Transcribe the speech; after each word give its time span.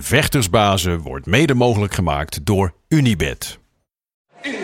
Vechtersbazen 0.00 1.00
wordt 1.00 1.26
mede 1.26 1.54
mogelijk 1.54 1.94
gemaakt 1.94 2.46
door 2.46 2.74
Unibed. 2.88 3.58
It's 4.42 4.58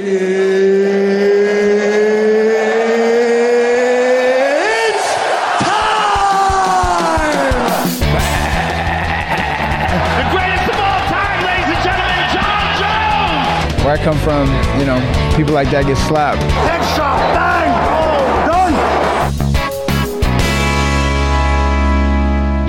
time! 5.59 5.69
The 10.17 10.27
greatest 10.31 10.69
of 10.69 10.79
all 10.81 11.01
time, 11.09 11.45
ladies 11.45 11.75
and 11.75 11.83
gentlemen, 11.83 12.25
John 12.33 12.67
Jones! 12.81 13.83
Where 13.85 13.95
I 13.95 14.05
come 14.05 14.19
from, 14.19 14.49
you 14.79 14.85
know, 14.87 15.01
people 15.37 15.55
like 15.55 15.71
that 15.71 15.85
get 15.87 15.97
slapped. 15.97 16.43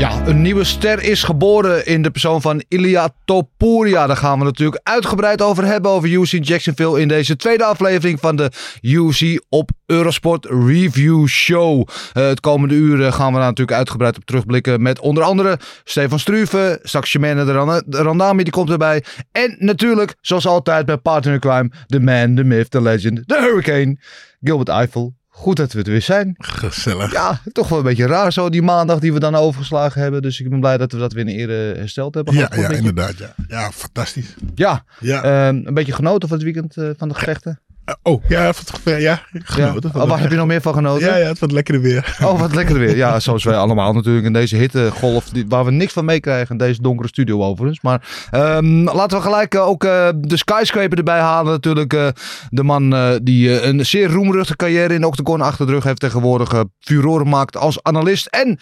Ja, 0.02 0.28
een 0.28 0.42
nieuwe 0.42 0.64
ster 0.64 1.04
is 1.04 1.24
geboren 1.24 1.86
in 1.86 2.02
de 2.02 2.12
persoon 2.12 2.42
van 2.42 2.64
Ilya 2.68 3.10
Topuria. 3.26 4.08
Daar 4.08 4.18
gaan 4.18 4.40
we 4.40 4.46
natuurlijk 4.46 4.82
uitgebreid 4.84 5.42
over 5.42 5.66
hebben 5.66 5.92
over 5.92 6.10
UC 6.14 6.46
Jacksonville 6.46 7.00
in 7.02 7.08
deze 7.08 7.36
tweede 7.36 7.64
aflevering 7.64 8.20
van 8.20 8.36
de 8.36 8.52
UC 8.82 9.44
op 9.50 9.70
Eurosport 9.86 10.46
Review 10.46 11.28
Show. 11.28 11.88
Eh, 12.14 12.28
het 12.28 12.40
komende 12.40 12.74
uur 12.74 13.12
gaan 13.12 13.32
we 13.32 13.38
daar 13.38 13.48
natuurlijk 13.48 13.78
uitgebreid 13.78 14.18
op 14.18 14.26
terugblikken 14.26 14.82
met 14.82 15.00
onder 15.00 15.24
andere 15.24 15.60
Stefan 15.84 16.20
Struve, 16.20 16.80
de 16.82 17.52
Ran- 17.52 17.84
de 17.86 17.98
Randami, 17.98 18.44
die 18.44 18.54
komt 18.54 18.70
erbij. 18.70 19.04
En 19.32 19.56
natuurlijk, 19.60 20.16
zoals 20.22 20.48
altijd 20.48 20.86
bij 20.86 20.98
Partner 20.98 21.40
Crime, 21.40 21.72
de 21.88 22.00
man, 22.00 22.36
de 22.36 22.44
myth, 22.44 22.72
de 22.72 22.82
legend, 22.82 23.28
de 23.28 23.40
hurricane, 23.40 23.98
Gilbert 24.42 24.70
Eiffel. 24.70 25.14
Goed 25.42 25.56
dat 25.58 25.74
we 25.74 25.84
er 25.84 25.92
weer 25.92 26.02
zijn. 26.02 26.36
Gezellig. 26.38 27.12
Ja, 27.12 27.42
toch 27.52 27.70
wel 27.70 27.78
een 27.78 27.84
beetje 27.84 28.06
raar 28.08 28.34
zo, 28.34 28.50
die 28.50 28.62
maandag 28.62 29.00
die 29.00 29.14
we 29.14 29.20
dan 29.20 29.36
overgeslagen 29.36 30.02
hebben. 30.02 30.22
Dus 30.22 30.40
ik 30.40 30.50
ben 30.50 30.60
blij 30.60 30.78
dat 30.78 30.92
we 30.92 30.98
dat 30.98 31.14
weer 31.14 31.28
in 31.28 31.36
ere 31.36 31.76
hersteld 31.78 32.14
hebben. 32.16 32.34
Ja, 32.34 32.52
ja, 32.56 32.70
inderdaad. 32.70 33.18
Ja, 33.18 33.34
ja 33.48 33.72
fantastisch. 33.72 34.36
Ja, 34.56 34.84
Ja. 35.00 35.24
ehm, 35.24 35.62
een 35.66 35.74
beetje 35.74 35.94
genoten 35.94 36.28
van 36.30 36.38
het 36.38 36.46
weekend 36.46 36.78
eh, 36.78 36.90
van 36.98 37.08
de 37.10 37.14
gevechten. 37.16 37.60
Eh, 37.92 38.12
oh, 38.12 38.24
ja, 38.28 38.52
gevecht, 38.54 39.02
ja, 39.02 39.22
genoten. 39.32 39.92
Ja. 39.94 40.02
Oh, 40.02 40.10
waar 40.10 40.20
heb 40.20 40.32
je 40.32 40.38
nog 40.38 40.48
meer 40.48 40.62
van 40.62 40.74
genoten? 40.74 41.08
Ja, 41.08 41.16
ja, 41.16 41.28
het 41.28 41.40
wat 41.40 41.52
lekkere 41.52 41.80
weer. 41.80 42.18
Oh, 42.24 42.40
wat 42.40 42.56
lekker 42.56 42.80
weer. 42.80 42.96
Ja, 42.96 43.20
zoals 43.20 43.44
wij 43.44 43.56
allemaal 43.56 43.94
natuurlijk 43.94 44.26
in 44.26 44.34
deze 44.34 44.56
hittegolf, 44.56 45.32
waar 45.48 45.66
we 45.66 45.72
niks 45.72 45.94
van 45.94 46.06
meekrijgen 46.06 46.52
in 46.52 46.58
deze 46.58 46.82
donkere 46.82 47.08
studio 47.08 47.44
overigens. 47.44 47.82
Maar 47.82 48.28
ehm, 48.32 48.84
laten 48.84 49.18
we 49.18 49.24
gelijk 49.24 49.56
eh, 49.56 49.68
ook 49.68 49.84
eh, 49.84 50.10
de 50.18 50.38
skyscraper 50.38 50.98
erbij 50.98 51.20
halen. 51.20 51.52
Natuurlijk 51.52 52.14
de 52.50 52.64
man 52.64 53.20
die 53.24 53.64
een 53.64 53.86
zeer 53.86 54.10
roemruchte 54.10 54.56
carrière 54.56 54.94
in 54.94 55.06
octagon 55.06 55.42
achter 55.42 55.66
de 55.66 55.72
rug 55.72 55.84
heeft 55.84 56.00
tegenwoordig. 56.00 56.64
furoren 56.80 57.28
maakt 57.28 57.58
als 57.58 57.84
analist 57.84 58.26
en 58.26 58.60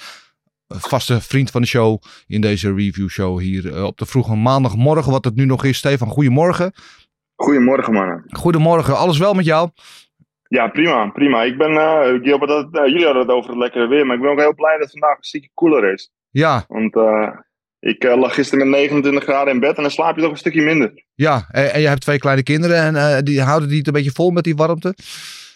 vaste 0.68 1.22
vriend 1.22 1.52
van 1.52 1.62
de 1.62 1.68
show 1.68 2.02
in 2.28 2.42
deze 2.42 2.74
review 2.74 3.10
show 3.10 3.40
hier 3.40 3.84
op 3.84 3.98
de 3.98 4.06
vroege 4.06 4.36
maandagmorgen. 4.36 5.12
Wat 5.12 5.26
het 5.26 5.36
nu 5.36 5.46
nog 5.46 5.64
is. 5.64 5.78
Stefan, 5.78 6.08
goedemorgen. 6.08 6.74
Goedemorgen, 7.40 7.94
mannen. 7.94 8.24
Goedemorgen, 8.30 8.98
alles 8.98 9.18
wel 9.18 9.34
met 9.34 9.46
jou? 9.46 9.70
Ja, 10.48 10.68
prima, 10.68 11.10
prima. 11.10 11.44
Ik 11.44 11.58
ben, 11.58 11.72
Gilbert, 12.24 12.50
dat, 12.50 12.68
eh, 12.72 12.86
jullie 12.86 13.06
hadden 13.06 13.22
het 13.22 13.32
over 13.32 13.50
het 13.50 13.60
lekkere 13.60 13.88
weer, 13.88 14.06
maar 14.06 14.16
ik 14.16 14.22
ben 14.22 14.32
ook 14.32 14.40
heel 14.40 14.54
blij 14.54 14.72
dat 14.72 14.82
het 14.82 14.92
vandaag 14.92 15.18
een 15.18 15.24
stukje 15.24 15.50
koeler 15.54 15.94
is. 15.94 16.12
Ja, 16.30 16.66
Want 16.68 16.96
eh, 16.96 17.30
ik 17.80 18.04
lag 18.04 18.34
gisteren 18.34 18.70
met 18.70 18.80
29 18.80 19.24
graden 19.24 19.54
in 19.54 19.60
bed 19.60 19.76
en 19.76 19.82
dan 19.82 19.92
slaap 19.92 20.16
je 20.16 20.22
toch 20.22 20.32
een 20.32 20.38
stukje 20.38 20.62
minder. 20.62 21.04
ja. 21.16 21.48
En, 21.52 21.74
en 21.74 21.82
je 21.82 21.88
hebt 21.88 22.02
twee 22.02 22.20
kleine 22.20 22.44
kinderen 22.44 22.96
en 22.96 23.24
die 23.24 23.42
houden 23.42 23.70
die 23.70 23.78
het 23.78 23.88
een 23.88 23.94
beetje 23.94 24.12
vol 24.12 24.32
met 24.32 24.44
die 24.44 24.56
warmte? 24.56 24.94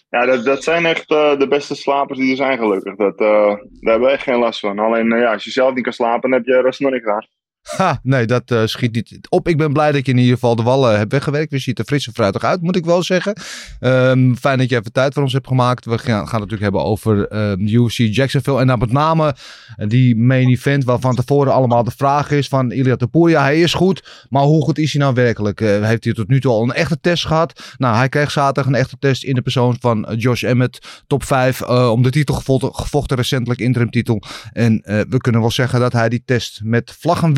Ja, 0.09 0.25
dat, 0.25 0.45
dat 0.45 0.63
zijn 0.63 0.85
echt 0.85 1.07
de 1.07 1.45
beste 1.49 1.75
slapers 1.75 2.19
die 2.19 2.29
er 2.31 2.35
zijn, 2.35 2.57
gelukkig. 2.57 2.95
Dat, 2.95 3.17
daar 3.17 3.57
hebben 3.79 4.07
we 4.07 4.13
echt 4.13 4.23
geen 4.23 4.39
last 4.39 4.59
van. 4.59 4.79
Alleen, 4.79 5.09
ja, 5.09 5.33
als 5.33 5.43
je 5.43 5.51
zelf 5.51 5.73
niet 5.73 5.83
kan 5.83 5.93
slapen, 5.93 6.29
dan 6.29 6.39
heb 6.39 6.47
je 6.47 6.61
rust 6.61 6.79
nog 6.79 6.91
niks 6.91 7.05
aan. 7.05 7.27
Ha, 7.63 7.99
nee, 8.03 8.25
dat 8.25 8.51
eh, 8.51 8.65
schiet 8.65 8.93
niet 8.93 9.27
op. 9.29 9.47
Ik 9.47 9.57
ben 9.57 9.73
blij 9.73 9.91
dat 9.91 10.05
je 10.05 10.11
in 10.11 10.17
ieder 10.17 10.33
geval 10.33 10.55
de 10.55 10.63
wallen 10.63 10.97
hebt 10.97 11.11
weggewerkt. 11.11 11.51
Je 11.51 11.59
ziet 11.59 11.79
er 11.79 11.85
fris 11.85 12.07
en 12.07 12.13
fruitig 12.13 12.43
uit, 12.43 12.61
moet 12.61 12.75
ik 12.75 12.85
wel 12.85 13.03
zeggen. 13.03 13.35
Ehm, 13.79 14.33
fijn 14.33 14.57
dat 14.57 14.69
je 14.69 14.77
even 14.77 14.91
tijd 14.91 15.13
voor 15.13 15.23
ons 15.23 15.33
hebt 15.33 15.47
gemaakt. 15.47 15.85
We 15.85 15.97
gaan, 15.97 16.19
het 16.19 16.31
natuurlijk 16.31 16.61
hebben 16.61 16.83
over 16.83 17.27
ehm 17.27 17.67
UFC 17.67 17.97
Jacksonville. 17.97 18.59
En 18.59 18.67
dan 18.67 18.79
met 18.79 18.91
name 18.91 19.35
eh, 19.75 19.87
die 19.87 20.15
main 20.15 20.49
event 20.49 20.83
waarvan 20.83 21.15
tevoren 21.15 21.53
allemaal 21.53 21.83
de 21.83 21.91
vraag 21.97 22.31
is 22.31 22.47
van 22.47 22.71
Ilya 22.71 22.95
Topuria. 22.95 23.41
Hij 23.41 23.61
is 23.61 23.73
goed, 23.73 24.27
maar 24.29 24.43
hoe 24.43 24.63
goed 24.63 24.77
is 24.77 24.93
hij 24.93 25.01
nou 25.01 25.13
werkelijk? 25.13 25.61
Eh, 25.61 25.83
heeft 25.83 26.03
hij 26.03 26.13
tot 26.13 26.27
nu 26.27 26.39
toe 26.39 26.51
al 26.51 26.63
een 26.63 26.73
echte 26.73 26.99
test 26.99 27.25
gehad? 27.25 27.75
Nou, 27.77 27.95
hij 27.95 28.09
kreeg 28.09 28.31
zaterdag 28.31 28.65
een 28.65 28.79
echte 28.79 28.97
test 28.99 29.23
in 29.23 29.35
de 29.35 29.41
persoon 29.41 29.77
van 29.79 30.05
eh, 30.05 30.19
Josh 30.19 30.43
Emmett. 30.43 31.03
Top 31.07 31.23
5 31.23 31.61
eh, 31.61 31.91
om 31.91 32.01
de 32.03 32.09
titel 32.09 32.35
gevochten, 32.71 33.17
recentelijk 33.17 33.59
interim 33.59 33.89
titel. 33.89 34.21
En 34.51 34.81
eh, 34.81 34.99
we 35.09 35.17
kunnen 35.17 35.41
wel 35.41 35.51
zeggen 35.51 35.79
dat 35.79 35.93
hij 35.93 36.09
die 36.09 36.23
test 36.25 36.61
met 36.63 36.95
vlag 36.99 37.23
en 37.23 37.33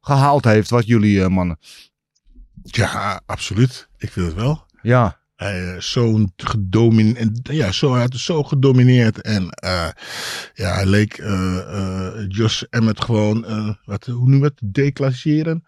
gehaald 0.00 0.44
heeft. 0.44 0.70
Wat 0.70 0.86
jullie 0.86 1.22
eh, 1.22 1.28
mannen. 1.28 1.58
Ja, 2.62 3.20
absoluut. 3.26 3.88
Ik 3.98 4.10
vind 4.10 4.26
het 4.26 4.34
wel. 4.34 4.66
Ja, 4.82 5.20
Hij 5.36 5.74
eh, 5.74 5.80
zo'n 5.80 6.32
gedomineerd, 6.36 7.38
ja, 7.42 7.72
zo, 7.72 7.94
hij 7.94 8.08
zo 8.10 8.42
gedomineerd. 8.42 9.20
En 9.20 9.50
eh, 9.50 9.88
ja, 10.54 10.74
hij 10.74 10.86
leek 10.86 11.18
eh 11.18 12.12
Josh 12.28 12.62
Emmett 12.70 13.04
gewoon, 13.04 13.46
wat, 13.84 14.06
hoe 14.06 14.28
noem 14.28 14.38
je 14.38 14.44
het, 14.44 14.60
declasseren. 14.64 15.64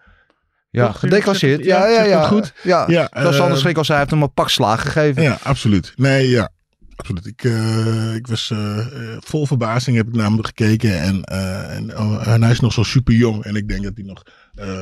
ja 0.71 0.93
gedeclasseerd. 0.93 1.65
Ja, 1.65 1.87
Ja, 1.87 2.03
ja, 2.03 2.27
goed? 2.27 2.53
Ja, 2.62 2.84
Ja, 2.89 3.11
dat 3.12 3.34
is 3.34 3.41
anders 3.41 3.61
schrik 3.61 3.77
als 3.77 3.89
hij 3.89 3.99
heeft 3.99 4.11
hem 4.11 4.22
een 4.22 4.33
pak 4.33 4.51
slaag 4.51 4.83
gegeven. 4.83 5.22
Ja, 5.22 5.39
absoluut. 5.43 5.93
Nee, 5.97 6.28
ja. 6.28 6.51
Absoluut. 6.97 7.27
Ik, 7.27 7.44
eh, 7.44 8.15
ik 8.15 8.27
was 8.27 8.50
eh, 8.50 8.78
eh, 8.78 9.16
vol 9.21 9.47
verbazing 9.47 9.97
heb 9.97 10.09
ik 10.09 10.15
naar 10.15 10.31
hem 10.31 10.44
gekeken. 10.44 11.00
En, 11.00 11.25
en, 11.25 11.99
oh, 11.99 12.28
en 12.28 12.43
hij 12.43 12.53
is 12.53 12.60
nog 12.60 12.72
zo 12.72 12.82
super 12.82 13.15
jong. 13.15 13.44
En 13.44 13.56
ik 13.56 13.69
denk 13.69 13.82
dat 13.82 13.93
hij 13.94 14.05
nog 14.05 14.22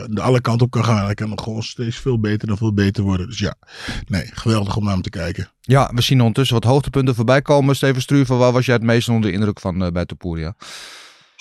de 0.06 0.20
alle 0.20 0.40
kanten 0.40 0.66
op 0.66 0.72
kan 0.72 0.84
gaan. 0.84 1.04
Hij 1.04 1.14
kan 1.14 1.28
nog 1.28 1.42
gewoon 1.42 1.62
steeds 1.62 1.96
veel 1.96 2.20
beter 2.20 2.48
en 2.48 2.56
veel 2.56 2.72
beter 2.74 3.02
worden. 3.02 3.26
Dus 3.26 3.38
ja, 3.38 3.54
nee, 4.08 4.30
geweldig 4.32 4.76
om 4.76 4.84
naar 4.84 4.92
hem 4.92 5.02
te 5.02 5.10
kijken. 5.10 5.48
Ja, 5.60 5.90
we 5.94 6.02
zien 6.02 6.18
ondertussen 6.20 6.54
wat 6.54 6.64
hoogtepunten 6.64 7.14
voorbij 7.14 7.42
komen. 7.42 7.76
Steven 7.76 8.02
Struve, 8.02 8.34
waar 8.34 8.52
was 8.52 8.66
jij 8.66 8.74
het 8.74 8.84
meest 8.84 9.08
onder 9.08 9.30
de 9.30 9.36
indruk 9.36 9.60
van 9.60 9.92
bij 9.92 10.04
Topuria? 10.04 10.54
Z- 10.58 10.91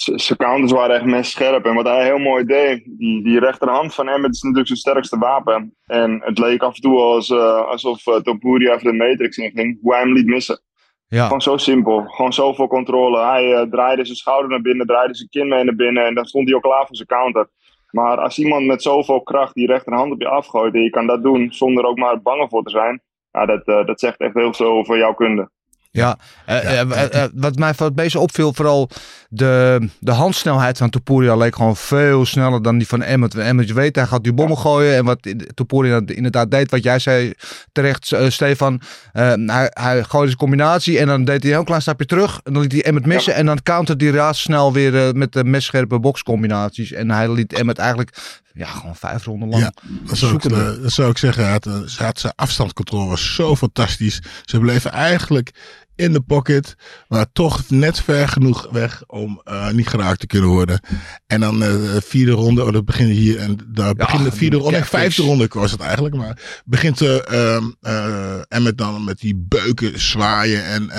Zijn 0.03 0.38
counters 0.38 0.72
waren 0.72 0.95
echt 0.95 1.06
mes 1.06 1.31
scherp. 1.31 1.66
En 1.66 1.75
wat 1.75 1.85
hij 1.85 2.03
heel 2.03 2.17
mooi 2.17 2.45
deed, 2.45 2.84
die, 2.85 3.23
die 3.23 3.39
rechterhand 3.39 3.94
van 3.94 4.09
Emmet 4.09 4.34
is 4.34 4.41
natuurlijk 4.41 4.67
zijn 4.67 4.79
sterkste 4.79 5.17
wapen. 5.17 5.75
En 5.85 6.22
het 6.23 6.38
leek 6.38 6.62
af 6.62 6.75
en 6.75 6.81
toe 6.81 7.00
als, 7.00 7.29
eh, 7.29 7.66
alsof 7.66 8.07
uh, 8.07 8.16
Topuria 8.16 8.78
de 8.78 8.94
Matrix 8.94 9.38
inging, 9.38 9.78
hoe 9.81 9.94
hij 9.94 10.01
hem 10.01 10.13
liet 10.13 10.25
missen. 10.25 10.61
Ja, 11.07 11.23
Gewoon 11.23 11.41
zo 11.41 11.57
simpel. 11.57 12.03
Gewoon 12.07 12.34
zoveel 12.34 12.67
controle. 12.67 13.25
Hij 13.25 13.53
eh, 13.53 13.69
draaide 13.69 14.06
zijn 14.06 14.17
schouder 14.17 14.50
naar 14.50 14.61
binnen, 14.61 14.88
draaide 14.88 15.16
zijn 15.16 15.29
kin 15.29 15.47
mee 15.47 15.63
naar 15.63 15.75
binnen. 15.75 16.06
En 16.06 16.16
dan 16.16 16.25
stond 16.25 16.47
hij 16.47 16.56
ook 16.56 16.63
klaar 16.63 16.85
voor 16.88 16.95
zijn 16.95 17.07
counter. 17.07 17.50
Maar 17.90 18.17
als 18.17 18.40
iemand 18.40 18.66
met 18.66 18.81
zoveel 18.81 19.22
kracht 19.22 19.53
die 19.53 19.67
rechterhand 19.67 20.11
op 20.11 20.22
je 20.22 20.28
afgooit. 20.28 20.73
en 20.73 20.81
je 20.81 20.90
kan 20.90 21.07
dat 21.07 21.23
doen 21.23 21.53
zonder 21.53 21.85
ook 21.85 21.97
maar 21.97 22.22
bang 22.22 22.50
voor 22.50 22.63
te 22.63 22.69
zijn. 22.69 23.01
Ja, 23.31 23.45
dat, 23.45 23.66
dat 23.66 24.00
zegt 24.00 24.19
echt 24.19 24.34
heel 24.34 24.53
veel 24.53 24.72
over 24.72 24.97
jouw 24.97 25.13
kunde. 25.13 25.50
Ja. 25.91 26.18
Eh, 26.46 26.79
eh, 26.81 27.24
eh, 27.24 27.29
wat 27.34 27.56
mij 27.56 27.74
het 27.78 27.96
meeste 27.96 28.19
opviel, 28.19 28.53
vooral 28.53 28.90
de, 29.29 29.88
de 30.00 30.12
handsnelheid 30.12 30.78
van 30.78 30.90
Topuria 30.90 31.35
leek 31.35 31.56
gewoon 31.56 31.75
veel 31.75 32.25
sneller 32.25 32.62
dan 32.62 32.78
die 32.78 32.88
van 32.88 33.02
Emmet. 33.02 33.35
Emmet, 33.35 33.67
je 33.67 33.73
weet, 33.73 33.96
hij 33.96 34.08
gaat 34.08 34.23
die 34.23 34.34
bommen 34.34 34.58
gooien. 34.58 34.96
En 34.96 35.05
wat 35.05 35.20
Topuria 35.53 36.02
inderdaad 36.05 36.52
deed, 36.52 36.72
wat 36.72 36.84
jij 36.84 36.99
zei 36.99 37.34
terecht, 37.72 38.16
Stefan. 38.28 38.82
hij, 39.11 39.72
hij 39.73 40.03
gooide 40.03 40.28
zijn 40.28 40.38
combinatie 40.38 40.99
en 40.99 41.08
dan 41.08 41.26
deed 41.26 41.41
hij 41.41 41.52
een 41.52 41.58
heel 41.58 41.66
klein 41.66 41.82
stapje 41.82 42.05
terug. 42.05 42.40
En 42.44 42.53
dan 42.53 42.61
liet 42.61 42.72
hij 42.72 42.84
Emmet 42.84 43.05
missen. 43.05 43.35
En 43.35 43.46
dan 43.46 43.64
counterde 43.64 44.05
hij 44.05 44.14
razendsnel 44.14 44.73
weer 44.73 45.16
met 45.16 45.34
de 45.34 45.44
messcherpe 45.44 45.99
boxcombinaties. 45.99 46.91
En 46.91 47.11
hij 47.11 47.32
liet 47.32 47.53
Emmet 47.53 47.78
eigenlijk 47.78 48.40
ja, 48.53 48.67
gewoon 48.67 48.96
vijf 48.96 49.26
ronden 49.26 49.49
lang 49.49 49.64
Ja, 49.64 49.72
Dat 50.08 50.17
zou, 50.17 50.35
ik, 50.35 50.49
dat 50.82 50.91
zou 50.91 51.09
ik 51.09 51.17
zeggen. 51.17 51.49
Had, 51.49 51.64
ze 51.85 52.03
had 52.03 52.20
zijn 52.20 52.34
afstandscontrole 52.35 53.09
was 53.09 53.35
zo 53.35 53.55
fantastisch. 53.55 54.22
Ze 54.46 54.59
bleven 54.59 54.91
eigenlijk 54.91 55.52
in 56.01 56.13
de 56.13 56.21
pocket, 56.21 56.75
maar 57.07 57.25
toch 57.31 57.69
net 57.69 57.99
ver 57.99 58.27
genoeg 58.27 58.67
weg 58.71 59.03
om 59.07 59.41
eh, 59.43 59.69
niet 59.69 59.87
geraakt 59.87 60.19
te 60.19 60.27
kunnen 60.27 60.49
worden. 60.49 60.79
En 61.27 61.39
dan 61.39 61.63
eh, 61.63 61.69
de 61.69 62.01
vierde 62.05 62.31
ronde, 62.31 62.65
oh, 62.65 62.73
dat 62.73 62.85
begint 62.85 63.11
hier 63.11 63.37
en 63.37 63.57
daar 63.67 63.93
begint 63.93 64.23
de 64.23 64.31
vierde 64.31 64.55
ronde, 64.55 64.71
nee, 64.71 64.79
catfish. 64.79 64.99
vijfde 64.99 65.21
ronde 65.21 65.47
was 65.49 65.71
het 65.71 65.81
eigenlijk, 65.81 66.15
maar 66.15 66.61
begint 66.65 67.01
uh, 67.01 67.15
um, 67.31 67.75
uh, 67.81 68.41
Emmet 68.47 68.77
dan 68.77 69.03
met 69.03 69.19
die 69.19 69.35
beuken 69.35 69.99
zwaaien 69.99 70.65
en 70.65 70.89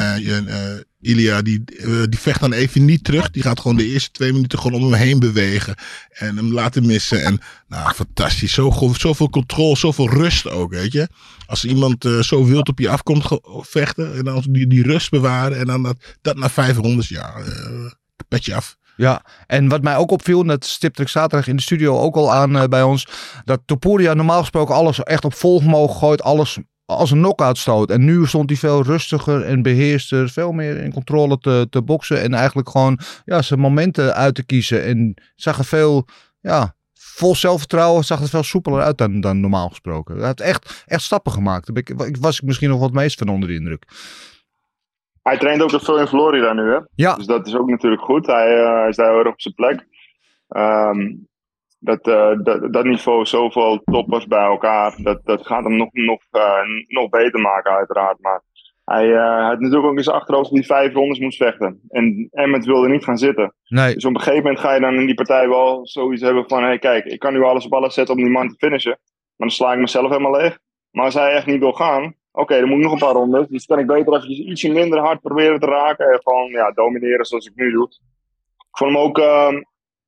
uh, 1.02 1.10
uh, 1.10 1.16
Ilya, 1.16 1.43
die, 1.43 1.62
eh, 1.64 2.02
die 2.08 2.19
vecht 2.19 2.40
dan 2.40 2.52
even 2.52 2.84
niet 2.84 3.04
terug. 3.04 3.31
Die 3.31 3.43
gaat 3.43 3.60
gewoon 3.60 3.76
de 3.76 3.87
eerste 3.87 4.10
twee 4.10 4.32
minuten 4.32 4.58
gewoon 4.58 4.82
om 4.82 4.93
hem 4.93 5.00
heen 5.00 5.19
bewegen. 5.19 5.75
En 6.08 6.37
hem 6.37 6.52
laten 6.52 6.87
missen. 6.87 7.25
En 7.25 7.40
nou, 7.69 7.94
fantastisch. 7.94 8.52
Zo, 8.52 8.93
zoveel 8.96 9.31
controle, 9.31 9.76
zoveel 9.76 10.08
rust 10.08 10.50
ook, 10.50 10.70
weet 10.70 10.93
je. 10.93 11.08
Als 11.46 11.64
iemand 11.64 12.04
eh, 12.04 12.19
zo 12.19 12.44
wild 12.44 12.69
op 12.69 12.78
je 12.78 12.88
afkomt 12.88 13.25
vechten. 13.60 14.16
En 14.16 14.25
dan 14.25 14.44
die, 14.49 14.66
die 14.66 14.82
rust 14.82 15.10
bewaren. 15.10 15.58
En 15.58 15.66
dan 15.66 15.82
dat, 15.82 15.96
dat 16.22 16.37
na 16.37 16.50
vijf 16.50 16.76
rondes, 16.76 17.08
ja, 17.08 17.34
eh 17.34 17.90
petje 18.28 18.54
af. 18.54 18.76
Ja, 18.96 19.25
en 19.46 19.69
wat 19.69 19.82
mij 19.82 19.96
ook 19.96 20.10
opviel, 20.10 20.40
en 20.40 20.46
dat 20.46 20.64
stipte 20.64 21.02
ik 21.02 21.08
zaterdag 21.08 21.49
in 21.49 21.56
de 21.56 21.62
studio 21.62 21.99
ook 21.99 22.16
al 22.16 22.32
aan 22.32 22.69
bij 22.69 22.82
ons, 22.82 23.06
dat 23.44 23.60
Topuria 23.66 24.14
normaal 24.14 24.40
gesproken 24.40 24.75
alles 24.75 25.02
echt 25.02 25.25
op 25.25 25.34
vol 25.34 25.60
vermogen 25.60 25.96
gooit, 25.96 26.22
alles 26.22 26.58
als 26.97 27.11
een 27.11 27.19
knockout 27.19 27.59
stoot. 27.59 27.91
En 27.91 28.05
nu 28.05 28.27
stond 28.27 28.50
hij 28.50 28.59
veel 28.59 28.83
rustiger 28.83 29.44
en 29.44 29.62
beheerster, 29.62 30.29
veel 30.29 30.53
meer 30.53 30.77
in 30.77 30.93
controle 30.93 31.39
te, 31.39 31.67
te 31.71 31.83
boksen 31.83 32.21
en 32.21 32.35
eigenlijk 32.35 32.69
gewoon 32.69 32.99
ja, 33.25 33.43
zijn 33.43 33.61
momenten 33.61 34.15
uit 34.15 34.35
te 34.35 34.47
kiezen. 34.47 34.85
En 34.85 35.15
zag 35.35 35.59
er 35.59 35.65
veel, 35.65 36.06
ja, 36.41 36.75
vol 36.94 37.35
zelfvertrouwen, 37.35 38.05
zag 38.05 38.21
er 38.21 38.29
veel 38.29 38.43
soepeler 38.43 38.83
uit 38.83 38.99
dan, 38.99 39.21
dan 39.21 39.41
normaal 39.41 39.69
gesproken. 39.69 40.17
Hij 40.17 40.27
heeft 40.27 40.41
echt, 40.41 40.85
echt 40.87 41.03
stappen 41.03 41.33
gemaakt. 41.33 41.67
Daar 41.67 41.83
ben 41.83 42.06
ik, 42.06 42.17
was 42.17 42.41
ik 42.41 42.47
misschien 42.47 42.69
nog 42.69 42.79
wat 42.79 42.89
het 42.89 42.99
meest 42.99 43.19
van 43.19 43.29
onder 43.29 43.49
de 43.49 43.55
indruk. 43.55 43.85
Hij 45.23 45.38
traint 45.38 45.62
ook 45.62 45.73
nog 45.73 45.85
veel 45.85 45.99
in 46.00 46.06
Florida 46.06 46.53
nu, 46.53 46.71
hè? 46.71 46.79
Ja, 46.95 47.15
Dus 47.15 47.27
dat 47.27 47.47
is 47.47 47.56
ook 47.56 47.69
natuurlijk 47.69 48.03
goed. 48.03 48.27
Hij, 48.27 48.62
eh, 48.62 48.75
hij 48.75 48.88
is 48.88 48.97
daar 48.97 49.09
heel 49.09 49.19
erg 49.19 49.33
op 49.33 49.41
zijn 49.41 49.55
plek. 49.55 49.87
Ehm, 50.49 51.15
dat, 51.82 52.06
eh, 52.06 52.32
dat, 52.43 52.73
dat 52.73 52.84
niveau, 52.84 53.26
zoveel 53.26 53.82
toppers 53.84 54.26
bij 54.26 54.44
elkaar, 54.44 54.94
dat, 55.02 55.20
dat 55.25 55.46
gaat 55.46 55.64
hem 55.64 55.76
nog, 55.76 55.88
nog, 55.93 56.23
eh, 56.31 56.61
nog 56.87 57.08
beter 57.08 57.40
maken, 57.40 57.73
uiteraard. 57.73 58.20
Maar 58.20 58.43
hij, 58.84 59.14
eh, 59.14 59.46
had 59.46 59.61
natuurlijk 59.61 59.87
ook 59.87 60.02
zijn 60.02 60.17
achterhoofd 60.17 60.50
hij 60.50 60.62
vijf 60.62 60.93
rondes 60.93 61.19
moest 61.19 61.37
vechten. 61.37 61.81
En 61.88 62.29
Emmet 62.31 62.64
wilde 62.64 62.88
niet 62.88 63.05
gaan 63.05 63.19
zitten. 63.19 63.55
nee, 63.69 63.94
Dus 63.94 64.05
op 64.05 64.14
een 64.14 64.20
gegeven 64.20 64.43
moment 64.43 64.61
ga 64.61 64.75
je 64.75 64.81
dan 64.81 64.94
in 64.94 65.06
die 65.06 65.14
partij 65.14 65.49
wel 65.49 65.87
zoiets 65.87 66.23
hebben 66.23 66.49
van: 66.49 66.61
hé, 66.61 66.67
hey, 66.67 66.79
kijk, 66.79 67.05
ik 67.05 67.19
kan 67.19 67.32
nu 67.32 67.43
alles 67.43 67.64
op 67.64 67.73
alles 67.73 67.94
zetten 67.94 68.14
om 68.14 68.23
die 68.23 68.32
man 68.32 68.49
te 68.49 68.55
finishen. 68.58 68.99
Maar 69.37 69.49
dan 69.49 69.50
sla 69.50 69.73
ik 69.73 69.78
mezelf 69.78 70.11
helemaal 70.11 70.40
leeg. 70.40 70.58
Maar 70.90 71.05
als 71.05 71.14
hij 71.14 71.32
echt 71.32 71.46
niet 71.46 71.58
wil 71.58 71.73
gaan, 71.73 72.14
oké, 72.32 72.58
dan 72.61 72.69
moet 72.69 72.78
ik 72.78 72.82
nog 72.82 72.93
een 72.93 72.99
paar 72.99 73.12
rondes. 73.12 73.49
Dus 73.49 73.67
kan 73.67 73.78
ik 73.78 73.87
beter 73.87 74.14
even 74.14 74.50
ietsje 74.50 74.73
minder 74.73 74.99
hard 74.99 75.20
proberen 75.20 75.61
te 75.61 75.67
raken. 75.67 76.12
En 76.12 76.20
gewoon 76.23 76.50
ja, 76.50 76.70
domineren 76.70 77.25
zoals 77.25 77.46
ik 77.46 77.55
nu 77.55 77.70
doe. 77.70 77.87
Ik 78.56 78.78
vond 78.78 78.93
hem 78.93 79.00
ook, 79.00 79.19
ehm, 79.19 79.62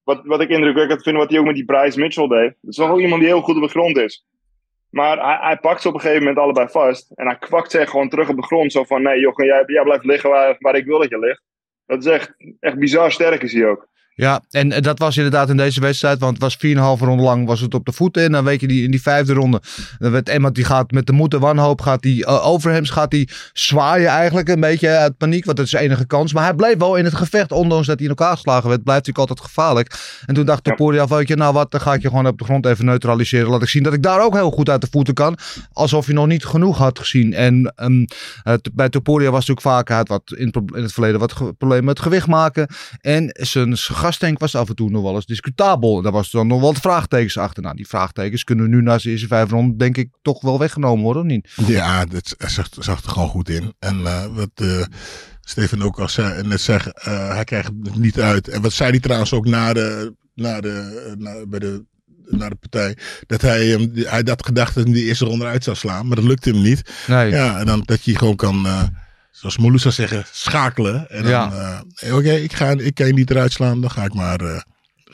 wat, 0.05 0.21
wat 0.25 0.41
ik 0.41 0.49
indrukwekkend 0.49 1.03
vind, 1.03 1.17
wat 1.17 1.31
hij 1.31 1.39
ook 1.39 1.45
met 1.45 1.55
die 1.55 1.65
Bryce 1.65 2.01
Mitchell 2.01 2.29
deed. 2.29 2.55
Dat 2.61 2.71
is 2.71 2.77
toch 2.77 2.91
ook 2.91 3.01
iemand 3.01 3.21
die 3.21 3.31
heel 3.31 3.41
goed 3.41 3.57
op 3.57 3.63
de 3.63 3.69
grond 3.69 3.97
is. 3.97 4.27
Maar 4.91 5.19
hij, 5.19 5.39
hij 5.41 5.59
pakt 5.59 5.83
ze 5.83 5.89
op 5.89 5.95
een 5.95 6.01
gegeven 6.01 6.23
moment 6.23 6.39
allebei 6.39 6.69
vast. 6.69 7.11
En 7.15 7.27
hij 7.27 7.39
kwakt 7.39 7.71
ze 7.71 7.87
gewoon 7.87 8.09
terug 8.09 8.29
op 8.29 8.37
de 8.37 8.43
grond. 8.43 8.73
Zo 8.73 8.85
van: 8.85 9.03
nee, 9.03 9.21
joh, 9.21 9.37
jij, 9.37 9.63
jij 9.67 9.83
blijft 9.83 10.05
liggen 10.05 10.31
waar, 10.31 10.57
waar 10.59 10.77
ik 10.77 10.85
wil 10.85 10.99
dat 10.99 11.11
je 11.11 11.19
ligt. 11.19 11.43
Dat 11.87 12.05
is 12.05 12.13
echt, 12.13 12.35
echt 12.61 12.79
bizar 12.79 13.13
sterk 13.13 13.43
is 13.43 13.53
hij 13.53 13.67
ook. 13.67 13.89
Ja, 14.17 14.43
en 14.51 14.73
eh, 14.73 14.83
dat 14.83 14.99
was 14.99 15.17
inderdaad 15.17 15.49
in 15.49 15.57
deze 15.57 15.81
wedstrijd, 15.81 16.19
want 16.19 16.33
het 16.33 16.43
was 16.43 16.57
4,5 16.99 17.03
ronde 17.05 17.23
lang 17.23 17.47
was 17.47 17.61
het 17.61 17.75
op 17.75 17.85
de 17.85 17.93
voeten. 17.93 18.23
En 18.23 18.33
dan 18.33 18.45
weet 18.45 18.61
je, 18.61 18.67
die, 18.67 18.85
in 18.85 18.91
die 18.91 19.03
vijfde 19.03 19.33
ronde, 19.33 19.63
dan 19.99 20.11
werd 20.11 20.29
Emma, 20.29 20.51
die 20.51 20.65
gaat 20.65 20.91
met 20.91 21.07
de 21.07 21.13
moed 21.13 21.35
en 21.35 21.41
wanhoop, 21.41 21.81
gaat 21.81 22.03
die 22.03 22.27
uh, 22.27 22.47
over 22.47 22.73
hem, 22.73 22.85
gaat 22.85 23.11
die 23.11 23.31
zwaaien 23.53 24.09
eigenlijk 24.09 24.49
een 24.49 24.61
beetje 24.61 24.89
uit 24.89 25.17
paniek, 25.17 25.45
want 25.45 25.57
dat 25.57 25.67
is 25.67 25.73
de 25.73 25.79
enige 25.79 26.07
kans. 26.07 26.33
Maar 26.33 26.45
hij 26.45 26.55
bleef 26.55 26.77
wel 26.77 26.97
in 26.97 27.05
het 27.05 27.15
gevecht, 27.15 27.53
ondanks 27.53 27.87
dat 27.87 27.99
hij 27.99 28.05
in 28.09 28.15
elkaar 28.17 28.35
geslagen 28.35 28.69
werd, 28.69 28.83
blijft 28.85 29.07
natuurlijk 29.07 29.31
altijd 29.31 29.49
gevaarlijk. 29.49 29.95
En 30.27 30.35
toen 30.35 30.45
dacht. 30.45 30.63
Topuria, 30.65 31.07
weet 31.07 31.29
je, 31.29 31.37
nou 31.37 31.53
wat, 31.53 31.71
dan 31.71 31.81
ga 31.81 31.95
ik 31.95 32.03
je 32.03 32.09
gewoon 32.09 32.27
op 32.27 32.39
de 32.39 32.45
grond 32.45 32.67
even 32.67 32.85
neutraliseren. 32.85 33.51
Laat 33.51 33.63
ik 33.63 33.69
zien 33.69 33.83
dat 33.83 33.93
ik 33.93 34.03
daar 34.03 34.21
ook 34.21 34.35
heel 34.35 34.51
goed 34.51 34.71
uit 34.71 34.81
de 34.81 34.87
voeten 34.91 35.15
kan. 35.15 35.39
Alsof 35.73 36.07
je 36.07 36.13
nog 36.13 36.27
niet 36.27 36.45
genoeg 36.45 36.79
had 36.79 36.99
gezien. 36.99 37.35
En 37.35 37.73
het, 38.43 38.71
bij 38.75 38.89
Topuria 38.89 39.31
was 39.31 39.47
natuurlijk 39.47 39.67
vaak, 39.67 39.89
hij 39.89 39.97
had 39.97 40.09
wat 40.09 40.33
in, 40.37 40.53
in 40.75 40.83
het 40.83 40.93
verleden 40.93 41.21
wat 41.21 41.35
problemen 41.59 41.85
met 41.85 42.01
gewicht 42.01 42.27
maken. 42.27 42.67
En 43.01 43.29
zijn, 43.33 43.77
zijn 43.77 43.99
gastank 44.05 44.39
was 44.39 44.55
af 44.55 44.69
en 44.69 44.75
toe 44.75 44.91
nog 44.91 45.03
wel 45.03 45.15
eens 45.15 45.27
discutabel. 45.27 46.03
Daar 46.03 46.13
was 46.13 46.31
dan 46.31 46.47
nog 46.47 46.61
wel 46.61 46.73
wat 46.73 46.81
vraagtekens 46.81 47.39
achter. 47.39 47.63
Nou, 47.63 47.77
die 47.77 47.89
vraagtekens 47.89 48.45
kunnen 48.45 48.71
nu 48.71 48.83
na 48.83 48.99
zijn 48.99 49.13
eerste 49.13 49.29
vijf 49.29 49.51
ronden 49.51 49.79
denk 49.79 49.97
ik 49.97 50.09
toch 50.23 50.41
wel 50.41 50.59
weggenomen 50.59 51.05
worden, 51.05 51.23
of 51.23 51.29
niet? 51.29 51.49
Ja, 51.67 52.05
dat 52.05 52.35
zag, 52.39 52.69
zag 52.79 53.05
er 53.05 53.11
gewoon 53.11 53.29
goed 53.29 53.49
in. 53.49 53.75
En 53.79 54.07
eh, 54.07 54.27
wat 54.35 54.51
eh 54.55 54.83
Steven 55.41 55.83
ook 55.83 55.99
al 55.99 56.09
zei, 56.09 56.43
net 56.43 56.61
zegt, 56.61 57.05
eh, 57.05 57.29
hij 57.29 57.45
krijgt 57.45 57.71
het 57.83 57.99
niet 57.99 58.21
uit. 58.21 58.49
En 58.49 58.63
wat 58.63 58.73
zei 58.73 58.91
hij 58.91 59.01
trouwens 59.01 59.33
ook 59.33 59.47
na 59.47 59.73
de, 59.73 60.15
na 60.35 60.61
de, 60.61 61.15
na, 61.19 61.47
bij 61.47 61.59
de, 61.59 61.85
na 62.27 62.49
de 62.49 62.55
partij, 62.55 62.97
dat 63.27 63.41
hij, 63.41 63.67
hem 63.67 63.91
hij 63.95 64.23
had 64.25 64.47
gedacht 64.47 64.75
dat 64.75 64.85
hij 64.85 64.93
de 64.93 65.03
eerste 65.03 65.25
ronde 65.25 65.45
uit 65.45 65.65
zou 65.65 65.77
slaan, 65.77 66.07
maar 66.07 66.17
dat 66.17 66.25
lukte 66.25 66.51
hem 66.51 66.63
niet. 66.63 66.91
Nee. 67.07 67.31
Ja, 67.31 67.59
en 67.59 67.67
dan 67.67 67.83
dat 67.85 68.05
je 68.05 68.19
gewoon 68.19 68.37
kan, 68.37 68.67
zoals 69.35 69.59
Molu 69.59 69.79
zou 69.79 69.95
zeggen, 69.95 70.25
schakelen. 70.33 71.11
En 71.11 71.23
dan, 71.23 71.31
Ja. 71.31 71.83
hey, 71.95 72.13
oké, 72.13 72.33
ik, 72.33 72.53
ga, 72.53 72.71
ik 72.71 72.95
kan 72.95 73.07
je 73.07 73.13
niet 73.13 73.31
eruit 73.31 73.53
slaan, 73.53 73.81
dan 73.81 73.91
ga 73.91 74.05
ik 74.05 74.15
maar... 74.15 74.41
eh, 74.41 74.61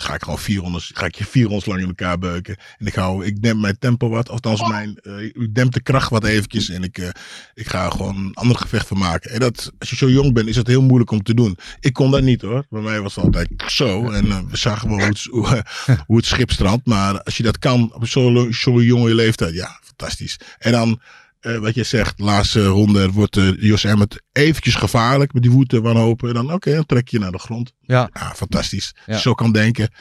Ga 0.03 0.15
ik 0.15 0.23
gewoon 0.23 0.39
vier 0.39 0.61
rondes, 0.61 0.91
ga 0.95 1.05
ik 1.07 1.15
je 1.15 1.25
vier 1.25 1.45
rondes 1.47 1.67
lang 1.67 1.81
in 1.81 1.87
elkaar 1.87 2.19
beuken. 2.19 2.57
En 2.79 2.87
ik 2.87 2.95
hou, 2.95 3.25
ik 3.27 3.43
demp 3.43 3.61
mijn 3.61 3.79
tempo 3.79 4.09
wat, 4.09 4.29
althans 4.29 4.69
mijn, 4.69 4.99
eh, 5.03 5.23
ik 5.25 5.55
demp 5.55 5.73
de 5.73 5.83
kracht 5.83 6.11
wat 6.11 6.25
eventjes. 6.25 6.69
En 6.69 6.83
ik, 6.83 7.13
ik 7.55 7.69
ga 7.69 7.91
gewoon 7.91 8.17
een 8.17 8.35
ander 8.35 8.57
gevecht 8.57 8.87
van 8.87 8.99
maken. 8.99 9.31
En 9.31 9.41
dat, 9.41 9.73
als 9.79 9.91
je 9.91 9.97
zo 9.97 10.11
jong 10.11 10.33
bent, 10.33 10.49
is 10.49 10.57
het 10.57 10.67
heel 10.67 10.83
moeilijk 10.83 11.11
om 11.11 11.23
te 11.23 11.35
doen. 11.35 11.57
Ik 11.81 11.93
kon 11.93 12.11
dat 12.11 12.23
niet 12.23 12.43
hoor. 12.43 12.65
Bij 12.71 12.81
mij 12.83 13.01
was 13.01 13.15
het 13.15 13.25
altijd 13.25 13.49
zo. 13.67 14.11
En 14.11 14.49
we 14.49 14.57
zagen 14.57 14.89
wel 14.89 14.99
hoe 14.99 15.07
het, 15.07 15.23
hoe, 15.31 15.65
hoe 16.07 16.17
het 16.17 16.27
schip 16.27 16.51
strandt. 16.51 16.87
Maar 16.87 17.23
als 17.23 17.37
je 17.37 17.43
dat 17.43 17.59
kan 17.59 17.95
op 17.95 18.07
zo'n 18.09 18.53
zo 18.53 18.83
jonge 18.83 19.15
leeftijd, 19.15 19.55
ja, 19.55 19.81
fantastisch. 19.83 20.39
En 20.59 20.73
dan, 20.73 21.01
eh, 21.41 21.57
wat 21.59 21.75
je 21.75 21.83
zegt, 21.83 22.19
laatste 22.19 22.67
ronde 22.67 23.11
wordt 23.11 23.37
eh, 23.37 23.63
Jos 23.63 23.85
Emmet 23.85 24.23
eventjes 24.33 24.75
gevaarlijk 24.75 25.33
met 25.33 25.43
die 25.43 25.51
woede 25.51 25.81
wanhopen. 25.81 26.29
En 26.29 26.35
dan, 26.35 26.53
oké, 26.53 26.75
dan 26.75 26.87
trek 26.87 27.09
je 27.09 27.19
naar 27.19 27.33
de 27.33 27.39
grond. 27.39 27.73
Ja. 27.81 28.11
Ja, 28.13 28.33
fantastisch. 28.35 28.95
Ja. 29.07 29.19
zo 29.19 29.35
kan 29.35 29.53
denken. 29.53 29.93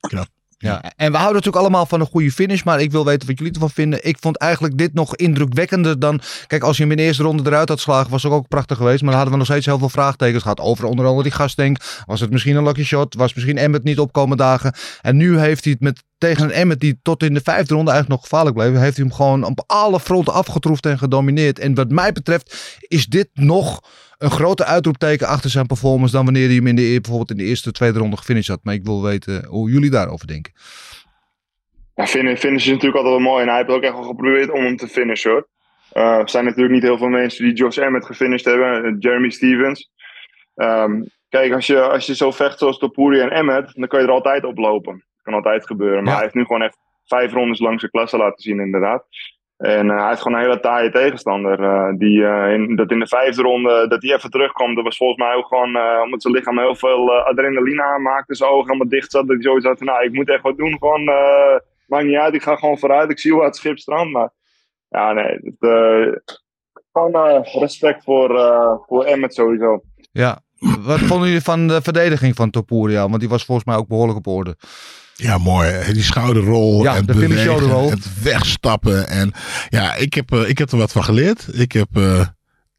Knap. 0.00 0.28
Ja, 0.62 0.82
en 0.96 1.10
we 1.10 1.16
houden 1.16 1.34
natuurlijk 1.34 1.64
allemaal 1.64 1.86
van 1.86 2.00
een 2.00 2.06
goede 2.06 2.32
finish, 2.32 2.62
maar 2.62 2.80
ik 2.80 2.90
wil 2.90 3.04
weten 3.04 3.28
wat 3.28 3.38
jullie 3.38 3.52
ervan 3.52 3.70
vinden. 3.70 4.06
Ik 4.06 4.16
vond 4.20 4.36
eigenlijk 4.36 4.78
dit 4.78 4.94
nog 4.94 5.16
indrukwekkender 5.16 5.98
dan... 5.98 6.20
Kijk, 6.46 6.62
als 6.62 6.76
je 6.76 6.82
hem 6.82 6.90
in 6.90 6.96
de 6.96 7.02
eerste 7.02 7.22
ronde 7.22 7.42
eruit 7.46 7.68
had 7.68 7.76
geslagen, 7.76 8.10
was 8.10 8.22
het 8.22 8.32
ook 8.32 8.48
prachtig 8.48 8.76
geweest. 8.76 9.00
Maar 9.00 9.10
dan 9.10 9.20
hadden 9.20 9.32
we 9.32 9.38
nog 9.38 9.46
steeds 9.46 9.66
heel 9.66 9.78
veel 9.78 9.88
vraagtekens 9.88 10.42
gehad 10.42 10.60
over 10.60 10.84
onder 10.84 11.06
andere 11.06 11.22
die 11.22 11.32
gastdenk. 11.32 11.78
Was 12.06 12.20
het 12.20 12.30
misschien 12.30 12.56
een 12.56 12.64
lucky 12.64 12.82
shot? 12.82 13.14
Was 13.14 13.34
misschien 13.34 13.58
Emmet 13.58 13.84
niet 13.84 13.98
opkomen 13.98 14.36
dagen? 14.36 14.74
En 15.00 15.16
nu 15.16 15.38
heeft 15.38 15.64
hij 15.64 15.72
het 15.72 15.82
met, 15.82 16.02
tegen 16.22 16.44
een 16.44 16.50
Emmet 16.50 16.80
die 16.80 16.98
tot 17.02 17.22
in 17.22 17.34
de 17.34 17.40
vijfde 17.40 17.74
ronde 17.74 17.90
eigenlijk 17.90 18.20
nog 18.20 18.30
gevaarlijk 18.30 18.56
bleef, 18.56 18.80
heeft 18.80 18.96
hij 18.96 19.04
hem 19.06 19.14
gewoon 19.14 19.44
op 19.44 19.64
alle 19.66 20.00
fronten 20.00 20.32
afgetroefd 20.32 20.86
en 20.86 20.98
gedomineerd. 20.98 21.58
En 21.58 21.74
wat 21.74 21.90
mij 21.90 22.12
betreft 22.12 22.78
is 22.88 23.06
dit 23.06 23.28
nog 23.34 23.80
een 24.18 24.30
grote 24.30 24.64
uitroepteken 24.64 25.26
achter 25.26 25.50
zijn 25.50 25.66
performance 25.66 26.14
dan 26.14 26.24
wanneer 26.24 26.46
hij 26.46 26.54
hem 26.54 26.66
in 26.66 26.76
de, 26.76 26.82
bijvoorbeeld 27.00 27.30
in 27.30 27.36
de 27.36 27.44
eerste, 27.44 27.72
tweede 27.72 27.98
ronde 27.98 28.16
gefinished 28.16 28.48
had. 28.48 28.64
Maar 28.64 28.74
ik 28.74 28.84
wil 28.84 29.02
weten 29.02 29.44
hoe 29.46 29.70
jullie 29.70 29.90
daarover 29.90 30.26
denken. 30.26 30.52
Ja, 31.94 32.04
is 32.04 32.20
natuurlijk 32.42 32.82
altijd 32.82 33.04
wel 33.04 33.18
mooi. 33.18 33.42
En 33.42 33.48
hij 33.48 33.56
heeft 33.56 33.70
ook 33.70 33.82
echt 33.82 33.94
wel 33.94 34.02
geprobeerd 34.02 34.50
om 34.50 34.64
hem 34.64 34.76
te 34.76 34.88
finishen 34.88 35.30
hoor. 35.30 35.48
Eh, 35.92 36.18
er 36.18 36.30
zijn 36.30 36.44
natuurlijk 36.44 36.74
niet 36.74 36.82
heel 36.82 36.98
veel 36.98 37.08
mensen 37.08 37.44
die 37.44 37.54
Josh 37.54 37.76
Emmett 37.78 38.06
gefinished 38.06 38.44
hebben. 38.46 38.84
eh, 38.84 38.94
Jeremy 38.98 39.30
Stevens. 39.30 39.90
Ehm, 40.54 41.02
kijk, 41.28 41.52
als 41.52 41.66
je, 41.66 41.80
als 41.80 42.06
je 42.06 42.14
zo 42.14 42.30
vecht 42.30 42.58
zoals 42.58 42.78
Topuri 42.78 43.20
en 43.20 43.30
Emmett, 43.30 43.74
dan 43.74 43.88
kan 43.88 44.00
je 44.00 44.06
er 44.06 44.12
altijd 44.12 44.44
op 44.44 44.58
lopen. 44.58 45.04
Kan 45.22 45.34
altijd 45.34 45.66
gebeuren. 45.66 45.96
Maar 45.96 46.06
Ja. 46.06 46.12
hij 46.12 46.22
heeft 46.22 46.34
nu 46.34 46.44
gewoon 46.44 46.62
echt 46.62 46.78
vijf 47.04 47.32
rondes 47.32 47.58
langs 47.60 47.78
zijn 47.80 47.90
klasse 47.90 48.16
laten 48.16 48.42
zien 48.42 48.60
inderdaad. 48.60 49.04
En 49.56 49.90
eh, 49.90 49.98
hij 49.98 50.08
heeft 50.08 50.22
gewoon 50.22 50.38
een 50.38 50.44
hele 50.44 50.60
taaie 50.60 50.90
tegenstander. 50.90 51.62
eh, 51.62 51.92
die, 51.98 52.24
eh, 52.24 52.52
in, 52.52 52.76
dat 52.76 52.90
in 52.90 52.98
de 52.98 53.06
vijfde 53.06 53.42
ronde, 53.42 53.86
dat 53.88 54.02
hij 54.02 54.14
even 54.14 54.30
terugkwam. 54.30 54.74
Dat 54.74 54.84
was 54.84 54.96
volgens 54.96 55.18
mij 55.18 55.34
ook 55.34 55.46
gewoon, 55.46 55.76
omdat 56.04 56.22
zijn 56.22 56.34
lichaam 56.34 56.58
heel 56.58 56.74
veel 56.76 57.12
adrenaline 57.12 57.82
aanmaakte. 57.82 58.34
Zijn 58.34 58.50
ogen 58.50 58.66
helemaal 58.66 58.88
dicht 58.88 59.10
zat. 59.10 59.26
Dat 59.26 59.34
hij 59.36 59.42
zoiets 59.44 59.66
had 59.66 59.78
van, 59.78 59.86
nou, 59.86 60.04
ik 60.04 60.12
moet 60.12 60.28
echt 60.30 60.42
wat 60.42 60.56
doen. 60.56 60.76
Gewoon, 60.78 61.04
maakt 61.86 62.04
niet 62.04 62.16
uit, 62.16 62.34
ik 62.34 62.42
ga 62.42 62.56
gewoon 62.56 62.78
vooruit. 62.78 63.10
Ik 63.10 63.18
zie 63.18 63.32
hoe 63.32 63.44
het 63.44 63.56
schip 63.56 63.78
strandt. 63.78 64.12
Maar 64.12 64.30
ja, 64.88 65.12
nee. 65.12 65.38
Het, 65.58 66.42
gewoon 66.92 67.42
respect 67.42 68.04
voor, 68.04 68.28
voor 68.86 69.04
Emmet 69.04 69.34
sowieso. 69.34 69.82
Ja. 70.12 70.40
Wat 70.80 70.98
vonden 70.98 71.26
jullie 71.26 71.42
van 71.42 71.66
de 71.66 71.82
verdediging 71.82 72.34
van 72.34 72.50
Topuria? 72.50 73.08
Want 73.08 73.20
die 73.20 73.28
was 73.28 73.44
volgens 73.44 73.66
mij 73.66 73.76
ook 73.76 73.88
behoorlijk 73.88 74.18
op 74.18 74.26
orde. 74.26 74.56
Ja, 75.14 75.38
mooi. 75.38 75.92
Die 75.92 76.02
schouderrol. 76.02 76.82
Ja, 76.82 76.96
en 76.96 77.06
de 77.06 77.12
bewegen. 77.14 77.88
Het 77.90 78.22
wegstappen. 78.22 79.08
En 79.08 79.32
ja, 79.68 79.94
ik 79.94 80.14
heb, 80.14 80.32
eh, 80.32 80.48
ik 80.48 80.58
heb 80.58 80.70
er 80.72 80.78
wat 80.78 80.92
van 80.92 81.04
geleerd. 81.04 81.46
Ik 81.52 81.72
heb... 81.72 81.88
eh, 81.92 82.26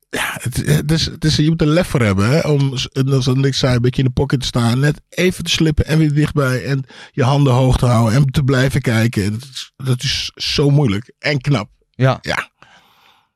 ja, 0.10 0.38
het, 0.42 0.66
het 0.66 0.92
is, 0.92 1.06
het 1.06 1.26
is, 1.26 1.36
je 1.36 1.50
moet 1.50 1.62
er 1.62 1.68
lef 1.68 1.88
voor 1.88 2.02
hebben 2.02 2.30
hè, 2.30 2.40
om, 2.40 2.78
zoals 2.78 3.28
ik 3.28 3.54
zei, 3.54 3.76
een 3.76 3.82
beetje 3.82 4.02
in 4.02 4.08
de 4.08 4.14
pocket 4.14 4.40
te 4.40 4.46
staan. 4.46 4.80
Net 4.80 5.02
even 5.10 5.44
te 5.44 5.50
slippen 5.52 5.86
en 5.86 5.98
weer 5.98 6.14
dichtbij. 6.14 6.66
En 6.66 6.86
je 7.12 7.24
handen 7.24 7.54
hoog 7.54 7.78
te 7.78 7.86
houden 7.86 8.14
en 8.20 8.26
te 8.26 8.44
blijven 8.44 8.82
kijken. 8.82 9.32
Dat 9.32 9.42
is, 9.54 9.72
dat 9.78 10.04
is 10.04 10.32
zo 10.36 10.70
moeilijk 10.70 11.14
en 11.20 11.42
knap. 11.42 11.70
Ja. 11.92 12.18
Ja. 12.22 12.50
Ja. 12.60 12.72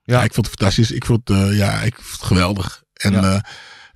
Ja, 0.03 0.23
ik 0.23 0.33
vond 0.33 0.45
het 0.47 0.55
fantastisch. 0.59 0.91
Ik 0.91 1.05
vond, 1.05 1.27
het, 1.27 1.37
eh, 1.37 1.57
ja, 1.57 1.81
ik 1.81 1.95
vond 1.95 2.11
het 2.11 2.23
geweldig. 2.27 2.83
En 2.93 3.11
Ja. 3.13 3.43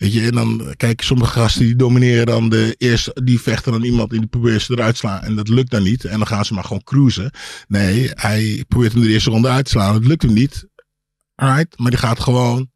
Weet 0.02 0.14
je, 0.14 0.22
en 0.22 0.32
dan 0.32 0.74
kijk, 0.78 1.02
sommige 1.02 1.32
gasten 1.32 1.66
die 1.66 1.76
domineren 1.76 2.26
dan 2.26 2.50
de 2.50 2.76
eerste, 2.78 3.22
die 3.24 3.42
vechten 3.42 3.72
dan 3.72 3.84
iemand 3.84 4.12
en 4.12 4.18
die 4.18 4.28
proberen 4.28 4.62
ze 4.62 4.72
eruit 4.72 4.94
te 4.94 5.00
slaan. 5.00 5.22
En 5.22 5.36
dat 5.36 5.48
lukt 5.48 5.72
dan 5.72 5.84
niet. 5.84 6.06
En 6.06 6.18
dan 6.18 6.28
gaan 6.28 6.46
ze 6.46 6.54
maar 6.54 6.64
gewoon 6.64 6.84
cruisen. 6.84 7.32
Nee, 7.68 8.10
hij 8.14 8.66
probeert 8.68 8.94
hem 8.94 9.02
de 9.02 9.10
eerste 9.10 9.30
ronde 9.30 9.50
uit 9.50 9.66
te 9.66 9.72
slaan. 9.72 9.94
Dat 9.94 10.06
lukt 10.06 10.22
hem 10.22 10.34
niet. 10.34 10.68
Alright, 11.36 11.80
maar 11.80 11.92
die 11.92 12.00
gaat 12.00 12.20
gewoon 12.20 12.70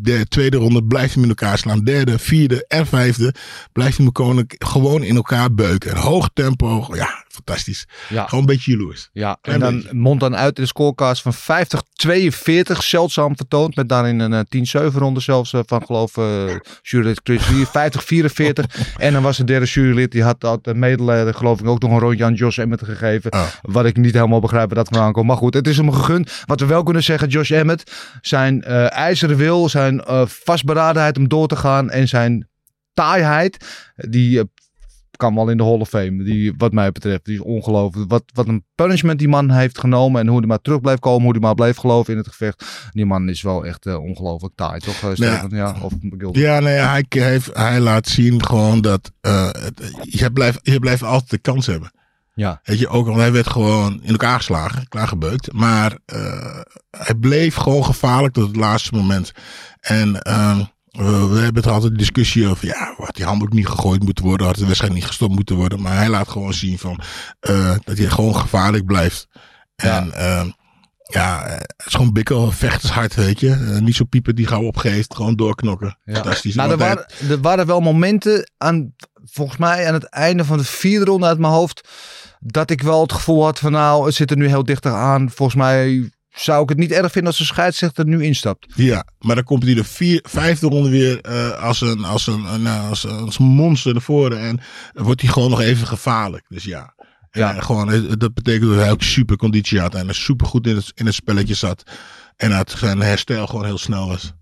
De 0.00 0.26
tweede 0.28 0.56
ronde 0.56 0.84
blijft 0.84 1.14
hij 1.14 1.22
in 1.22 1.28
elkaar 1.28 1.58
slaan. 1.58 1.84
Derde, 1.84 2.18
vierde 2.18 2.64
en 2.66 2.86
vijfde 2.86 3.34
blijft 3.72 3.98
gewoon, 4.12 4.44
gewoon 4.48 5.02
in 5.02 5.16
elkaar 5.16 5.54
beuken. 5.54 5.96
Hoog 5.96 6.30
tempo, 6.32 6.88
ja, 6.94 7.21
fantastisch. 7.32 7.86
Ja. 8.08 8.24
Gewoon 8.24 8.40
een 8.40 8.46
beetje 8.46 8.70
jaloers. 8.70 9.08
Ja, 9.12 9.38
en 9.42 9.60
dan 9.60 9.86
mond 9.90 10.20
dan 10.20 10.36
uit 10.36 10.56
in 10.56 10.62
de 10.62 10.68
scorecast 10.68 11.22
van 11.22 11.34
50-42. 11.34 12.76
Zeldzaam 12.78 13.36
vertoond. 13.36 13.76
Met 13.76 13.88
daarin 13.88 14.18
een 14.18 14.46
eh, 14.48 14.90
10-7 14.90 14.94
ronde 14.94 15.20
zelfs 15.20 15.52
eh, 15.52 15.60
van 15.66 15.86
geloof 15.86 16.16
eh 16.16 16.54
jurylid 16.82 17.20
Chris 17.22 17.48
Lee. 17.48 17.66
50-44. 17.66 18.82
en 18.96 19.12
dan 19.12 19.22
was 19.22 19.36
de 19.36 19.44
derde 19.44 19.66
jurylid. 19.66 20.12
Die 20.12 20.22
had 20.22 20.40
dat 20.40 20.66
uh, 20.66 20.74
medelijden 20.74 21.34
geloof 21.34 21.60
ik 21.60 21.66
ook 21.66 21.82
nog 21.82 21.90
een 21.90 21.98
rondje 21.98 22.24
aan 22.24 22.34
Josh 22.34 22.58
Emmett 22.58 22.84
gegeven. 22.84 23.32
Oh. 23.32 23.46
Wat 23.62 23.84
ik 23.84 23.96
niet 23.96 24.14
helemaal 24.14 24.40
begrijp 24.40 24.66
waar 24.66 24.84
dat 24.84 24.88
vandaan 24.88 25.12
komt. 25.12 25.26
Maar 25.26 25.36
goed, 25.36 25.54
het 25.54 25.66
is 25.66 25.76
hem 25.76 25.92
gegund. 25.92 26.42
Wat 26.46 26.60
we 26.60 26.66
wel 26.66 26.82
kunnen 26.82 27.02
zeggen, 27.02 27.28
Josh 27.28 27.50
Emmett. 27.50 27.92
Zijn 28.20 28.62
eh, 28.62 28.92
ijzeren 28.92 29.36
wil, 29.36 29.68
zijn 29.68 30.00
eh, 30.00 30.26
vastberadenheid 30.26 31.18
om 31.18 31.28
door 31.28 31.48
te 31.48 31.56
gaan. 31.56 31.90
En 31.90 32.08
zijn 32.08 32.48
taaiheid. 32.94 33.66
Die 33.96 34.38
eh, 34.38 34.44
kan 35.22 35.34
wel 35.34 35.48
in 35.50 35.56
de 35.56 35.62
Hall 35.62 35.78
of 35.80 35.88
Fame. 35.88 36.24
Die, 36.24 36.54
wat 36.56 36.72
mij 36.72 36.92
betreft, 36.92 37.24
die 37.24 37.34
is 37.34 37.40
ongelooflijk. 37.40 38.10
Wat, 38.10 38.22
wat 38.34 38.48
een 38.48 38.64
punishment 38.74 39.18
die 39.18 39.28
man 39.28 39.50
heeft 39.50 39.78
genomen. 39.78 40.20
En 40.20 40.26
hoe 40.28 40.38
hij 40.38 40.46
maar 40.46 40.60
terug 40.60 40.80
blijft 40.80 41.00
komen. 41.00 41.22
Hoe 41.22 41.30
hij 41.32 41.40
maar 41.40 41.54
bleef 41.54 41.76
geloven 41.76 42.12
in 42.12 42.18
het 42.18 42.28
gevecht. 42.28 42.64
Die 42.90 43.06
man 43.06 43.28
is 43.28 43.42
wel 43.42 43.66
echt 43.66 43.86
eh, 43.86 44.02
ongelooflijk 44.02 44.54
taai, 44.56 44.80
toch? 44.80 45.02
eh, 45.02 45.10
Stefan? 45.14 45.50
Ja. 45.50 45.76
Of. 45.82 45.92
Ja, 46.32 46.60
nee, 46.60 46.74
hij, 46.74 47.04
heeft, 47.08 47.50
hij 47.56 47.80
laat 47.80 48.08
zien 48.08 48.44
gewoon 48.44 48.80
dat 48.80 49.12
het- 49.20 49.92
je, 50.02 50.30
blijft, 50.32 50.58
je 50.62 50.78
blijft 50.78 51.02
altijd 51.02 51.30
de 51.30 51.38
kans 51.38 51.66
hebben. 51.66 51.92
Ja. 52.34 52.60
Weet 52.64 52.78
je, 52.78 52.88
ook 52.88 53.08
al 53.08 53.16
hij 53.16 53.32
werd 53.32 53.46
gewoon 53.48 54.00
in 54.02 54.10
elkaar 54.10 54.36
geslagen, 54.36 54.88
klaargebeukt. 54.88 55.52
Maar 55.52 55.98
hij 56.90 57.14
bleef 57.20 57.54
gewoon 57.54 57.84
gevaarlijk 57.84 58.34
tot 58.34 58.46
het 58.46 58.56
laatste 58.56 58.94
moment. 58.94 59.32
En 59.80 60.22
ehm, 60.22 60.60
we, 60.92 61.28
we 61.28 61.38
hebben 61.38 61.62
het 61.62 61.72
altijd 61.72 61.98
discussie 61.98 62.48
over, 62.48 62.66
ja, 62.66 62.94
had 62.96 63.14
die 63.14 63.24
handdoek 63.24 63.52
niet 63.52 63.66
gegooid 63.66 64.02
moeten 64.02 64.24
worden, 64.24 64.46
had 64.46 64.56
de 64.56 64.66
wedstrijd 64.66 64.92
niet 64.92 65.04
gestopt 65.04 65.34
moeten 65.34 65.56
worden. 65.56 65.80
Maar 65.80 65.96
hij 65.96 66.08
laat 66.08 66.28
gewoon 66.28 66.54
zien 66.54 66.78
van, 66.78 67.00
eh, 67.40 67.74
dat 67.84 67.98
hij 67.98 68.06
gewoon 68.06 68.36
gevaarlijk 68.36 68.86
blijft. 68.86 69.28
Ja. 69.74 69.96
En 69.96 70.12
ehm, 70.12 70.50
ja, 71.02 71.46
eh, 71.46 71.56
het 71.56 71.86
is 71.86 71.94
gewoon 71.94 72.12
bikkel, 72.12 72.50
vechtershard, 72.50 73.14
weet 73.14 73.40
je. 73.40 73.50
Eh, 73.50 73.78
niet 73.78 73.96
zo 73.96 74.04
piepen 74.04 74.34
die 74.34 74.46
gauw 74.46 74.62
opgeeft, 74.62 75.14
gewoon 75.14 75.36
doorknokken. 75.36 75.98
Ja. 76.04 76.14
Fantastisch. 76.14 76.54
Nou, 76.54 76.70
er 76.70 76.78
waren, 76.78 77.06
er 77.28 77.40
waren 77.40 77.66
wel 77.66 77.80
momenten 77.80 78.50
aan, 78.58 78.94
volgens 79.24 79.58
mij 79.58 79.86
aan 79.86 79.94
het 79.94 80.04
einde 80.04 80.44
van 80.44 80.58
de 80.58 80.64
vierde 80.64 81.04
ronde 81.04 81.26
uit 81.26 81.38
mijn 81.38 81.52
hoofd, 81.52 81.88
dat 82.40 82.70
ik 82.70 82.82
wel 82.82 83.02
het 83.02 83.12
gevoel 83.12 83.44
had 83.44 83.58
van 83.58 83.72
nou, 83.72 84.06
het 84.06 84.14
zit 84.14 84.30
er 84.30 84.36
nu 84.36 84.46
heel 84.48 84.64
dichter 84.64 84.92
aan. 84.92 85.30
Volgens 85.30 85.58
mij 85.58 86.10
zou 86.34 86.62
ik 86.62 86.68
het 86.68 86.78
niet 86.78 86.90
erg 86.92 87.12
vinden 87.12 87.30
als 87.30 87.38
de 87.38 87.44
scheidsrechter 87.44 88.04
er 88.04 88.10
nu 88.10 88.24
instapt. 88.24 88.66
Ja, 88.74 89.04
maar 89.18 89.34
dan 89.34 89.44
komt 89.44 89.62
hij 89.62 89.74
de 89.74 89.84
vier, 89.84 90.20
vijfde 90.28 90.66
ronde 90.66 90.90
weer 90.90 91.20
eh, 91.20 91.62
als, 91.62 91.80
een, 91.80 92.04
als, 92.04 92.26
een, 92.26 92.44
eh, 92.46 92.54
nou, 92.56 92.88
als, 92.88 93.04
een- 93.04 93.18
als 93.24 93.38
een 93.38 93.44
monster 93.44 93.92
naar 93.92 94.02
voren. 94.02 94.38
En 94.40 94.60
wordt 94.94 95.20
hij 95.20 95.30
gewoon 95.30 95.50
nog 95.50 95.60
even 95.60 95.86
gevaarlijk. 95.86 96.44
Dus 96.48 96.64
ja, 96.64 96.94
Ja. 97.30 97.54
En 97.54 97.62
gewoon, 97.62 97.92
eh, 97.92 98.00
dat 98.18 98.34
betekent 98.34 98.70
dat 98.70 98.78
hij 98.80 98.90
ook 98.90 99.02
super 99.02 99.36
conditie 99.36 99.80
had. 99.80 99.94
En 99.94 100.08
er 100.08 100.14
super 100.14 100.46
goed 100.46 100.66
in 100.66 100.76
het, 100.76 100.92
in 100.94 101.06
het 101.06 101.14
spelletje 101.14 101.54
zat. 101.54 101.82
En 102.36 102.50
dat 102.50 102.70
zijn 102.70 103.00
herstel 103.00 103.46
gewoon 103.46 103.64
heel 103.64 103.78
snel 103.78 104.08
was. 104.08 104.32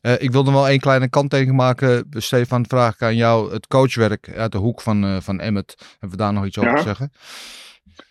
Eh, 0.00 0.12
ik 0.18 0.30
wilde 0.30 0.50
wel 0.50 0.68
één 0.68 0.80
kleine 0.80 1.08
kanttekening 1.08 1.56
maken. 1.56 2.06
Stefan, 2.10 2.64
vraag 2.68 2.94
ik 2.94 3.02
aan 3.02 3.16
jou. 3.16 3.52
Het 3.52 3.66
coachwerk 3.66 4.30
uit 4.36 4.52
de 4.52 4.58
hoek 4.58 4.80
van, 4.80 5.04
eh 5.04 5.16
van 5.20 5.40
Emmet. 5.40 5.74
Hebben 5.90 6.10
we 6.10 6.16
daar 6.16 6.32
nog 6.32 6.46
iets 6.46 6.58
over 6.58 6.70
Ja. 6.70 6.76
te 6.76 6.82
zeggen? 6.82 7.12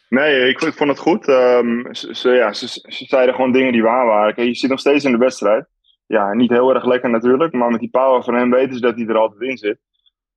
Nee, 0.10 0.50
ik, 0.50 0.60
vond 0.60 0.90
het 0.90 1.00
goed. 1.00 1.28
Ehm, 1.28 1.94
ze, 1.94 2.16
ze- 2.16 2.50
ze, 2.52 2.68
ze 2.68 3.06
zeiden 3.06 3.36
gewoon 3.36 3.52
dingen 3.52 3.72
die 3.72 3.84
waar 3.84 4.06
waren. 4.06 4.34
Kijk, 4.34 4.48
je 4.48 4.56
zit 4.56 4.70
nog 4.70 4.80
steeds 4.80 5.04
in 5.06 5.12
de 5.12 5.18
wedstrijd. 5.18 5.68
Ja, 6.06 6.34
niet 6.34 6.50
heel 6.50 6.74
erg 6.74 6.86
lekker 6.86 7.10
natuurlijk. 7.10 7.54
Maar 7.54 7.70
met 7.72 7.80
die 7.80 7.90
power 7.90 8.24
van 8.24 8.34
hem 8.36 8.52
weten 8.52 8.74
ze 8.76 8.82
dat 8.82 8.96
hij 8.96 9.06
er 9.06 9.18
altijd 9.18 9.42
in 9.42 9.58
zit. 9.58 9.80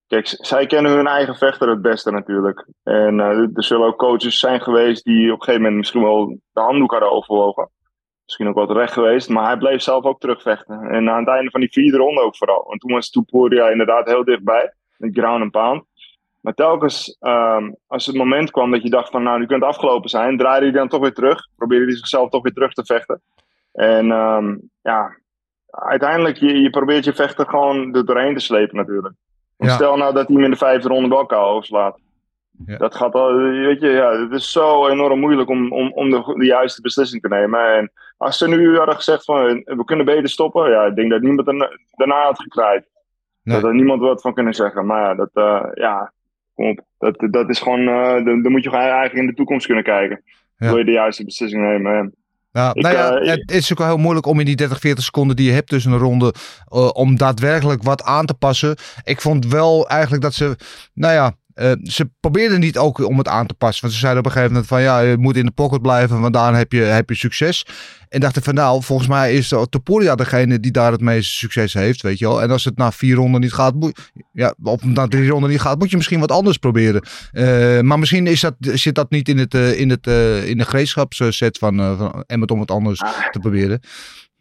Kijk, 0.06 0.26
zij 0.26 0.66
kennen 0.66 0.92
hun 0.92 1.06
eigen 1.06 1.34
vechter 1.34 1.68
het 1.68 1.82
beste 1.82 2.10
natuurlijk. 2.10 2.66
En 2.82 3.20
eh, 3.20 3.28
er 3.28 3.64
zullen 3.64 3.86
ook 3.86 3.98
coaches 3.98 4.38
zijn 4.38 4.60
geweest 4.60 5.04
die 5.04 5.26
op 5.32 5.38
een 5.38 5.44
gegeven 5.44 5.60
moment 5.60 5.76
misschien 5.78 6.02
wel 6.02 6.26
de 6.52 6.60
handdoek 6.60 6.90
hadden 6.90 7.12
overwogen. 7.12 7.70
Misschien 8.24 8.48
ook 8.48 8.54
wel 8.54 8.66
terecht 8.66 8.92
geweest. 8.92 9.28
Maar 9.28 9.46
hij 9.46 9.56
bleef 9.56 9.82
zelf 9.82 10.04
ook 10.04 10.20
terugvechten. 10.20 10.80
En 10.82 11.10
aan 11.10 11.18
het 11.18 11.28
einde 11.28 11.50
van 11.50 11.60
die 11.60 11.72
vierde 11.72 11.96
ronde 11.96 12.20
ook 12.20 12.36
vooral. 12.36 12.64
Want 12.68 12.80
toen 12.80 12.92
was 12.92 13.10
Toeporia 13.10 13.68
inderdaad 13.68 14.06
heel 14.08 14.24
dichtbij. 14.24 14.72
Met 14.96 15.14
ground 15.18 15.42
and 15.42 15.50
pound. 15.50 15.84
Maar 16.42 16.54
telkens 16.54 17.16
ehm, 17.20 17.72
als 17.86 18.06
het 18.06 18.16
moment 18.16 18.50
kwam 18.50 18.70
dat 18.70 18.82
je 18.82 18.90
dacht 18.90 19.10
van 19.10 19.22
nou, 19.22 19.38
nu 19.38 19.46
kunt 19.46 19.60
het 19.60 19.70
afgelopen 19.70 20.10
zijn, 20.10 20.38
draaide 20.38 20.66
hij 20.66 20.74
dan 20.74 20.88
toch 20.88 21.00
weer 21.00 21.12
terug. 21.12 21.48
Probeerde 21.56 21.84
hij 21.84 21.96
zichzelf 21.96 22.30
toch 22.30 22.42
weer 22.42 22.52
terug 22.52 22.72
te 22.72 22.84
vechten. 22.84 23.20
En 23.72 24.10
ehm, 24.10 24.56
ja, 24.82 25.16
uiteindelijk, 25.70 26.36
je, 26.36 26.60
je 26.60 26.70
probeert 26.70 27.04
je 27.04 27.14
vechter 27.14 27.46
gewoon 27.46 27.94
er 27.94 28.06
doorheen 28.06 28.34
te 28.34 28.40
slepen 28.40 28.76
natuurlijk. 28.76 29.14
Ja. 29.58 29.68
Stel 29.68 29.96
nou 29.96 30.14
dat 30.14 30.26
hij 30.26 30.36
hem 30.36 30.44
in 30.44 30.50
de 30.50 30.56
vijfde 30.56 30.88
ronde 30.88 31.08
wel 31.08 31.26
KO 31.26 31.36
overslaat. 31.36 31.98
Ja. 32.66 32.76
Dat 32.76 32.94
gaat 32.94 33.14
al, 33.14 33.34
weet 33.36 33.80
je, 33.80 33.88
ja, 33.88 34.20
het 34.20 34.32
is 34.32 34.50
zo 34.50 34.88
enorm 34.88 35.20
moeilijk 35.20 35.48
om, 35.48 35.72
om, 35.72 35.92
om 35.92 36.10
de, 36.10 36.34
de 36.38 36.44
juiste 36.44 36.80
beslissing 36.80 37.22
te 37.22 37.28
nemen. 37.28 37.74
En 37.76 37.92
als 38.16 38.38
ze 38.38 38.48
nu 38.48 38.76
hadden 38.76 38.94
gezegd 38.94 39.24
van 39.24 39.62
we 39.64 39.84
kunnen 39.84 40.06
beter 40.06 40.28
stoppen, 40.28 40.70
ja, 40.70 40.84
ik 40.84 40.94
denk 40.94 41.10
dat 41.10 41.20
niemand 41.20 41.46
daarna 41.90 42.22
had 42.22 42.42
gekraaid. 42.42 42.90
Nee. 43.42 43.60
Dat 43.60 43.70
er 43.70 43.74
niemand 43.74 44.00
wat 44.00 44.20
van 44.20 44.34
kunnen 44.34 44.54
zeggen. 44.54 44.86
Maar 44.86 45.00
ja, 45.00 45.14
dat, 45.14 45.30
eh, 45.32 45.66
ja 45.74 46.12
kom 46.62 46.70
op. 46.70 46.84
Dat, 46.98 47.32
dat 47.32 47.50
is 47.50 47.58
gewoon, 47.58 47.88
eh, 47.88 48.24
dan, 48.24 48.42
dan 48.42 48.52
moet 48.52 48.62
je 48.62 48.68
gewoon 48.68 48.84
eigenlijk 48.84 49.14
in 49.14 49.26
de 49.26 49.34
toekomst 49.34 49.66
kunnen 49.66 49.84
kijken. 49.84 50.22
Ja. 50.56 50.68
Wil 50.68 50.78
je 50.78 50.84
de 50.84 50.90
juiste 50.90 51.24
beslissing 51.24 51.62
nemen? 51.62 52.14
Ik, 52.52 52.82
nou 52.82 52.94
ja, 52.94 53.16
eh, 53.16 53.30
het 53.30 53.50
is 53.50 53.72
ook 53.72 53.78
wel 53.78 53.86
heel 53.86 53.96
moeilijk 53.96 54.26
om 54.26 54.40
in 54.40 54.46
die 54.46 54.56
30, 54.56 54.78
40 54.78 55.04
seconden 55.04 55.36
die 55.36 55.46
je 55.46 55.52
hebt 55.52 55.68
tussen 55.68 55.92
een 55.92 55.98
ronde, 55.98 56.34
eh, 56.68 56.88
om 56.88 57.16
daadwerkelijk 57.16 57.82
wat 57.82 58.02
aan 58.02 58.26
te 58.26 58.34
passen. 58.34 58.76
Ik 59.04 59.20
vond 59.20 59.46
wel 59.46 59.88
eigenlijk 59.88 60.22
dat 60.22 60.34
ze, 60.34 60.56
nou 60.94 61.14
ja, 61.14 61.34
eh, 61.54 61.72
ze 61.82 62.10
probeerden 62.20 62.60
niet 62.60 62.78
ook 62.78 63.06
om 63.06 63.18
het 63.18 63.28
aan 63.28 63.46
te 63.46 63.54
passen. 63.54 63.82
Want 63.82 63.92
ze 63.92 64.00
zeiden 64.00 64.20
op 64.20 64.26
een 64.26 64.32
gegeven 64.32 64.52
moment 64.54 64.70
van 64.70 64.82
ja, 64.82 65.00
je 65.00 65.16
moet 65.16 65.36
in 65.36 65.44
de 65.44 65.50
pocket 65.50 65.82
blijven, 65.82 66.20
want 66.20 66.34
daar 66.34 66.56
heb 66.56 66.72
je, 66.72 66.80
heb 66.80 67.08
je 67.08 67.14
succes. 67.14 67.66
En 68.08 68.20
dachten 68.20 68.42
van 68.42 68.54
nou, 68.54 68.82
volgens 68.82 69.08
mij 69.08 69.34
is 69.34 69.48
Topuria 69.48 70.14
degene 70.14 70.60
die 70.60 70.70
daar 70.70 70.92
het 70.92 71.00
meeste 71.00 71.36
succes 71.36 71.72
heeft, 71.72 72.02
weet 72.02 72.18
je 72.18 72.26
wel. 72.26 72.42
En 72.42 72.50
als 72.50 72.64
het 72.64 72.76
na 72.76 72.92
vier 72.92 73.14
ronden 73.14 73.40
niet 73.40 73.52
gaat, 73.52 73.74
moet, 73.74 74.10
ja, 74.32 74.54
of 74.62 74.84
na 74.84 75.06
drie 75.06 75.28
ronden 75.28 75.50
niet 75.50 75.60
gaat, 75.60 75.78
moet 75.78 75.90
je 75.90 75.96
misschien 75.96 76.20
wat 76.20 76.32
anders 76.32 76.56
proberen. 76.56 77.02
Eh, 77.32 77.80
maar 77.80 77.98
misschien 77.98 78.26
is 78.26 78.40
dat, 78.40 78.54
zit 78.58 78.94
dat 78.94 79.10
niet 79.10 79.28
in, 79.28 79.38
het, 79.38 79.54
eh, 79.54 79.80
in, 79.80 79.90
het, 79.90 80.06
in 80.46 80.58
de 80.58 80.64
gereedschapsset 80.64 81.58
van, 81.58 81.76
van 81.76 82.24
Emmet 82.26 82.50
om 82.50 82.60
het 82.60 82.70
anders 82.70 82.98
te 83.30 83.38
proberen. 83.40 83.80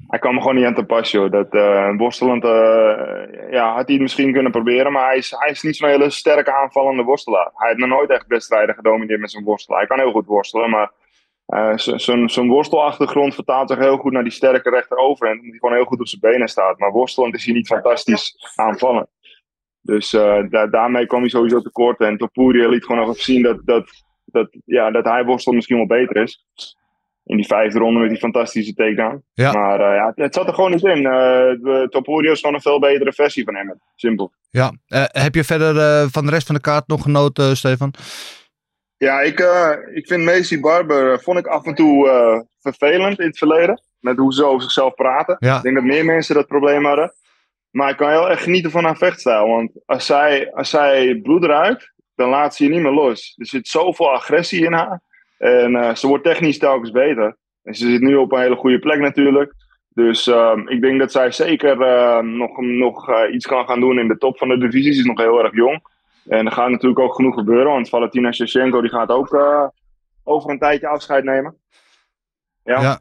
Hij 0.07 0.19
kwam 0.19 0.37
gewoon 0.39 0.55
niet 0.55 0.65
aan 0.65 0.75
te 0.75 0.83
pas, 0.85 1.11
joh. 1.11 1.31
Dat, 1.31 1.53
eh 1.53 1.97
worstelend, 1.97 2.43
eh, 2.43 3.51
ja, 3.51 3.65
had 3.73 3.85
hij 3.85 3.93
het 3.93 4.01
misschien 4.01 4.33
kunnen 4.33 4.51
proberen. 4.51 4.91
Maar 4.91 5.05
hij 5.05 5.17
is, 5.17 5.35
hij 5.37 5.49
is 5.49 5.61
niet 5.61 5.75
zo'n 5.75 5.89
hele 5.89 6.09
sterke 6.09 6.53
aanvallende 6.55 7.03
worstelaar. 7.03 7.51
Hij 7.53 7.67
heeft 7.67 7.79
nog 7.79 7.89
nooit 7.89 8.09
echt 8.09 8.27
wedstrijden 8.27 8.75
gedomineerd 8.75 9.19
met 9.19 9.31
zijn 9.31 9.43
worstelen. 9.43 9.77
Hij 9.79 9.87
kan 9.87 9.99
heel 9.99 10.11
goed 10.11 10.25
worstelen, 10.25 10.69
maar 10.69 10.91
eh, 11.45 11.77
zo'n 11.77 12.29
zo'n 12.29 12.47
worstelachtergrond 12.47 13.33
vertaalt 13.35 13.69
zich 13.69 13.77
heel 13.79 13.97
goed 13.97 14.11
naar 14.11 14.23
die 14.23 14.31
sterke 14.31 14.69
rechter 14.69 14.97
overhand. 14.97 15.39
Omdat 15.39 15.51
hij 15.51 15.59
gewoon 15.59 15.75
heel 15.75 15.85
goed 15.85 15.99
op 15.99 16.07
zijn 16.07 16.21
benen 16.21 16.47
staat. 16.47 16.79
Maar 16.79 16.91
worstelend 16.91 17.35
is 17.35 17.45
hij 17.45 17.53
niet 17.53 17.67
fantastisch 17.67 18.53
aanvallen. 18.55 19.07
Dus 19.81 20.09
da- 20.49 20.67
daarmee 20.67 21.05
kwam 21.05 21.19
hij 21.21 21.29
sowieso 21.29 21.61
tekort. 21.61 21.99
En 21.99 22.17
Topuria 22.17 22.67
liet 22.67 22.85
gewoon 22.85 23.05
nog 23.07 23.17
zien 23.17 23.41
dat, 23.41 23.59
dat, 23.65 23.89
dat, 24.25 24.49
ja, 24.65 24.91
dat 24.91 25.05
hij 25.05 25.25
worstel 25.25 25.53
misschien 25.53 25.77
wel 25.77 25.85
beter 25.85 26.15
is. 26.15 26.45
In 27.23 27.37
die 27.37 27.45
vijfde 27.45 27.79
ronde 27.79 27.99
met 27.99 28.09
die 28.09 28.17
fantastische 28.17 28.73
takedown. 28.73 29.23
Ja. 29.33 29.51
Maar 29.51 29.79
eh, 29.79 29.95
ja, 29.95 30.05
het, 30.07 30.17
het 30.17 30.33
zat 30.33 30.47
er 30.47 30.53
gewoon 30.53 30.71
niet 30.71 30.83
in. 30.83 31.03
Uh, 31.03 32.31
is 32.31 32.39
gewoon 32.39 32.55
een 32.55 32.61
veel 32.61 32.79
betere 32.79 33.13
versie 33.13 33.43
van 33.43 33.55
hem. 33.55 33.79
Simpel. 33.95 34.31
Ja, 34.49 34.71
eh, 34.87 35.03
heb 35.07 35.35
je 35.35 35.43
verder 35.43 35.77
eh, 35.77 36.07
van 36.11 36.25
de 36.25 36.31
rest 36.31 36.45
van 36.45 36.55
de 36.55 36.61
kaart 36.61 36.87
nog 36.87 37.01
genoten, 37.01 37.57
Stefan? 37.57 37.93
Ja, 38.97 39.21
ik, 39.21 39.39
eh, 39.39 39.71
ik 39.93 40.07
vind 40.07 40.23
Macy 40.23 40.59
Barber 40.59 41.21
vond 41.21 41.37
ik 41.37 41.47
af 41.47 41.65
en 41.65 41.75
toe 41.75 42.09
eh, 42.09 42.39
vervelend 42.59 43.19
in 43.19 43.25
het 43.25 43.37
verleden. 43.37 43.81
Met 43.99 44.17
hoe 44.17 44.33
ze 44.33 44.45
over 44.45 44.61
zichzelf 44.61 44.93
praten. 44.93 45.35
Ja. 45.39 45.55
Ik 45.55 45.61
denk 45.61 45.75
dat 45.75 45.83
meer 45.83 46.05
mensen 46.05 46.35
dat 46.35 46.47
probleem 46.47 46.85
hadden. 46.85 47.13
Maar 47.69 47.89
ik 47.89 47.97
kan 47.97 48.09
heel 48.09 48.29
erg 48.29 48.43
genieten 48.43 48.71
van 48.71 48.83
haar 48.83 48.97
vechtstijl. 48.97 49.47
Want 49.47 49.71
als 49.85 50.05
zij, 50.05 50.51
als 50.51 50.69
zij 50.69 51.19
bloed 51.23 51.43
ruikt, 51.43 51.93
dan 52.15 52.29
laat 52.29 52.55
ze 52.55 52.63
je 52.63 52.69
niet 52.69 52.81
meer 52.81 52.91
los. 52.91 53.35
Er 53.37 53.45
zit 53.45 53.67
zoveel 53.67 54.11
agressie 54.11 54.65
in 54.65 54.73
haar. 54.73 55.01
En 55.41 55.75
eh, 55.75 55.95
ze 55.95 56.07
wordt 56.07 56.23
technisch 56.23 56.57
telkens 56.57 56.91
beter. 56.91 57.37
En 57.63 57.75
ze 57.75 57.89
zit 57.89 58.01
nu 58.01 58.15
op 58.15 58.31
een 58.31 58.39
hele 58.39 58.55
goede 58.55 58.79
plek 58.79 58.99
natuurlijk. 58.99 59.53
Dus 59.93 60.27
ehm, 60.27 60.67
ik 60.67 60.81
denk 60.81 60.99
dat 60.99 61.11
zij 61.11 61.31
zeker 61.31 61.81
ehm, 61.81 62.37
nog, 62.37 62.57
nog 62.57 63.09
eh, 63.09 63.33
iets 63.33 63.45
kan 63.45 63.65
gaan 63.65 63.79
doen 63.79 63.99
in 63.99 64.07
de 64.07 64.17
top 64.17 64.37
van 64.37 64.47
de 64.47 64.57
divisie. 64.57 64.93
Ze 64.93 64.99
is 64.99 65.05
nog 65.05 65.17
heel 65.17 65.43
erg 65.43 65.55
jong. 65.55 65.83
En 66.27 66.45
er 66.45 66.51
gaat 66.51 66.69
natuurlijk 66.69 66.99
ook 66.99 67.15
genoeg 67.15 67.35
gebeuren. 67.35 67.71
Want 67.71 67.89
Valentina 67.89 68.31
Shevchenko 68.31 68.81
die 68.81 68.89
gaat 68.89 69.09
ook 69.09 69.33
eh, 69.33 69.67
over 70.23 70.49
een 70.49 70.59
tijdje 70.59 70.87
afscheid 70.87 71.23
nemen. 71.23 71.55
Ja. 72.63 72.81
Ja. 72.81 72.99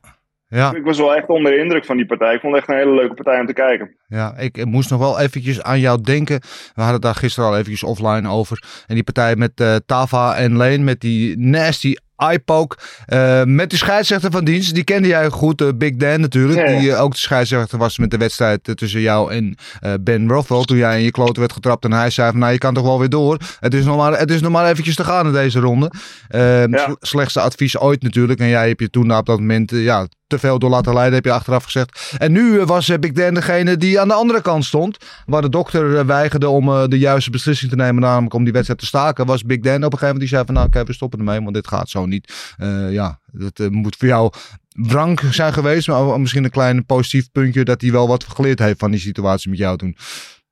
Ja, 0.48 0.74
Ik 0.74 0.84
was 0.84 0.98
wel 0.98 1.14
echt 1.14 1.28
onder 1.28 1.52
de 1.52 1.58
indruk 1.58 1.84
van 1.84 1.96
die 1.96 2.06
partij. 2.06 2.34
Ik 2.34 2.40
vond 2.40 2.54
het 2.54 2.62
echt 2.62 2.72
een 2.72 2.84
hele 2.84 2.94
leuke 2.94 3.14
partij 3.14 3.40
om 3.40 3.46
te 3.46 3.52
kijken. 3.52 3.96
ja, 4.06 4.36
ik 4.36 4.64
moest 4.64 4.90
nog 4.90 4.98
wel 4.98 5.20
eventjes 5.20 5.62
aan 5.62 5.80
jou 5.80 6.00
denken. 6.02 6.40
We 6.40 6.72
hadden 6.74 6.92
het 6.92 7.02
daar 7.02 7.14
gisteren 7.14 7.48
al 7.48 7.56
eventjes 7.56 7.82
offline 7.82 8.28
over. 8.28 8.84
En 8.86 8.94
die 8.94 9.04
partij 9.04 9.36
met 9.36 9.82
Tava 9.86 10.36
en 10.36 10.56
Leen 10.56 10.84
met 10.84 11.00
die 11.00 11.38
nasty 11.38 11.94
eye-poke. 12.20 12.76
Eh, 13.06 13.42
met 13.44 13.70
die 13.70 13.78
scheidsrechter 13.78 14.30
van 14.30 14.44
dienst. 14.44 14.74
Die 14.74 14.84
kende 14.84 15.08
jij 15.08 15.28
goed, 15.28 15.60
eh, 15.60 15.68
Big 15.74 15.96
Dan 15.96 16.20
natuurlijk. 16.20 16.58
Ja, 16.58 16.70
ja. 16.72 16.78
Die 16.80 16.92
eh, 16.92 17.02
ook 17.02 17.12
de 17.12 17.18
scheidsrechter 17.18 17.78
was 17.78 17.98
met 17.98 18.10
de 18.10 18.16
wedstrijd 18.16 18.70
tussen 18.74 19.00
jou 19.00 19.32
en 19.32 19.54
Ben 20.00 20.28
Rothwell. 20.28 20.62
Toen 20.64 20.76
jij 20.76 20.98
in 20.98 21.04
je 21.04 21.10
kloten 21.10 21.40
werd 21.40 21.52
getrapt 21.52 21.84
en 21.84 21.92
hij 21.92 22.10
zei 22.10 22.30
van 22.30 22.40
nou 22.40 22.52
je 22.52 22.58
kan 22.58 22.74
toch 22.74 22.84
wel 22.84 22.98
weer 22.98 23.08
door. 23.08 23.38
Het 23.60 23.74
is 23.74 23.84
nog 23.84 23.96
maar, 23.96 24.18
het 24.18 24.30
is 24.30 24.40
nog 24.40 24.52
maar 24.52 24.70
eventjes 24.70 24.94
te 24.96 25.04
gaan 25.04 25.26
in 25.26 25.32
deze 25.32 25.60
ronde. 25.60 25.90
Eh, 26.28 26.66
Ja. 26.66 26.84
sl- 26.86 26.92
Slechtste 27.00 27.40
advies 27.40 27.78
ooit 27.78 28.02
natuurlijk. 28.02 28.40
En 28.40 28.48
jij 28.48 28.68
hebt 28.68 28.80
je 28.80 28.90
toen 28.90 29.16
op 29.16 29.26
dat 29.26 29.38
moment 29.38 29.70
ja, 29.70 30.06
te 30.26 30.38
veel 30.38 30.58
door 30.58 30.70
laten 30.70 30.94
leiden, 30.94 31.14
heb 31.14 31.24
je 31.24 31.32
achteraf 31.32 31.64
gezegd. 31.64 32.14
En 32.18 32.32
nu 32.32 32.64
was 32.64 32.98
Big 33.00 33.12
Dan 33.12 33.34
degene 33.34 33.76
die 33.76 34.00
aan 34.00 34.08
de 34.08 34.14
andere 34.14 34.42
kant 34.42 34.64
stond. 34.64 34.96
Waar 35.26 35.42
de 35.42 35.48
dokter 35.48 36.06
weigerde 36.06 36.48
om 36.48 36.88
de 36.90 36.98
juiste 36.98 37.30
beslissing 37.30 37.70
te 37.70 37.76
nemen, 37.76 38.02
namelijk 38.02 38.34
om 38.34 38.42
die 38.44 38.52
wedstrijd 38.52 38.80
te 38.80 38.86
staken. 38.86 39.26
Was 39.26 39.44
Big 39.44 39.60
Dan 39.60 39.74
op 39.74 39.82
een 39.82 39.98
gegeven 39.98 40.06
moment 40.06 40.20
die 40.20 40.28
zei 40.28 40.44
van 40.44 40.54
nou 40.54 40.66
oké, 40.66 40.84
we 40.84 40.92
stoppen 40.92 41.18
ermee, 41.18 41.40
want 41.40 41.54
dit 41.54 41.68
gaat 41.68 41.88
zo 41.88 42.06
niet. 42.10 42.54
Eh, 42.58 42.92
ja, 42.92 43.18
dat 43.32 43.58
eh, 43.58 43.68
moet 43.68 43.96
voor 43.96 44.08
jou 44.08 44.32
wrank 44.72 45.20
zijn 45.20 45.52
geweest, 45.52 45.88
maar 45.88 46.20
misschien 46.20 46.44
een 46.44 46.50
klein 46.50 46.86
positief 46.86 47.30
puntje 47.32 47.64
dat 47.64 47.80
hij 47.80 47.90
wel 47.92 48.08
wat 48.08 48.24
geleerd 48.24 48.58
heeft 48.58 48.78
van 48.78 48.90
die 48.90 49.00
situatie 49.00 49.50
met 49.50 49.58
jou 49.58 49.76
toen. 49.76 49.96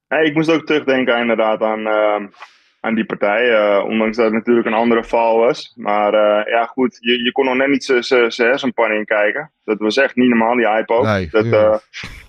Hey, 0.06 0.24
ik 0.24 0.34
moest 0.34 0.50
ook 0.50 0.66
terugdenken 0.66 1.18
inderdaad 1.20 1.60
aan, 1.62 1.86
ehm, 1.86 2.26
aan 2.80 2.94
die 2.94 3.04
partij. 3.04 3.50
eh, 3.54 3.84
ondanks 3.84 4.16
dat 4.16 4.24
het 4.24 4.34
natuurlijk 4.34 4.66
een 4.66 4.72
andere 4.72 5.04
val 5.04 5.38
was. 5.38 5.72
Maar 5.76 6.12
ja, 6.50 6.64
goed, 6.66 6.96
je, 7.00 7.22
je 7.22 7.32
kon 7.32 7.44
nog 7.44 7.56
net 7.56 7.68
niet 7.68 7.84
zijn 7.84 8.28
hersenpan 8.48 8.92
in 8.92 9.04
kijken. 9.04 9.52
Dat 9.64 9.78
was 9.78 9.96
echt 9.96 10.16
niet 10.16 10.28
normaal, 10.28 10.56
die. 10.56 10.66
Nee, 11.02 11.28
dat, 11.30 11.44
ja. 11.44 11.80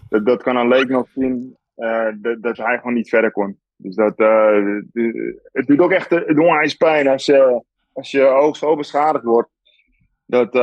dat, 0.10 0.26
dat 0.26 0.44
kan 0.44 0.56
een 0.56 0.68
leek 0.68 0.88
nog 0.90 1.08
zien 1.16 1.58
dat, 2.22 2.42
dat 2.42 2.58
hij 2.58 2.78
gewoon 2.78 2.94
niet 2.94 3.10
verder 3.10 3.32
kon. 3.32 3.60
Dus 3.82 3.96
dat, 3.96 4.18
de- 4.18 5.40
het 5.52 5.68
doet 5.68 5.80
ook 5.80 5.92
echt 5.92 6.10
het 6.10 6.40
onwijs 6.40 6.74
pijn 6.74 7.08
als 7.08 7.26
je, 7.26 7.64
als 8.00 8.12
je 8.12 8.22
oog 8.27 8.56
zo 8.58 8.75
beschadigd 8.75 9.24
wordt. 9.24 9.50
Dat, 10.25 10.53
eh, 10.56 10.62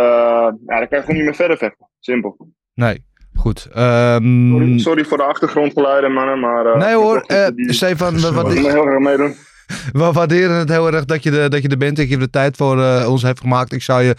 ja, 0.67 0.79
dan 0.79 0.89
kan 0.89 0.99
je 0.99 1.01
gewoon 1.01 1.15
niet 1.17 1.25
meer 1.25 1.35
verder 1.35 1.57
vechten. 1.57 1.89
Simpel. 2.01 2.37
Nee, 2.75 3.05
goed. 3.35 3.69
Ehm, 3.73 4.51
Sorry, 4.51 4.79
sorry 4.79 5.05
voor 5.05 5.17
de 5.17 5.23
achtergrondgeluiden, 5.25 6.13
mannen. 6.13 6.41
Maar, 6.41 6.67
eh, 6.67 6.79
nee 6.79 6.95
hoor, 6.95 7.25
die- 7.55 7.73
Stefan, 7.73 8.15
Ik 8.17 8.21
waarde- 8.21 8.55
wil 8.55 8.69
heel 8.71 8.83
graag 8.83 8.99
meedoen. 8.99 9.35
we 10.03 10.13
waarderen 10.13 10.57
het 10.57 10.69
heel 10.69 10.93
erg 10.93 11.05
dat 11.05 11.23
je, 11.23 11.31
er- 11.41 11.51
dat 11.51 11.63
je 11.63 11.69
er 11.69 11.77
bent. 11.79 11.97
Dat 11.97 12.09
je 12.09 12.17
de 12.17 12.31
tijd 12.31 12.57
voor 12.57 13.05
ons 13.07 13.23
heeft 13.23 13.41
gemaakt. 13.41 13.73
Ik 13.73 13.83
zou 13.83 14.03
je 14.03 14.15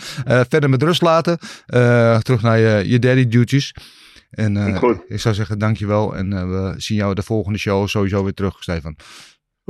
verder 0.50 0.70
met 0.70 0.84
rust 0.84 1.02
laten. 1.02 1.38
Terug 2.22 2.42
naar 2.42 2.58
je, 2.60 2.90
je 2.90 3.00
daddy 3.00 3.28
duties. 3.28 3.74
En 4.30 4.78
Goed. 4.78 5.00
ik 5.08 5.20
zou 5.20 5.36
zeggen 5.36 5.60
dankjewel. 5.60 6.16
En 6.16 6.30
we 6.52 6.74
zien 6.78 6.98
jou 6.98 7.14
de 7.14 7.24
volgende 7.24 7.60
show 7.60 7.88
sowieso 7.88 8.24
weer 8.24 8.34
terug, 8.34 8.64
Stefan. 8.64 8.96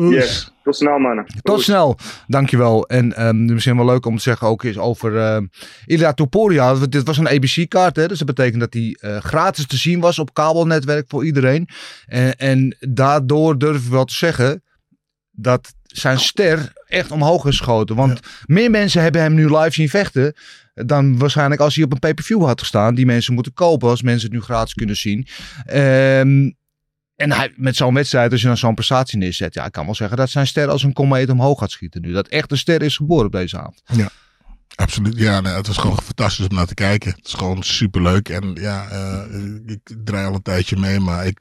Yes. 0.05 0.51
Tot 0.63 0.75
snel, 0.75 0.97
mannen. 0.97 1.25
Tot 1.41 1.61
snel, 1.61 1.97
dankjewel. 2.27 2.87
En 2.87 3.15
ehm, 3.15 3.45
misschien 3.45 3.75
wel 3.75 3.85
leuk 3.85 4.05
om 4.05 4.15
te 4.15 4.21
zeggen 4.21 4.47
ook 4.47 4.63
is 4.63 4.77
over 4.77 5.17
ehm 5.17 5.45
Ilya 5.85 6.13
Topuria. 6.13 6.75
Want 6.75 6.91
Dit 6.91 7.07
was 7.07 7.17
een 7.17 7.29
ABC-kaart, 7.29 7.95
hè? 7.95 8.07
dus 8.07 8.17
dat 8.17 8.27
betekent 8.27 8.59
dat 8.59 8.71
die 8.71 8.99
eh, 8.99 9.17
gratis 9.17 9.67
te 9.67 9.77
zien 9.77 9.99
was 9.99 10.19
op 10.19 10.33
kabelnetwerk 10.33 11.05
voor 11.07 11.25
iedereen. 11.25 11.67
En, 12.05 12.35
en 12.35 12.75
daardoor 12.79 13.57
durf 13.57 13.85
ik 13.85 13.91
wel 13.91 14.05
te 14.05 14.15
zeggen 14.15 14.63
dat 15.31 15.73
zijn 15.83 16.19
ster 16.19 16.73
echt 16.85 17.11
omhoog 17.11 17.45
is 17.45 17.57
geschoten. 17.57 17.95
Want 17.95 18.19
meer 18.45 18.71
mensen 18.71 19.01
hebben 19.01 19.21
hem 19.21 19.33
nu 19.33 19.57
live 19.57 19.71
zien 19.71 19.89
vechten 19.89 20.33
dan 20.73 21.17
waarschijnlijk 21.17 21.61
als 21.61 21.75
hij 21.75 21.83
op 21.83 21.91
een 21.91 21.99
pay-per-view 21.99 22.45
had 22.45 22.59
gestaan. 22.59 22.95
Die 22.95 23.05
mensen 23.05 23.33
moeten 23.33 23.53
kopen 23.53 23.89
als 23.89 24.01
mensen 24.01 24.27
het 24.27 24.37
nu 24.37 24.43
gratis 24.43 24.73
kunnen 24.73 24.95
zien. 24.95 25.27
Ehm, 25.65 26.49
en 27.17 27.31
hij, 27.31 27.53
met 27.55 27.75
zo'n 27.75 27.93
wedstrijd, 27.93 28.31
als 28.31 28.41
je 28.41 28.47
dan 28.47 28.57
zo'n 28.57 28.73
prestatie 28.75 29.17
neerzet, 29.17 29.53
ja, 29.53 29.65
ik 29.65 29.71
kan 29.71 29.85
wel 29.85 29.95
zeggen 29.95 30.17
dat 30.17 30.29
zijn 30.29 30.47
ster 30.47 30.67
als 30.69 30.83
een 30.83 30.93
komeet 30.93 31.29
omhoog 31.29 31.59
gaat 31.59 31.71
schieten 31.71 32.01
nu. 32.01 32.11
Dat 32.11 32.27
echt 32.27 32.51
een 32.51 32.57
ster 32.57 32.81
is 32.81 32.95
geboren 32.97 33.25
op 33.25 33.31
deze 33.31 33.57
avond. 33.59 33.81
Absoluut, 34.75 35.17
ja, 35.17 35.41
nee, 35.41 35.53
het 35.53 35.67
was 35.67 35.77
gewoon 35.77 36.01
fantastisch 36.03 36.47
om 36.47 36.55
naar 36.55 36.65
te 36.65 36.73
kijken. 36.73 37.11
Het 37.11 37.27
is 37.27 37.33
gewoon 37.33 37.63
superleuk. 37.63 38.29
En 38.29 38.55
ja, 38.61 38.87
eh, 38.89 39.21
ik 39.65 39.79
draai 40.03 40.27
al 40.27 40.33
een 40.33 40.41
tijdje 40.41 40.77
mee, 40.77 40.99
maar 40.99 41.25
ik, 41.25 41.39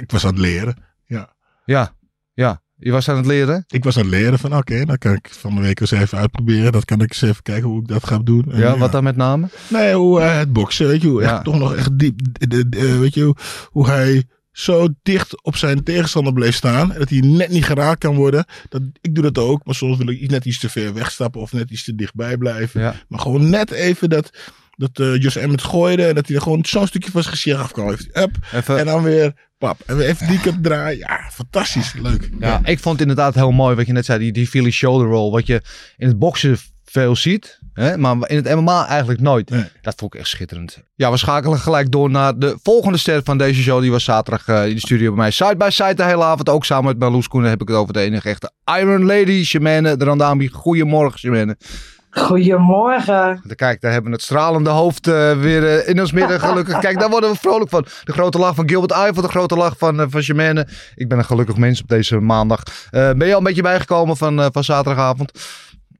ik 0.00 0.10
was 0.10 0.24
aan 0.24 0.30
het 0.30 0.38
leren. 0.40 0.76
Ja, 1.06 1.92
ja. 2.34 2.62
Je 2.80 2.90
was 2.92 3.08
aan 3.08 3.16
het 3.16 3.26
leren. 3.26 3.64
Ik 3.68 3.84
was 3.84 3.96
aan 3.96 4.02
het 4.02 4.10
leren 4.10 4.38
van, 4.38 4.56
oké, 4.56 4.84
dan 4.84 4.98
kan 4.98 5.12
ik 5.12 5.28
van 5.30 5.54
de 5.54 5.60
week 5.60 5.80
eens 5.80 5.90
even 5.90 6.18
uitproberen. 6.18 6.72
Dat 6.72 6.84
kan 6.84 7.00
ik 7.00 7.08
eens 7.10 7.22
even 7.22 7.42
kijken 7.42 7.68
hoe 7.68 7.80
ik 7.80 7.88
dat 7.88 8.06
ga 8.06 8.18
doen. 8.18 8.52
En 8.52 8.58
Ja, 8.58 8.76
wat 8.78 8.92
dan 8.92 9.04
met 9.04 9.16
name? 9.16 9.48
Nee, 9.68 9.94
hoe 9.94 10.20
eh, 10.20 10.36
het 10.38 10.52
boksen, 10.52 10.86
weet 10.86 11.02
je, 11.02 11.08
hoe 11.08 11.22
Ja. 11.22 11.34
echt 11.34 11.44
toch 11.44 11.58
nog 11.58 11.74
echt 11.74 11.98
diep, 11.98 12.20
de- 12.38 12.46
de- 12.48 12.68
de- 12.68 12.98
weet 12.98 13.14
je, 13.14 13.22
hoe- 13.22 13.36
hoe 13.70 13.86
hij 13.86 14.24
zo 14.58 14.88
dicht 15.02 15.42
op 15.42 15.56
zijn 15.56 15.82
tegenstander 15.82 16.32
bleef 16.32 16.54
staan. 16.54 16.92
En 16.92 16.98
dat 16.98 17.08
hij 17.08 17.20
net 17.20 17.48
niet 17.48 17.64
geraakt 17.64 17.98
kan 17.98 18.14
worden. 18.14 18.44
Dat, 18.68 18.82
ik 19.00 19.14
doe 19.14 19.30
dat 19.30 19.38
ook, 19.38 19.64
maar 19.64 19.74
soms 19.74 19.96
wil 19.96 20.08
ik 20.08 20.30
net 20.30 20.44
iets 20.44 20.58
te 20.58 20.68
ver 20.68 20.94
wegstappen 20.94 21.40
of 21.40 21.52
net 21.52 21.70
iets 21.70 21.84
te 21.84 21.94
dichtbij 21.94 22.36
blijven. 22.36 22.80
Ja. 22.80 22.94
Maar 23.08 23.20
gewoon 23.20 23.50
net 23.50 23.70
even 23.70 24.08
dat, 24.08 24.30
dat 24.76 24.98
eh 25.00 25.16
Jos 25.16 25.36
Emmett 25.36 25.62
gooide 25.62 26.06
en 26.06 26.14
dat 26.14 26.26
hij 26.26 26.36
er 26.36 26.42
gewoon 26.42 26.64
zo'n 26.64 26.86
stukje 26.86 27.10
van 27.10 27.22
zijn 27.22 27.34
gezicht 27.34 27.58
af 27.58 27.72
kan. 27.72 27.98
En 28.66 28.86
dan 28.86 29.02
weer 29.02 29.32
pap. 29.58 29.80
En 29.86 30.00
even 30.00 30.26
die 30.26 30.40
kant 30.40 30.62
draaien. 30.62 30.98
Ja, 30.98 31.30
fantastisch. 31.32 31.92
Leuk. 31.92 32.30
ja, 32.40 32.60
ik 32.64 32.78
vond 32.78 32.98
het 32.98 33.08
inderdaad 33.08 33.34
heel 33.34 33.52
mooi 33.52 33.76
wat 33.76 33.86
je 33.86 33.92
net 33.92 34.04
zei, 34.04 34.18
die, 34.18 34.32
die 34.32 34.46
Philly 34.46 34.70
shoulder 34.70 35.08
roll. 35.08 35.30
Wat 35.30 35.46
je 35.46 35.62
in 35.96 36.06
het 36.06 36.18
boksen 36.18 36.58
veel 36.90 37.16
ziet, 37.16 37.58
hè, 37.72 37.96
maar 37.96 38.16
in 38.26 38.36
het 38.36 38.54
MMA 38.54 38.86
eigenlijk 38.86 39.20
nooit. 39.20 39.50
Nee. 39.50 39.64
Dat 39.82 39.94
vond 39.96 40.14
ik 40.14 40.20
echt 40.20 40.28
schitterend. 40.28 40.82
Ja, 40.94 41.10
we 41.10 41.16
schakelen 41.16 41.58
gelijk 41.58 41.90
door 41.90 42.10
naar 42.10 42.38
de 42.38 42.58
volgende 42.62 42.98
ster 42.98 43.20
van 43.24 43.38
deze 43.38 43.62
show. 43.62 43.80
Die 43.80 43.90
was 43.90 44.04
zaterdag 44.04 44.48
eh, 44.48 44.68
in 44.68 44.74
de 44.74 44.80
studio 44.80 45.08
bij 45.08 45.18
mij. 45.18 45.30
Side 45.30 45.56
by 45.56 45.68
side 45.70 45.94
de 45.94 46.04
hele 46.04 46.24
avond. 46.24 46.48
Ook 46.48 46.64
samen 46.64 46.84
met 46.84 46.98
Marloes 46.98 47.28
Koenen 47.28 47.50
heb 47.50 47.60
ik 47.60 47.68
het 47.68 47.76
over 47.76 47.92
de 47.92 48.00
enige 48.00 48.28
echte 48.28 48.50
Iron 48.78 49.04
Lady, 49.04 49.44
Shemane 49.44 49.96
de 49.96 50.04
Randami. 50.04 50.48
Goedemorgen, 50.48 51.18
Shemane. 51.18 51.56
Goedemorgen. 52.10 53.42
Kijk, 53.56 53.80
daar 53.80 53.92
hebben 53.92 54.10
we 54.10 54.16
het 54.16 54.24
stralende 54.24 54.70
hoofd 54.70 55.06
eh, 55.06 55.40
weer 55.40 55.68
eh, 55.68 55.88
in 55.88 56.00
ons 56.00 56.12
midden 56.12 56.40
gelukkig. 56.40 56.78
Kijk, 56.86 56.98
daar 56.98 57.10
worden 57.10 57.30
we 57.30 57.36
vrolijk 57.36 57.70
van. 57.70 57.86
De 58.04 58.12
grote 58.12 58.38
lach 58.38 58.54
van 58.54 58.68
Gilbert 58.68 58.92
Eiffel, 58.92 59.22
de 59.22 59.28
grote 59.28 59.56
lach 59.56 59.74
van, 59.78 60.00
uh, 60.00 60.06
van 60.08 60.22
Germaine. 60.22 60.66
Ik 60.94 61.08
ben 61.08 61.18
een 61.18 61.24
gelukkig 61.24 61.56
mens 61.56 61.82
op 61.82 61.88
deze 61.88 62.20
maandag. 62.20 62.62
Uh, 62.66 63.10
ben 63.12 63.26
je 63.26 63.32
al 63.32 63.38
een 63.38 63.44
beetje 63.44 63.62
bijgekomen 63.62 64.16
van, 64.16 64.40
uh, 64.40 64.46
van 64.52 64.64
zaterdagavond? 64.64 65.32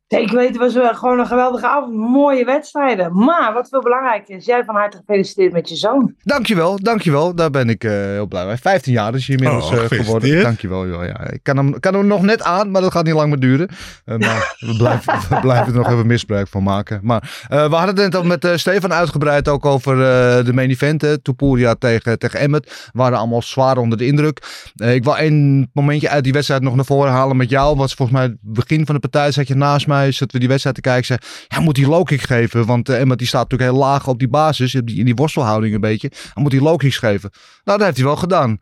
Zeker 0.08 0.36
weten, 0.36 0.60
was 0.60 0.74
wel 0.74 0.94
gewoon 0.94 1.18
een 1.18 1.26
geweldige 1.26 1.66
avond. 1.66 1.94
Mooie 1.94 2.44
wedstrijden. 2.44 3.24
Maar 3.24 3.52
wat 3.52 3.68
veel 3.68 3.82
belangrijker 3.82 4.36
is, 4.36 4.44
jij 4.44 4.64
van 4.64 4.74
harte 4.74 4.96
gefeliciteerd 4.96 5.52
met 5.52 5.68
je 5.68 5.76
zoon. 5.76 6.14
Dankjewel, 6.22 6.78
dankjewel. 6.82 7.34
Daar 7.34 7.50
ben 7.50 7.68
ik 7.68 7.84
uh, 7.84 7.92
heel 7.92 8.26
blij 8.26 8.46
mee. 8.46 8.56
15 8.56 8.92
jaar 8.92 9.14
is 9.14 9.26
hij 9.26 9.36
inmiddels 9.36 9.70
oh, 9.70 9.78
geworden. 9.78 10.42
Dankjewel. 10.42 10.86
Joh, 10.86 11.04
ja. 11.04 11.30
Ik 11.30 11.42
kan 11.42 11.56
hem, 11.56 11.80
kan 11.80 11.94
hem 11.94 12.06
nog 12.06 12.22
net 12.22 12.42
aan, 12.42 12.70
maar 12.70 12.82
dat 12.82 12.92
gaat 12.92 13.04
niet 13.04 13.14
lang 13.14 13.28
meer 13.28 13.40
duren. 13.40 13.68
Uh, 14.06 14.16
maar 14.16 14.56
we 14.66 14.76
blijven, 14.76 15.12
we 15.28 15.40
blijven 15.40 15.72
er 15.72 15.78
nog 15.78 15.90
even 15.90 16.06
misbruik 16.06 16.48
van 16.48 16.62
maken. 16.62 17.00
Maar 17.02 17.22
uh, 17.22 17.68
we 17.68 17.74
hadden 17.74 17.96
het 17.96 18.12
net 18.12 18.14
al 18.14 18.24
met 18.24 18.48
Stefan 18.54 18.92
uitgebreid 18.92 19.48
ook 19.48 19.66
over 19.66 19.96
de 20.44 20.52
main 20.52 20.70
event. 20.70 21.18
Topuria 21.22 21.74
tegen, 21.74 22.18
tegen 22.18 22.40
Emmet. 22.40 22.66
We 22.66 22.98
waren 22.98 23.18
allemaal 23.18 23.42
zwaar 23.42 23.76
onder 23.76 23.98
de 23.98 24.06
indruk. 24.06 24.42
Eh, 24.76 24.94
ik 24.94 25.04
wil 25.04 25.16
één 25.16 25.70
momentje 25.72 26.08
uit 26.08 26.24
die 26.24 26.32
wedstrijd 26.32 26.62
nog 26.62 26.74
naar 26.74 26.84
voren 26.84 27.12
halen 27.12 27.36
met 27.36 27.50
jou. 27.50 27.76
Was 27.76 27.94
volgens 27.94 28.18
mij 28.18 28.26
het 28.26 28.36
begin 28.40 28.86
van 28.86 28.94
de 28.94 29.00
partij 29.00 29.32
zat 29.32 29.48
je 29.48 29.54
naast 29.54 29.86
mij. 29.86 29.97
Zat 30.06 30.32
we 30.32 30.38
die 30.38 30.48
wedstrijd 30.48 30.76
te 30.76 30.82
kijken. 30.82 31.04
Zei, 31.04 31.18
hij 31.48 31.62
moet 31.62 31.74
die 31.74 32.04
kick 32.04 32.20
geven. 32.20 32.66
Want 32.66 32.88
uh, 32.88 33.00
Emmet 33.00 33.18
die 33.18 33.26
staat 33.26 33.42
natuurlijk 33.42 33.70
heel 33.70 33.80
laag 33.80 34.06
op 34.08 34.18
die 34.18 34.28
basis. 34.28 34.74
In 34.74 34.84
die, 34.84 34.98
in 34.98 35.04
die 35.04 35.14
worstelhouding 35.14 35.74
een 35.74 35.80
beetje. 35.80 36.10
Hij 36.34 36.42
moet 36.42 36.52
low 36.52 36.76
kicks 36.76 36.98
geven. 36.98 37.30
Nou, 37.64 37.78
dat 37.78 37.86
heeft 37.86 37.96
hij 37.96 38.06
wel 38.06 38.16
gedaan. 38.16 38.58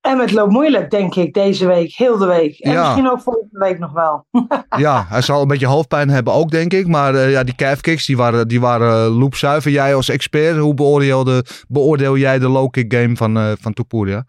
En 0.00 0.18
het 0.18 0.32
loopt 0.32 0.52
moeilijk, 0.52 0.90
denk 0.90 1.14
ik, 1.14 1.34
deze 1.34 1.66
week. 1.66 1.92
Heel 1.92 2.18
de 2.18 2.26
week. 2.26 2.58
En 2.58 2.72
ja. 2.72 2.82
misschien 2.82 3.10
ook 3.10 3.20
volgende 3.20 3.58
week 3.58 3.78
nog 3.78 3.92
wel. 3.92 4.26
ja, 4.76 5.06
hij 5.08 5.22
zal 5.22 5.42
een 5.42 5.48
beetje 5.48 5.66
hoofdpijn 5.66 6.08
hebben 6.08 6.32
ook, 6.32 6.50
denk 6.50 6.72
ik. 6.72 6.86
Maar 6.86 7.14
uh, 7.14 7.30
ja, 7.30 7.44
die 7.44 7.54
calf 7.54 7.80
kicks, 7.80 8.06
die 8.06 8.16
waren, 8.16 8.48
die 8.48 8.60
waren 8.60 9.08
loopzuiver. 9.08 9.70
Jij 9.70 9.94
als 9.94 10.08
expert, 10.08 10.56
hoe 10.56 10.74
beoordeelde, 10.74 11.44
beoordeel 11.68 12.16
jij 12.16 12.38
de 12.38 12.48
low 12.48 12.70
kick 12.70 12.94
game 12.94 13.16
van, 13.16 13.38
uh, 13.38 13.52
van 13.60 13.72
Topuria? 13.72 14.14
Ja, 14.14 14.24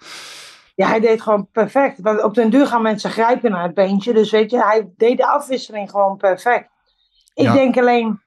hij 0.88 1.00
deed 1.00 1.22
gewoon 1.22 1.48
perfect. 1.52 2.02
Want 2.02 2.24
op 2.24 2.34
den 2.34 2.50
duur 2.50 2.68
gaan 2.68 2.82
mensen 2.82 3.10
grijpen 3.10 3.52
naar 3.52 3.64
het 3.64 3.74
beentje. 3.74 4.14
Dus 4.14 4.32
weet 4.32 4.52
je, 4.52 4.64
hij 4.64 4.90
deed 4.98 5.18
de 5.18 5.26
afwisseling 5.26 5.90
gewoon 5.90 6.18
perfect. 6.18 6.70
Ik 7.34 7.46
ja. 7.46 7.54
denk 7.54 7.78
alleen, 7.78 8.22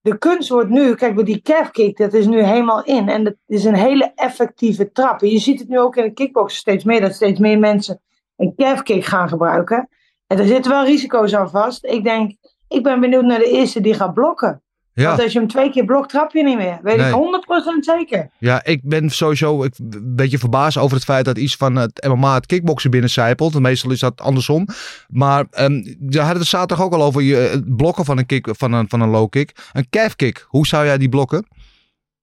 de 0.00 0.18
kunst 0.18 0.48
wordt 0.48 0.70
nu, 0.70 0.94
kijk, 0.94 1.14
bij 1.14 1.24
die 1.24 1.42
calf 1.42 1.70
kick, 1.70 1.96
dat 1.96 2.12
is 2.12 2.26
nu 2.26 2.42
helemaal 2.42 2.84
in. 2.84 3.08
En 3.08 3.24
dat 3.24 3.34
is 3.46 3.64
een 3.64 3.74
hele 3.74 4.12
effectieve 4.14 4.92
trap. 4.92 5.22
En 5.22 5.28
je 5.28 5.38
ziet 5.38 5.60
het 5.60 5.68
nu 5.68 5.78
ook 5.78 5.96
in 5.96 6.02
de 6.02 6.12
kickboxen 6.12 6.58
steeds 6.58 6.84
meer, 6.84 7.00
dat 7.00 7.14
steeds 7.14 7.40
meer 7.40 7.58
mensen 7.58 8.00
een 8.36 8.54
calf 8.56 8.82
kick 8.82 9.04
gaan 9.04 9.28
gebruiken. 9.28 9.88
En 10.26 10.38
er 10.38 10.46
zitten 10.46 10.70
wel 10.70 10.84
risico's 10.84 11.34
aan 11.34 11.50
vast. 11.50 11.84
Ik 11.84 12.04
denk, 12.04 12.36
ik 12.68 12.82
ben 12.82 13.00
benieuwd 13.00 13.24
naar 13.24 13.38
de 13.38 13.50
eerste 13.50 13.80
die 13.80 13.94
gaat 13.94 14.14
blokken. 14.14 14.62
Ja. 14.98 15.08
Want 15.08 15.22
als 15.22 15.32
je 15.32 15.38
hem 15.38 15.48
twee 15.48 15.70
keer 15.70 15.84
blokt, 15.84 16.08
trap 16.08 16.32
je 16.32 16.42
niet 16.42 16.56
meer. 16.56 16.78
Weet 16.82 16.96
nee. 16.96 17.08
ik 17.08 17.14
100% 17.14 17.78
zeker. 17.80 18.30
Ja, 18.38 18.64
ik 18.64 18.80
ben 18.82 19.10
sowieso 19.10 19.62
een 19.62 20.14
beetje 20.16 20.38
verbaasd 20.38 20.76
over 20.76 20.96
het 20.96 21.04
feit 21.04 21.24
dat 21.24 21.38
iets 21.38 21.56
van 21.56 21.76
het 21.76 22.06
MMA 22.08 22.34
het 22.34 22.46
kickboksen 22.46 22.90
binnencijpelt. 22.90 23.60
Meestal 23.60 23.90
is 23.90 24.00
dat 24.00 24.20
andersom. 24.20 24.66
Maar 25.08 25.46
um, 25.60 25.96
daar 25.98 26.22
hadden 26.22 26.42
we 26.42 26.48
zaterdag 26.48 26.86
ook 26.86 26.92
al 26.92 27.02
over 27.02 27.22
je, 27.22 27.36
het 27.36 27.76
blokken 27.76 28.04
van 28.04 28.18
een, 28.18 28.26
kick, 28.26 28.48
van, 28.50 28.72
een, 28.72 28.88
van 28.88 29.00
een 29.00 29.10
low 29.10 29.28
kick. 29.30 29.70
Een 29.72 29.88
calf 29.90 30.16
kick, 30.16 30.46
hoe 30.48 30.66
zou 30.66 30.84
jij 30.84 30.98
die 30.98 31.08
blokken? 31.08 31.46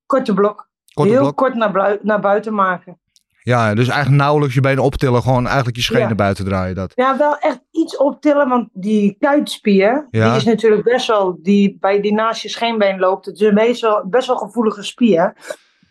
Korte 0.05 0.33
blok. 0.33 0.69
Korte 0.93 1.11
Heel 1.11 1.21
blok. 1.21 1.35
kort 1.35 1.55
naar, 1.55 1.97
naar 2.01 2.19
buiten 2.19 2.53
maken. 2.53 2.97
Ja, 3.45 3.73
dus 3.73 3.88
eigenlijk 3.88 4.21
nauwelijks 4.21 4.55
je 4.55 4.62
benen 4.62 4.84
optillen. 4.84 5.21
Gewoon 5.21 5.45
eigenlijk 5.47 5.75
je 5.75 5.81
schenen 5.81 6.08
Ja. 6.08 6.15
buiten 6.15 6.45
draaien. 6.45 6.75
Dat. 6.75 6.91
Ja, 6.95 7.17
wel 7.17 7.38
echt 7.38 7.60
iets 7.71 7.97
optillen, 7.97 8.49
want 8.49 8.69
die 8.73 9.15
kuitspier, 9.19 10.08
Ja. 10.12 10.27
die 10.27 10.36
is 10.38 10.43
natuurlijk 10.43 10.84
best 10.84 11.08
wel, 11.08 11.38
die 11.41 11.77
bij 11.79 12.01
die 12.01 12.13
naast 12.13 12.41
je 12.41 12.49
scheenbeen 12.49 12.99
loopt, 12.99 13.25
het 13.25 13.36
is 13.39 13.47
een 13.47 13.53
best 13.53 13.81
wel, 13.81 14.03
best 14.10 14.27
wel 14.27 14.38
gevoelige 14.38 14.84
spier. 14.84 15.34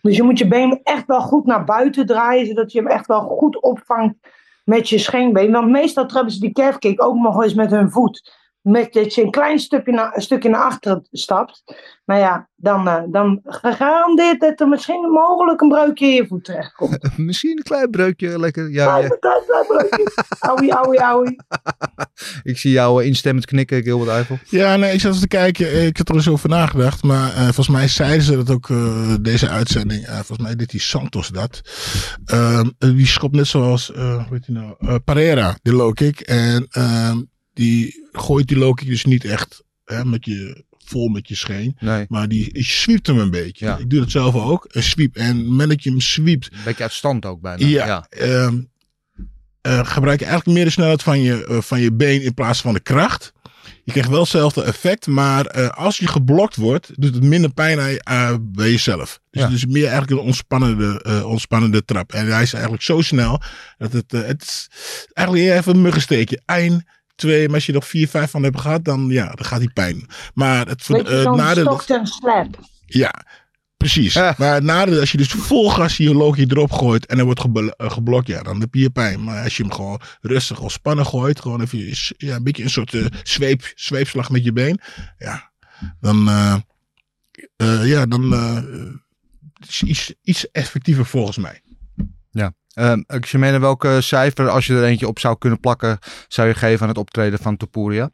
Dus 0.02 0.16
je 0.16 0.22
moet 0.22 0.38
je 0.38 0.48
been 0.48 0.80
echt 0.82 1.06
wel 1.06 1.20
goed 1.20 1.46
naar 1.46 1.64
buiten 1.64 2.06
draaien, 2.06 2.46
zodat 2.46 2.72
je 2.72 2.78
hem 2.78 2.88
echt 2.88 3.06
wel 3.06 3.20
goed 3.20 3.62
opvangt 3.62 4.14
met 4.64 4.88
je 4.88 4.98
scheenbeen. 4.98 5.52
Want 5.52 5.70
meestal 5.70 6.06
trappen 6.06 6.32
ze 6.32 6.40
die 6.40 6.52
calf 6.52 6.78
kick 6.78 7.02
ook 7.02 7.16
nog 7.16 7.42
eens 7.42 7.54
met 7.54 7.70
hun 7.70 7.90
voet. 7.90 8.32
Met 8.64 8.92
dat 8.92 9.14
je 9.14 9.22
een 9.22 9.30
klein 9.30 9.58
stukje 9.58 9.92
naar, 9.92 10.10
een 10.16 10.22
stukje 10.22 10.48
naar 10.48 10.62
achteren 10.62 11.06
stapt. 11.10 11.62
Nou 12.04 12.20
ja, 12.20 12.48
dan, 12.56 12.88
eh, 12.88 13.02
dan 13.08 13.40
gegarandeerd 13.44 14.40
dat 14.40 14.60
er 14.60 14.68
misschien 14.68 15.10
mogelijk 15.10 15.60
een 15.60 15.68
breukje 15.68 16.06
in 16.06 16.14
je 16.14 16.26
voet 16.26 16.44
terechtkomt. 16.44 16.98
Misschien 17.16 17.50
een 17.56 17.62
klein 17.62 17.90
breukje. 17.90 18.38
Lekker. 18.38 18.70
Ja, 18.70 18.84
Klein, 18.84 19.02
ja. 19.02 19.16
klein, 19.20 19.42
klein 19.46 19.66
breukje. 19.66 20.12
Auwie, 20.40 20.72
auwie, 20.72 20.98
auwie. 21.00 21.36
Ik 22.42 22.58
zie 22.58 22.70
jou 22.72 23.00
eh, 23.02 23.06
instemmend 23.08 23.46
knikken, 23.46 23.82
Gilbert 23.82 24.10
Eiffel. 24.10 24.38
Ja, 24.48 24.76
nee, 24.76 24.92
ik 24.92 25.00
zat 25.00 25.12
eens 25.12 25.20
te 25.20 25.28
kijken. 25.28 25.66
eh, 25.66 25.86
Ik 25.86 25.96
had 25.96 26.08
er 26.08 26.14
eens 26.14 26.28
over 26.28 26.48
nagedacht. 26.48 27.02
Maar 27.02 27.28
eh, 27.34 27.42
volgens 27.42 27.68
mij 27.68 27.88
zeiden 27.88 28.22
ze 28.22 28.36
dat 28.36 28.50
ook, 28.50 28.70
eh, 28.70 29.14
deze 29.20 29.48
uitzending. 29.48 30.04
eh, 30.06 30.14
volgens 30.14 30.38
mij 30.38 30.56
deed 30.56 30.70
die 30.70 30.80
Santos 30.80 31.28
dat. 31.28 31.60
Ehm, 32.24 32.70
eh, 32.78 32.90
die 32.90 33.06
schopt 33.06 33.34
net 33.34 33.46
zoals, 33.46 33.92
eh 33.92 34.14
hoe 34.14 34.26
heet 34.30 34.46
die 34.46 34.54
nou? 34.54 34.74
Eh, 34.78 34.94
Pereira, 35.04 35.56
de 35.62 35.72
low 35.72 35.92
kick. 35.92 36.20
En 36.20 36.66
ehm, 36.70 37.22
die 37.54 38.08
gooit 38.12 38.46
die 38.48 38.56
low 38.58 38.74
kick 38.74 38.88
dus 38.88 39.04
niet 39.04 39.24
echt 39.24 39.62
hè, 39.84 40.04
met 40.04 40.24
je, 40.24 40.64
vol 40.84 41.08
met 41.08 41.28
je 41.28 41.34
scheen. 41.34 41.76
Nee, 41.80 42.04
Maar 42.08 42.28
die 42.28 42.62
sweept 42.64 43.06
hem 43.06 43.18
een 43.18 43.30
beetje. 43.30 43.64
Ja. 43.66 43.76
Ik 43.78 43.90
doe 43.90 44.00
dat 44.00 44.10
zelf 44.10 44.34
ook. 44.34 44.66
Een 44.68 44.82
sweep. 44.82 45.16
En 45.16 45.44
moment 45.46 45.68
dat 45.68 45.82
je 45.82 45.90
hem 45.90 46.00
sweept, 46.00 46.52
een 46.52 46.58
beetje 46.64 46.82
uit 46.82 46.92
stand 46.92 47.24
ook 47.26 47.40
bijna. 47.40 47.66
ja. 47.66 47.86
ja. 47.86 48.06
ehm, 48.08 48.60
eh, 49.60 49.86
gebruik 49.86 50.18
je 50.18 50.24
eigenlijk 50.26 50.56
meer 50.56 50.66
de 50.66 50.70
snelheid 50.72 51.02
van 51.02 51.20
je, 51.22 51.46
eh, 51.46 51.60
van 51.60 51.80
je 51.80 51.92
been 51.92 52.22
in 52.22 52.34
plaats 52.34 52.60
van 52.60 52.74
de 52.74 52.80
kracht. 52.80 53.32
Je 53.84 53.90
krijgt 53.92 54.10
wel 54.10 54.20
hetzelfde 54.20 54.62
effect, 54.62 55.06
maar 55.06 55.46
eh, 55.46 55.68
als 55.68 55.98
je 55.98 56.06
geblokt 56.06 56.56
wordt, 56.56 56.90
doet 56.94 57.14
het 57.14 57.22
minder 57.22 57.52
pijn 57.52 58.06
aan 58.06 58.52
bij 58.52 58.70
jezelf. 58.70 59.20
Dus 59.30 59.40
Ja. 59.42 59.46
het 59.48 59.56
is 59.56 59.66
meer 59.66 59.86
eigenlijk 59.86 60.10
een 60.10 60.26
ontspannende, 60.26 61.24
ontspannende 61.26 61.84
trap. 61.84 62.12
En 62.12 62.26
hij 62.32 62.42
is 62.42 62.52
eigenlijk 62.52 62.82
zo 62.82 63.00
snel 63.00 63.42
dat 63.78 63.92
het, 63.92 64.10
het 64.12 64.42
is 64.42 64.68
eigenlijk 65.12 65.48
even 65.58 65.74
een 65.74 65.82
muggensteekje. 65.82 66.40
Eén, 66.46 66.86
twee, 67.14 67.46
maar 67.46 67.54
als 67.54 67.66
je 67.66 67.72
er 67.72 67.78
nog 67.78 67.88
vier, 67.88 68.08
vijf 68.08 68.30
van 68.30 68.42
hebt 68.42 68.60
gehad, 68.60 68.84
dan, 68.84 69.06
ja, 69.08 69.26
dan 69.32 69.44
gaat 69.46 69.60
die 69.60 69.72
pijn. 69.72 70.06
Maar 70.34 70.66
het, 70.66 70.82
voor- 70.82 70.96
je, 70.96 71.22
eh, 71.22 71.32
nadeel- 71.32 71.64
stokt 71.64 71.90
en 71.90 72.06
slap. 72.06 72.58
ja, 72.86 73.24
precies. 73.76 74.14
Ja. 74.14 74.34
Maar 74.38 74.54
het 74.54 74.62
nadeel 74.64 75.00
als 75.00 75.12
je 75.12 75.18
dus 75.18 75.28
vol 75.32 75.70
gas 75.70 75.96
je 75.96 76.14
Loki 76.14 76.44
erop 76.48 76.72
gooit 76.72 77.06
en 77.06 77.16
hij 77.16 77.24
wordt 77.24 77.40
eh, 77.40 77.90
geblokt, 77.90 78.26
ja, 78.26 78.42
dan 78.42 78.60
heb 78.60 78.74
je 78.74 78.90
pijn. 78.90 79.24
Maar 79.24 79.42
als 79.44 79.56
je 79.56 79.62
hem 79.62 79.72
gewoon 79.72 80.00
rustig 80.20 80.60
of 80.60 80.72
spannen 80.72 81.06
gooit, 81.06 81.40
gewoon 81.40 81.60
even 81.60 81.78
ja, 82.16 82.34
een 82.36 82.42
beetje 82.44 82.62
een 82.62 82.70
soort 82.70 82.94
eh, 82.94 83.04
zweep, 83.22 83.72
zweepslag 83.74 84.30
met 84.30 84.44
je 84.44 84.52
been, 84.52 84.80
ja, 85.18 85.52
dan, 86.00 86.28
eh, 86.28 86.56
eh, 87.56 87.86
ja, 87.88 88.06
dan 88.06 88.32
eh, 88.32 88.62
is 89.68 89.82
iets, 89.82 90.14
iets 90.22 90.50
effectiever 90.50 91.06
volgens 91.06 91.36
mij. 91.36 91.60
Ehm 92.74 93.02
Ximena, 93.20 93.60
welke 93.60 94.00
cijfer, 94.00 94.48
als 94.48 94.66
je 94.66 94.74
er 94.74 94.84
eentje 94.84 95.08
op 95.08 95.18
zou 95.18 95.38
kunnen 95.38 95.60
plakken, 95.60 95.98
zou 96.28 96.48
je 96.48 96.54
geven 96.54 96.82
aan 96.82 96.88
het 96.88 96.98
optreden 96.98 97.38
van 97.38 97.56
Topuria? 97.56 98.08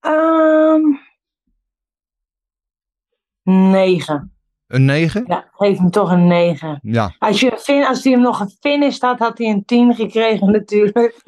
Ehm 0.00 0.82
negen. 3.42 4.34
Een 4.66 4.84
9? 4.84 5.24
Ja, 5.26 5.48
geef 5.52 5.78
hem 5.78 5.90
toch 5.90 6.10
een 6.10 6.26
negen. 6.26 6.78
Ja, 6.82 7.14
Als, 7.18 7.40
je, 7.40 7.58
fin- 7.58 7.86
als 7.86 8.04
hij 8.04 8.12
hem 8.12 8.20
nog 8.22 8.36
gefinished 8.36 9.00
had, 9.02 9.18
had 9.18 9.38
hij 9.38 9.46
een 9.46 9.64
10 9.64 9.94
gekregen 9.94 10.50
natuurlijk. 10.58 11.20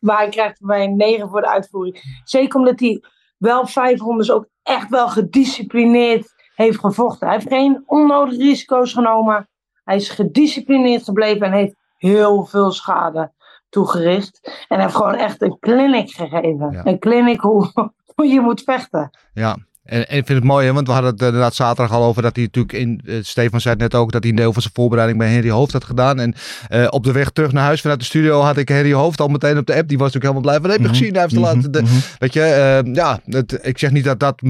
maar 0.00 0.18
hij 0.18 0.28
krijgt 0.28 0.60
bij 0.66 0.84
een 0.84 0.96
9 0.96 1.28
voor 1.28 1.40
de 1.40 1.48
uitvoering. 1.48 2.20
Zeker 2.24 2.58
omdat 2.58 2.80
hij 2.80 3.02
wel 3.38 3.66
vijf 3.66 4.00
rondes 4.00 4.30
ook 4.30 4.48
echt 4.62 4.88
wel 4.88 5.08
gedisciplineerd 5.08 6.34
heeft 6.66 6.78
gevochten. 6.78 7.26
Hij 7.28 7.36
heeft 7.36 7.48
geen 7.48 7.82
onnodige 7.86 8.42
risico's 8.42 8.92
genomen. 8.92 9.48
Hij 9.84 9.96
is 9.96 10.08
gedisciplineerd 10.08 11.04
gebleven 11.04 11.46
en 11.46 11.52
heeft 11.52 11.74
heel 11.96 12.44
veel 12.44 12.70
schade 12.70 13.32
toegericht. 13.68 14.40
En 14.68 14.76
hij 14.76 14.82
heeft 14.82 14.96
gewoon 14.96 15.14
echt 15.14 15.42
een 15.42 15.56
clinic 15.60 16.10
gegeven. 16.10 16.68
Ja. 16.70 16.86
Een 16.86 16.98
clinic 16.98 17.40
hoe, 17.40 17.70
hoe 18.14 18.26
je 18.26 18.40
moet 18.40 18.62
vechten. 18.62 19.10
ja. 19.34 19.56
En, 19.84 20.08
en 20.08 20.16
ik 20.16 20.26
vind 20.26 20.38
het 20.38 20.48
mooi, 20.48 20.66
hè, 20.66 20.72
want 20.72 20.86
we 20.86 20.92
hadden 20.92 21.10
het 21.10 21.20
eh, 21.20 21.26
inderdaad 21.26 21.54
zaterdag 21.54 21.96
al 21.96 22.04
over 22.04 22.22
dat 22.22 22.36
hij 22.36 22.44
natuurlijk 22.44 22.74
in. 22.74 23.00
eh, 23.06 23.14
Stefan 23.22 23.60
zei 23.60 23.74
het 23.74 23.82
net 23.92 24.00
ook 24.00 24.12
dat 24.12 24.22
hij 24.22 24.30
een 24.30 24.36
deel 24.38 24.52
van 24.52 24.62
zijn 24.62 24.74
voorbereiding 24.74 25.18
bij 25.18 25.28
Henry 25.28 25.50
Hoofd 25.50 25.72
had 25.72 25.84
gedaan. 25.84 26.20
En 26.20 26.34
eh, 26.68 26.86
op 26.90 27.04
de 27.04 27.12
weg 27.12 27.30
terug 27.30 27.52
naar 27.52 27.64
huis 27.64 27.80
vanuit 27.80 27.98
de 27.98 28.04
studio 28.04 28.40
had 28.40 28.56
ik 28.56 28.68
Henry 28.68 28.92
Hoofd 28.92 29.20
al 29.20 29.28
meteen 29.28 29.58
op 29.58 29.66
de 29.66 29.74
app. 29.74 29.88
Die 29.88 29.98
was 29.98 30.12
natuurlijk 30.12 30.34
helemaal 30.44 30.58
blij 30.58 30.60
van: 30.60 30.70
heb 30.70 30.78
je 30.78 30.84
Mhm. 30.84 30.94
gezien? 30.94 31.12
Hij 31.12 31.22
heeft 31.22 31.34
te 31.34 31.40
laten. 31.40 31.72
de- 31.72 32.16
Weet 32.18 32.32
je, 32.32 32.42
eh, 32.42 32.94
ja, 32.94 33.18
het, 33.24 33.58
ik 33.66 33.78
zeg 33.78 33.90
niet 33.90 34.04
dat 34.04 34.20
dat. 34.20 34.42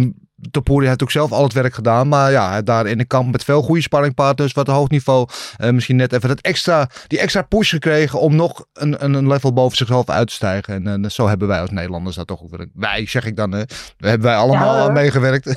Topuria 0.51 0.89
heeft 0.89 1.03
ook 1.03 1.11
zelf 1.11 1.33
al 1.33 1.43
het 1.43 1.53
werk 1.53 1.75
gedaan. 1.75 2.09
Maar 2.09 2.31
ja, 2.31 2.63
daar 2.63 2.87
in 2.87 2.99
de 2.99 3.05
kamp 3.05 3.33
met 3.33 3.45
veel 3.45 3.63
goede 3.63 3.83
sparringpartners. 3.83 4.53
Wat 4.53 4.67
hoog 4.67 4.89
niveau. 4.89 5.29
eh, 5.57 5.71
misschien 5.71 5.97
net 5.97 6.13
even 6.13 6.29
dat 6.29 6.41
extra, 6.41 6.89
die 7.07 7.19
extra 7.19 7.43
push 7.43 7.71
gekregen. 7.71 8.21
Om 8.21 8.37
nog 8.37 8.65
een, 8.73 9.05
een, 9.05 9.29
level 9.29 9.53
boven 9.53 9.77
zichzelf 9.77 10.09
uit 10.09 10.29
te 10.29 10.35
stijgen. 10.35 10.87
En 10.87 11.05
eh, 11.05 11.11
zo 11.11 11.29
hebben 11.29 11.49
wij 11.49 11.61
als 11.61 11.71
Nederlanders 11.71 12.17
dat 12.17 12.27
toch 12.27 12.43
ook 12.43 12.57
weer. 12.57 12.69
Wij, 12.75 13.07
zeg 13.07 13.25
ik 13.25 13.37
dan. 13.37 13.53
hebben 13.97 14.21
wij 14.21 14.37
allemaal 14.37 14.77
Ja, 14.77 14.83
aan 14.83 14.93
meegewerkt. 14.93 15.45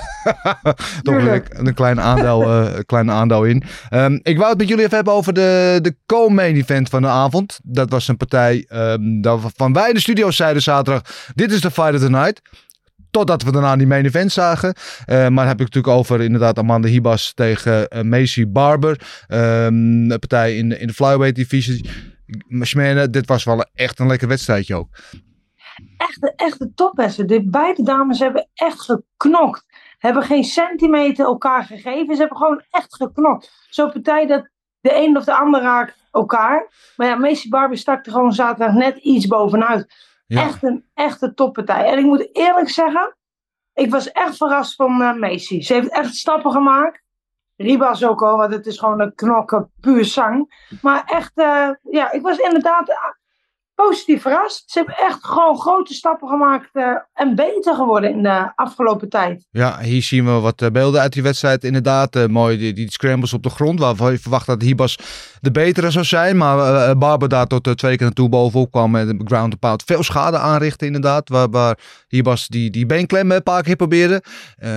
toch 1.04 1.22
weer 1.22 1.44
een, 1.50 1.74
klein 1.74 2.02
aandeel, 2.02 2.44
eh, 2.44 2.76
een 2.76 2.86
klein 2.86 3.12
aandeel 3.12 3.44
in. 3.44 3.64
Ehm, 3.90 4.20
ik 4.24 4.38
wou 4.38 4.50
het 4.50 4.58
met 4.58 4.68
jullie 4.68 4.84
even 4.84 4.96
hebben 4.96 5.14
over 5.14 5.34
de, 5.34 5.80
de 5.82 5.96
co-main 6.06 6.56
event 6.56 6.90
van 6.90 7.02
de 7.02 7.08
avond. 7.08 7.60
Dat 7.64 7.90
was 7.90 8.08
een 8.08 8.18
partij 8.18 8.66
ehm, 8.68 9.22
waarvan 9.22 9.74
wij 9.74 9.88
in 9.88 9.94
de 9.94 10.00
studio 10.00 10.32
zeiden 10.32 10.62
zaterdag. 10.62 11.02
Dit 11.36 11.52
is 11.52 11.62
de 11.62 11.72
fight 11.72 11.94
of 11.94 12.00
the 12.00 12.10
night. 12.10 12.42
Totdat 13.12 13.44
we 13.44 13.52
daarna 13.52 13.76
die 13.76 13.88
main 13.88 14.06
event 14.06 14.32
zagen. 14.32 14.74
Eh, 15.06 15.28
maar 15.28 15.48
heb 15.48 15.60
ik 15.60 15.66
natuurlijk 15.66 15.94
over 15.94 16.22
inderdaad 16.22 16.58
Amanda 16.58 16.88
Hibas 16.88 17.34
tegen 17.34 17.88
eh, 17.88 18.02
Macy 18.02 18.48
Barber. 18.48 19.02
Een 19.28 20.08
partij 20.20 20.58
in, 20.58 20.80
in 20.80 20.88
de 20.88 20.94
flyweight 20.94 21.36
divisie. 21.36 21.90
Dit 23.10 23.28
was 23.28 23.44
wel 23.44 23.66
echt 23.74 24.00
een 24.00 24.08
lekker 24.08 24.28
wedstrijdje 24.28 24.76
ook. 24.76 24.90
Echte 26.36 26.72
topwedstrijd. 26.76 27.30
De 27.30 27.50
beide 27.50 27.84
dames 27.84 28.20
hebben 28.20 28.48
echt 28.54 28.82
geknokt. 28.82 29.66
Hebben 29.98 30.24
geen 30.24 30.44
centimeter 30.44 31.26
elkaar 31.26 31.64
gegeven. 31.64 32.16
Ze 32.16 32.20
hebben 32.20 32.38
gewoon 32.38 32.64
echt 32.70 32.96
geknokt. 32.96 33.52
Zo'n 33.70 33.92
partij 33.92 34.28
dat 34.28 34.50
de 34.82 34.96
een 34.96 35.18
of 35.18 35.24
de 35.24 35.36
ander 35.36 35.62
raakt 35.62 35.96
elkaar. 36.12 36.68
Maar 36.96 37.08
ja, 37.08 37.16
Macy 37.16 37.50
Barber 37.50 37.78
stak 37.78 38.06
er 38.06 38.12
gewoon 38.12 38.34
zaterdag 38.34 38.76
net 38.76 38.98
iets 38.98 39.28
bovenuit. 39.28 40.11
Echt 40.40 40.64
een 40.64 40.86
echte 40.94 41.34
toppartij. 41.34 41.86
En 41.86 41.98
ik 41.98 42.06
moet 42.06 42.30
eerlijk 42.36 42.70
zeggen, 42.70 43.16
ik 43.74 43.92
was 43.92 44.12
echt 44.12 44.38
verrast 44.38 44.76
van 44.76 45.20
Macy. 45.20 45.62
Ze 45.62 45.74
heeft 45.74 45.90
echt 45.90 46.16
stappen 46.16 46.52
gemaakt. 46.52 47.02
Ribas 47.56 48.04
ook 48.04 48.22
al, 48.22 48.38
want 48.38 48.54
het 48.54 48.66
is 48.66 48.80
gewoon 48.80 49.00
een 49.00 49.16
knokken 49.16 49.72
puur 49.82 50.06
zang. 50.06 50.66
Maar 50.82 51.04
echt, 51.06 51.32
eh, 51.36 51.70
ja, 51.82 52.12
ik 52.12 52.22
was 52.22 52.38
inderdaad 52.38 52.90
positief 53.88 54.22
verrast. 54.22 54.64
Ze 54.66 54.78
hebben 54.78 54.96
echt 54.98 55.18
gewoon 55.22 55.60
grote 55.60 55.94
stappen 55.94 56.28
gemaakt 56.28 56.70
eh, 56.74 56.86
en 57.14 57.36
beter 57.36 57.76
geworden 57.76 58.10
in 58.12 58.24
de 58.24 58.52
afgelopen 58.56 59.10
tijd. 59.10 59.46
Ja, 59.52 59.80
hier 59.80 60.02
zien 60.04 60.26
we 60.26 60.32
wat 60.32 60.62
eh, 60.62 60.70
beelden 60.70 61.02
uit 61.02 61.14
die 61.14 61.24
wedstrijd. 61.24 61.64
Inderdaad, 61.64 62.16
eh, 62.16 62.26
mooi 62.26 62.58
die, 62.58 62.74
die 62.74 62.92
scrambles 62.92 63.34
op 63.34 63.44
de 63.44 63.50
grond. 63.50 63.80
Waarvan 63.80 64.12
je 64.12 64.20
verwacht 64.20 64.46
dat 64.46 64.62
Hibas 64.62 64.98
de 65.42 65.52
betere 65.52 65.92
zou 65.92 66.06
zijn. 66.06 66.38
Maar 66.38 66.98
Barber 66.98 67.30
daar 67.30 67.48
tot 67.48 67.64
twee 67.78 67.96
keer 67.98 68.06
naartoe 68.06 68.30
bovenop 68.30 68.72
kwam. 68.72 68.92
Met 68.92 69.08
een 69.08 69.22
ground 69.26 69.60
pound. 69.60 69.84
Veel 69.86 70.04
schade 70.04 70.38
aanrichten 70.38 70.88
inderdaad. 70.88 71.30
Waar, 71.30 71.50
waar 71.50 71.78
Hibas 72.08 72.48
die, 72.48 72.70
die 72.70 72.86
beenklem 72.86 73.32
een 73.32 73.44
paar 73.44 73.64
keer 73.64 73.76
probeerde. 73.76 74.24
Eh, 74.58 74.70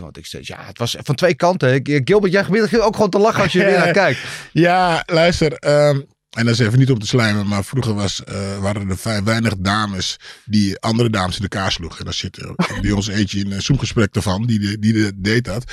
wat 0.00 0.16
ik 0.16 0.26
steeds. 0.26 0.48
Ja, 0.48 0.56
het 0.60 0.78
was 0.78 0.96
van 1.02 1.14
twee 1.14 1.34
kanten. 1.34 1.74
Ik- 1.74 2.00
Gilbert, 2.04 2.32
jij 2.32 2.44
begint 2.50 2.82
ook 2.82 2.94
gewoon 2.94 3.10
te 3.10 3.18
lachen 3.18 3.42
als 3.42 3.52
je 3.52 3.62
er 3.64 3.70
weer 3.70 3.78
naar 3.84 3.92
kijkt. 3.92 4.20
Ja, 4.52 5.02
luister. 5.06 5.52
ehm, 5.52 6.00
en 6.36 6.44
dat 6.44 6.54
is 6.54 6.58
even 6.66 6.78
niet 6.78 6.90
om 6.90 6.98
te 6.98 7.06
slijmen, 7.06 7.46
maar 7.46 7.64
vroeger 7.64 7.94
was, 7.94 8.24
eh, 8.24 8.58
waren 8.58 8.88
er 8.90 8.98
vrij 8.98 9.22
weinig 9.22 9.56
dames 9.58 10.16
die 10.44 10.78
andere 10.78 11.10
dames 11.10 11.36
in 11.36 11.42
elkaar 11.42 11.72
sloegen. 11.72 11.98
En 11.98 12.04
daar 12.04 12.14
zit 12.14 12.36
er 12.36 12.54
bij 12.82 12.90
ons 12.90 13.08
eentje 13.08 13.38
in 13.38 13.52
een 13.52 13.62
Zoom-gesprek 13.62 14.14
ervan, 14.14 14.46
die, 14.46 14.78
die 14.78 14.92
de- 14.92 15.12
deed 15.16 15.44
dat. 15.44 15.72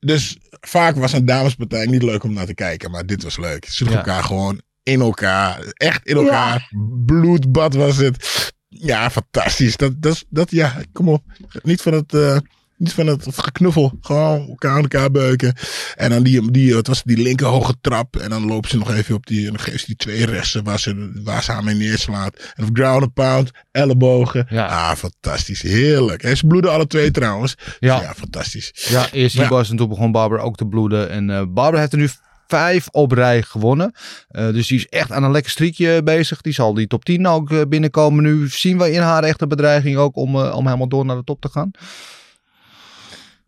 Dus 0.00 0.36
vaak 0.60 0.96
was 0.96 1.12
een 1.12 1.24
damespartij 1.24 1.86
niet 1.86 2.02
leuk 2.02 2.22
om 2.24 2.32
naar 2.32 2.46
te 2.46 2.54
kijken, 2.54 2.90
maar 2.90 3.06
dit 3.06 3.22
was 3.22 3.36
leuk. 3.38 3.64
Ze 3.64 3.72
sloegen 3.72 3.98
Ja. 3.98 4.04
elkaar 4.04 4.24
gewoon 4.24 4.60
in 4.82 5.00
elkaar, 5.00 5.60
echt 5.72 6.06
in 6.06 6.16
elkaar. 6.16 6.70
Bloedbad 7.06 7.74
was 7.74 7.96
het. 7.96 8.52
Ja, 8.68 9.10
fantastisch. 9.10 9.76
Dat, 9.76 10.02
dat, 10.02 10.24
dat, 10.28 10.50
ja, 10.50 10.80
kom 10.92 11.08
op. 11.08 11.22
Niet 11.62 11.82
van 11.82 11.92
het, 11.92 12.14
eh, 12.14 12.38
Niet 12.84 12.92
van 12.92 13.06
het, 13.06 13.26
geknuffel. 13.36 13.98
Gewoon 14.00 14.48
elkaar 14.48 14.70
aan 14.70 14.82
elkaar 14.82 15.10
beuken. 15.10 15.54
En 15.94 16.10
dan 16.10 16.22
die, 16.22 16.50
die, 16.50 16.74
wat 16.74 16.86
was 16.86 16.96
het, 16.96 17.06
die 17.06 17.22
linker 17.22 17.46
hoge 17.46 17.74
trap. 17.80 18.16
En 18.16 18.30
dan 18.30 18.46
lopen 18.46 18.70
ze 18.70 18.78
nog 18.78 18.92
even 18.92 19.14
op 19.14 19.26
die. 19.26 19.46
En 19.46 19.52
dan 19.52 19.60
geeft 19.60 19.80
ze 19.80 19.86
die 19.86 19.96
twee 19.96 20.26
resten 20.26 20.64
waar 20.64 20.78
ze, 20.78 21.20
waar 21.24 21.42
ze 21.42 21.52
aan 21.52 21.64
mee 21.64 21.74
neerslaat. 21.74 22.52
En 22.54 22.68
ground 22.72 23.02
and 23.02 23.14
pound, 23.14 23.50
ellebogen. 23.72 24.46
Ja. 24.48 24.66
Ah, 24.66 24.96
fantastisch. 24.96 25.62
Heerlijk. 25.62 26.22
En 26.22 26.36
ze 26.36 26.46
bloeden 26.46 26.72
alle 26.72 26.86
twee 26.86 27.10
trouwens. 27.10 27.54
Ja. 27.80 28.00
Ja, 28.00 28.14
fantastisch. 28.14 28.72
Ja, 28.88 29.10
eerst 29.12 29.36
die 29.36 29.48
was 29.48 29.70
en 29.70 29.76
toen 29.76 29.88
begon 29.88 30.12
Barbara 30.12 30.42
ook 30.42 30.56
te 30.56 30.66
bloeden. 30.66 31.10
En 31.10 31.30
eh 31.30 31.42
Barbara 31.48 31.78
heeft 31.78 31.92
er 31.92 31.98
nu 31.98 32.08
vijf 32.46 32.88
op 32.90 33.12
rij 33.12 33.42
gewonnen. 33.42 33.92
Eh, 34.28 34.46
dus 34.46 34.66
die 34.66 34.78
is 34.78 34.88
echt 34.88 35.12
aan 35.12 35.22
een 35.22 35.30
lekker 35.30 35.50
streakje 35.50 36.02
bezig. 36.02 36.40
Die 36.40 36.52
zal 36.52 36.74
die 36.74 36.86
top 36.86 37.04
10 37.04 37.26
ook 37.26 37.50
eh, 37.50 37.60
binnenkomen. 37.68 38.22
Nu 38.22 38.48
zien 38.48 38.78
we 38.78 38.92
in 38.92 39.00
haar 39.00 39.22
echt 39.22 39.42
een 39.42 39.48
bedreiging 39.48 39.96
ook 39.96 40.16
om, 40.16 40.36
om 40.36 40.66
helemaal 40.66 40.88
door 40.88 41.04
naar 41.04 41.16
de 41.16 41.24
top 41.24 41.40
te 41.40 41.48
gaan. 41.48 41.70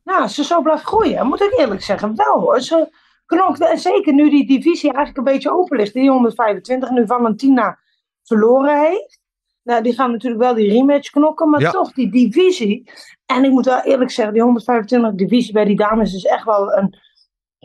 Nou, 0.06 0.22
als 0.22 0.34
ze 0.34 0.44
zo 0.44 0.62
blijft 0.62 0.84
groeien, 0.84 1.26
moet 1.26 1.40
ik 1.40 1.58
eerlijk 1.58 1.82
zeggen, 1.82 2.16
wel 2.16 2.40
hoor. 2.40 2.60
Ze 2.60 2.88
knokt, 3.26 3.60
en 3.60 3.78
zeker 3.78 4.12
nu 4.14 4.30
die 4.30 4.46
divisie 4.46 4.92
eigenlijk 4.92 5.16
een 5.26 5.32
beetje 5.34 5.50
open 5.50 5.76
ligt. 5.76 5.92
Die 5.92 6.10
125 6.10 6.90
nu 6.90 7.06
Valentina 7.06 7.78
verloren 8.22 8.80
heeft. 8.80 9.20
Nou, 9.62 9.82
die 9.82 9.94
gaan 9.94 10.10
natuurlijk 10.10 10.42
wel 10.42 10.54
die 10.54 10.70
rematch 10.70 11.10
knokken, 11.10 11.50
maar 11.50 11.60
Ja. 11.60 11.70
toch 11.70 11.92
die 11.92 12.10
divisie. 12.10 12.90
En 13.26 13.44
ik 13.44 13.50
moet 13.50 13.64
wel 13.64 13.80
eerlijk 13.80 14.10
zeggen, 14.10 14.34
die 14.34 14.42
125 14.42 15.12
divisie 15.14 15.52
bij 15.52 15.64
die 15.64 15.76
dames 15.76 16.14
is 16.14 16.24
echt 16.24 16.44
wel 16.44 16.72
een 16.76 16.98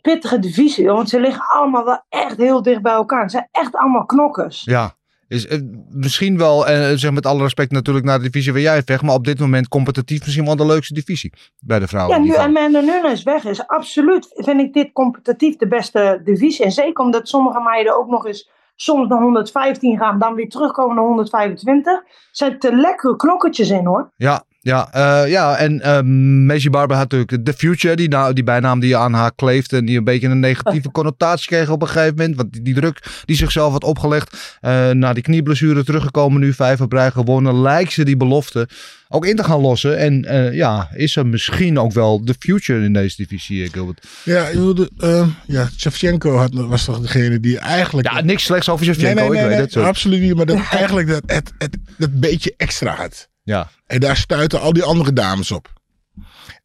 pittige 0.01 0.39
divisie. 0.39 0.87
Want 0.87 1.09
ze 1.09 1.19
liggen 1.19 1.45
allemaal 1.47 1.85
wel 1.85 2.03
echt 2.09 2.37
heel 2.37 2.61
dicht 2.61 2.81
bij 2.81 2.93
elkaar. 2.93 3.21
Het 3.21 3.31
zijn 3.31 3.47
echt 3.51 3.75
allemaal 3.75 4.05
knokkers. 4.05 4.63
Ja. 4.63 4.95
Is, 5.31 5.47
eh, 5.47 5.59
misschien 5.89 6.37
wel, 6.37 6.67
en 6.67 6.99
zeg 6.99 7.11
met 7.11 7.25
alle 7.25 7.41
respect 7.41 7.71
natuurlijk 7.71 8.05
naar 8.05 8.17
de 8.17 8.23
divisie 8.23 8.51
waar 8.51 8.61
jij 8.61 8.83
vecht. 8.83 9.01
Maar 9.01 9.13
op 9.13 9.25
dit 9.25 9.39
moment 9.39 9.67
competitief 9.67 10.19
misschien 10.19 10.45
wel 10.45 10.55
de 10.55 10.65
leukste 10.65 10.93
divisie 10.93 11.33
bij 11.59 11.79
de 11.79 11.87
vrouwen. 11.87 12.23
Ja, 12.23 12.23
nu. 12.23 12.35
Amanda 12.35 12.79
Nunes 12.79 13.23
weg 13.23 13.43
is, 13.43 13.67
absoluut 13.67 14.27
vind 14.35 14.59
ik 14.59 14.73
dit 14.73 14.91
competitief 14.91 15.55
de 15.55 15.67
beste 15.67 16.21
divisie. 16.23 16.65
En 16.65 16.71
zeker 16.71 17.03
omdat 17.03 17.27
sommige 17.27 17.61
meiden 17.61 17.97
ook 17.97 18.09
nog 18.09 18.25
eens 18.25 18.49
soms 18.75 19.07
naar 19.07 19.21
115 19.21 19.97
gaan, 19.97 20.19
dan 20.19 20.35
weer 20.35 20.49
terugkomen 20.49 20.95
naar 20.95 21.05
125. 21.05 21.93
Er 21.93 22.03
zijn 22.31 22.59
te 22.59 22.75
lekkere 22.75 23.15
knokkertjes 23.15 23.69
in 23.69 23.85
hoor. 23.85 24.11
Ja, 24.15 24.43
ja, 24.63 24.93
eh, 24.93 25.29
ja. 25.29 25.57
en 25.57 25.73
uh, 25.73 26.01
Macy 26.47 26.69
Barber 26.69 26.97
had 26.97 27.11
natuurlijk 27.11 27.45
The 27.45 27.53
Future, 27.53 27.95
die, 27.95 28.07
nou, 28.07 28.33
die 28.33 28.43
bijnaam 28.43 28.79
die 28.79 28.97
aan 28.97 29.13
haar 29.13 29.31
kleefde. 29.35 29.77
En 29.77 29.85
die 29.85 29.97
een 29.97 30.03
beetje 30.03 30.27
een 30.27 30.39
negatieve 30.39 30.91
connotatie 30.91 31.47
kreeg 31.47 31.69
op 31.69 31.81
een 31.81 31.87
gegeven 31.87 32.15
moment. 32.15 32.35
Want 32.35 32.53
die, 32.53 32.61
die 32.61 32.73
druk 32.73 33.23
die 33.25 33.35
zichzelf 33.35 33.71
had 33.71 33.83
opgelegd. 33.83 34.57
eh 34.61 34.89
na 34.89 35.13
die 35.13 35.23
knieblessure 35.23 35.83
teruggekomen, 35.83 36.39
nu 36.39 36.53
vijf 36.53 36.81
op 36.81 36.91
rij 36.91 37.11
gewonnen. 37.11 37.61
Lijkt 37.61 37.91
ze 37.91 38.05
die 38.05 38.17
belofte 38.17 38.67
ook 39.13 39.25
in 39.25 39.35
te 39.35 39.43
gaan 39.43 39.59
lossen. 39.59 39.97
En 39.97 40.25
eh, 40.25 40.53
ja, 40.53 40.89
is 40.95 41.15
er 41.15 41.27
misschien 41.27 41.79
ook 41.79 41.93
wel 41.93 42.21
The 42.23 42.35
Future 42.39 42.83
in 42.83 42.93
deze 42.93 43.15
divisie, 43.15 43.69
Gilbert? 43.71 44.07
Ja, 44.23 44.47
ik 44.47 44.57
wilde, 44.57 44.89
eh, 44.97 45.27
ja, 45.47 45.69
Shevchenko 45.77 46.35
had, 46.37 46.53
was 46.53 46.85
toch 46.85 46.99
degene 46.99 47.39
die 47.39 47.59
eigenlijk... 47.59 48.11
Ja, 48.11 48.21
niks 48.21 48.43
slechts 48.43 48.69
over 48.69 48.85
nee, 48.85 48.95
Shevchenko, 48.95 49.21
nee, 49.21 49.29
nee, 49.29 49.41
ik 49.41 49.47
weet 49.47 49.57
nee, 49.57 49.83
het. 49.83 49.89
Absoluut 49.89 50.21
niet. 50.21 50.35
Maar 50.35 50.45
dat 50.45 50.57
eigenlijk 50.71 51.07
dat, 51.07 51.23
het, 51.25 51.53
het, 51.57 51.77
dat 51.97 52.19
beetje 52.19 52.53
extra 52.57 52.95
had. 52.95 53.29
Ja, 53.43 53.69
En 53.85 53.99
daar 53.99 54.17
stuiten 54.17 54.61
al 54.61 54.73
die 54.73 54.83
andere 54.83 55.13
dames 55.13 55.51
op. 55.51 55.73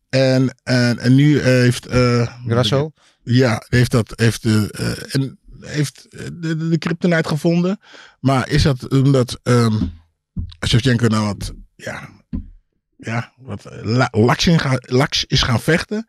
En, 0.09 0.55
en, 0.63 0.99
en 0.99 1.15
nu 1.15 1.41
heeft... 1.41 1.87
eh, 1.87 2.37
Grasso? 2.47 2.93
Ja, 3.23 3.65
heeft 3.69 3.91
dat... 3.91 4.13
Heeft, 4.17 4.43
de 4.43 4.69
eh, 4.71 5.15
en 5.15 5.39
heeft 5.61 6.07
de, 6.11 6.57
de, 6.57 6.69
de 6.69 6.79
kryptonite 6.79 7.29
gevonden. 7.29 7.81
Maar 8.21 8.49
is 8.49 8.63
dat 8.63 8.89
omdat 8.89 9.41
um, 9.43 9.93
Shevchenko 10.67 11.07
nou 11.07 11.27
wat... 11.27 11.53
Ja, 11.77 12.09
ja, 12.97 13.33
wat 13.37 13.65
la, 13.83 14.09
laks, 14.11 14.47
in 14.47 14.59
ga, 14.59 14.79
laks 14.81 15.25
is 15.25 15.43
gaan 15.43 15.61
vechten? 15.61 16.09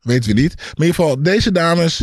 Weten 0.00 0.34
we 0.34 0.40
niet. 0.40 0.54
Maar 0.56 0.66
in 0.66 0.84
ieder 0.84 0.94
geval, 0.94 1.22
deze 1.22 1.52
dames... 1.52 2.02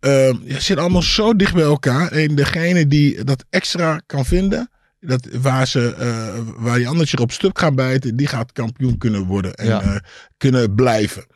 Uh, 0.00 0.34
zitten 0.46 0.78
allemaal 0.78 1.02
zo 1.02 1.36
dicht 1.36 1.54
bij 1.54 1.62
elkaar. 1.62 2.12
En 2.12 2.34
degene 2.34 2.86
die 2.86 3.24
dat 3.24 3.44
extra 3.50 4.02
kan 4.06 4.24
vinden... 4.24 4.70
Dat 5.04 5.28
waar, 5.40 5.66
ze, 5.66 5.94
uh, 6.00 6.62
waar 6.62 6.76
die 6.78 6.88
anders 6.88 7.10
zich 7.10 7.20
op 7.20 7.32
stuk 7.32 7.58
gaan 7.58 7.74
bijten, 7.74 8.16
die 8.16 8.26
gaat 8.26 8.52
kampioen 8.52 8.98
kunnen 8.98 9.24
worden 9.24 9.54
en 9.54 9.66
ja. 9.66 9.84
uh, 9.84 9.96
kunnen 10.36 10.74
blijven. 10.74 11.26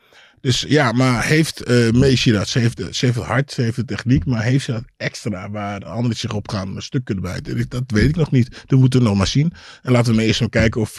Dus 0.41 0.65
ja, 0.67 0.91
maar 0.91 1.25
heeft 1.25 1.69
uh, 1.69 2.33
dat? 2.33 2.47
Ze 2.47 2.59
heeft, 2.59 2.77
ze 2.91 3.05
heeft 3.05 3.17
het 3.17 3.25
hart, 3.25 3.51
ze 3.51 3.61
heeft 3.61 3.75
de 3.75 3.85
techniek, 3.85 4.25
maar 4.25 4.43
heeft 4.43 4.65
ze 4.65 4.71
dat 4.71 4.83
extra 4.97 5.49
waar 5.49 5.79
de 5.79 5.85
anderen 5.85 6.17
zich 6.17 6.33
op 6.33 6.49
gaan 6.49 6.75
een 6.75 6.81
stuk 6.81 7.05
kunnen 7.05 7.23
bijten? 7.23 7.65
Dat 7.69 7.83
weet 7.87 8.09
ik 8.09 8.15
nog 8.15 8.31
niet. 8.31 8.63
Dat 8.65 8.79
moeten 8.79 8.99
we 8.99 9.05
nog 9.05 9.17
maar 9.17 9.27
zien. 9.27 9.53
En 9.81 9.91
laten 9.91 10.15
we 10.15 10.23
eerst 10.23 10.39
maar 10.39 10.49
kijken 10.49 10.81
of 10.81 10.91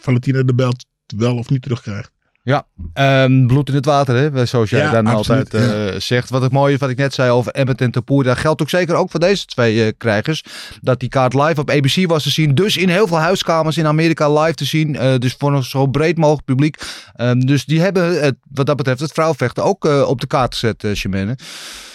Valentina 0.00 0.42
de 0.42 0.54
belt 0.54 0.86
wel 1.16 1.36
of 1.36 1.50
niet 1.50 1.62
terugkrijgt. 1.62 2.10
Ja, 2.44 2.66
um, 3.24 3.46
bloed 3.46 3.68
in 3.68 3.74
het 3.74 3.84
water, 3.84 4.16
hè? 4.16 4.46
zoals 4.46 4.70
jij 4.70 4.80
ja, 4.80 4.90
dan 4.90 5.06
absoluut, 5.06 5.54
altijd 5.54 5.70
uh, 5.70 5.92
ja. 5.92 6.00
zegt. 6.00 6.30
Wat 6.30 6.42
het 6.42 6.52
mooie 6.52 6.76
wat 6.76 6.90
ik 6.90 6.96
net 6.96 7.14
zei 7.14 7.30
over 7.30 7.52
Emmet 7.52 7.80
en 7.80 7.90
Tapoer, 7.90 8.24
dat 8.24 8.36
geldt 8.36 8.62
ook 8.62 8.68
zeker 8.68 8.94
ook 8.94 9.10
voor 9.10 9.20
deze 9.20 9.46
twee 9.46 9.76
uh, 9.76 9.92
krijgers. 9.98 10.44
Dat 10.80 11.00
die 11.00 11.08
kaart 11.08 11.34
live 11.34 11.60
op 11.60 11.70
ABC 11.70 12.06
was 12.06 12.22
te 12.22 12.30
zien, 12.30 12.54
dus 12.54 12.76
in 12.76 12.88
heel 12.88 13.06
veel 13.06 13.18
huiskamers 13.18 13.78
in 13.78 13.86
Amerika 13.86 14.40
live 14.40 14.54
te 14.54 14.64
zien. 14.64 14.94
Uh, 14.94 15.14
dus 15.18 15.34
voor 15.38 15.52
een 15.52 15.62
zo 15.62 15.86
breed 15.86 16.18
mogelijk 16.18 16.44
publiek. 16.44 16.82
Um, 17.16 17.46
dus 17.46 17.64
die 17.64 17.80
hebben 17.80 18.22
het, 18.22 18.36
wat 18.52 18.66
dat 18.66 18.76
betreft 18.76 19.00
het 19.00 19.12
vrouwvechten 19.12 19.64
ook 19.64 19.84
eh, 19.84 20.08
op 20.08 20.20
de 20.20 20.26
kaart 20.26 20.52
gezet, 20.52 20.82
uh, 20.82 20.94
Chimene. 20.94 21.36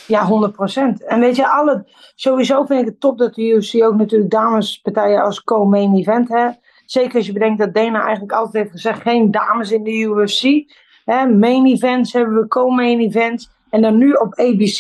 Ja, 0.06 0.30
100%. 0.30 1.06
En 1.08 1.20
weet 1.20 1.36
je, 1.36 1.48
alle, 1.50 1.86
sowieso 2.16 2.66
vind 2.66 2.80
ik 2.80 2.86
het 2.86 3.00
top 3.00 3.18
dat 3.18 3.34
de 3.34 3.48
UFC 3.48 3.84
ook 3.84 3.96
natuurlijk 3.96 4.32
damespartijen 4.32 5.24
als 5.24 5.44
co-main 5.44 5.96
event 5.96 6.30
heeft. 6.30 6.60
Zeker 6.88 7.16
als 7.16 7.26
je 7.26 7.34
bedenkt 7.34 7.60
dat 7.60 7.74
Dana 7.74 8.02
eigenlijk 8.02 8.32
altijd 8.32 8.54
heeft 8.54 8.72
gezegd: 8.72 9.02
geen 9.02 9.32
dames 9.32 9.72
in 9.72 9.84
de 9.84 10.00
UFC. 10.00 10.74
Hè, 11.06 11.26
main 11.26 11.66
events 11.66 12.14
hebben 12.14 12.36
we, 12.36 12.48
co-main 12.48 13.00
events. 13.00 13.50
En 13.70 13.82
dan 13.82 13.98
nu 13.98 14.12
op 14.12 14.34
ABC. 14.34 14.80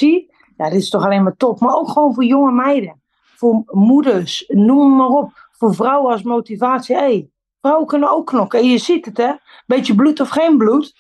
Ja, 0.58 0.70
dit 0.70 0.82
is 0.82 0.89
toch 0.89 1.04
alleen 1.04 1.24
maar 1.24 1.36
top. 1.38 1.60
Maar 1.60 1.76
ook 1.76 1.89
gewoon 1.89 2.13
voor 2.13 2.24
jonge 2.24 2.52
meiden. 2.52 3.02
Voor 3.36 3.63
moeders, 3.65 4.46
noem 4.48 4.96
maar 4.96 5.08
op. 5.08 5.48
Voor 5.52 5.76
vrouwen 5.76 6.12
als 6.12 6.24
motivatie. 6.24 6.96
Hé, 6.96 7.02
hey, 7.02 7.30
vrouwen 7.62 7.88
kunnen 7.88 8.12
ook 8.12 8.26
knokken. 8.26 8.60
En 8.60 8.70
je 8.70 8.78
ziet 8.78 9.06
het, 9.06 9.17
hè? 9.17 9.32
Beetje 9.65 9.96
bloed 9.96 10.20
of 10.20 10.30
geen 10.30 10.58
bloed. 10.58 10.96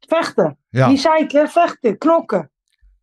Vechten. 0.00 0.58
Ja. 0.68 0.88
Die 0.88 0.98
zei 0.98 1.22
ik, 1.22 1.32
hè? 1.32 1.48
Vechten, 1.48 1.98
knokken. 1.98 2.50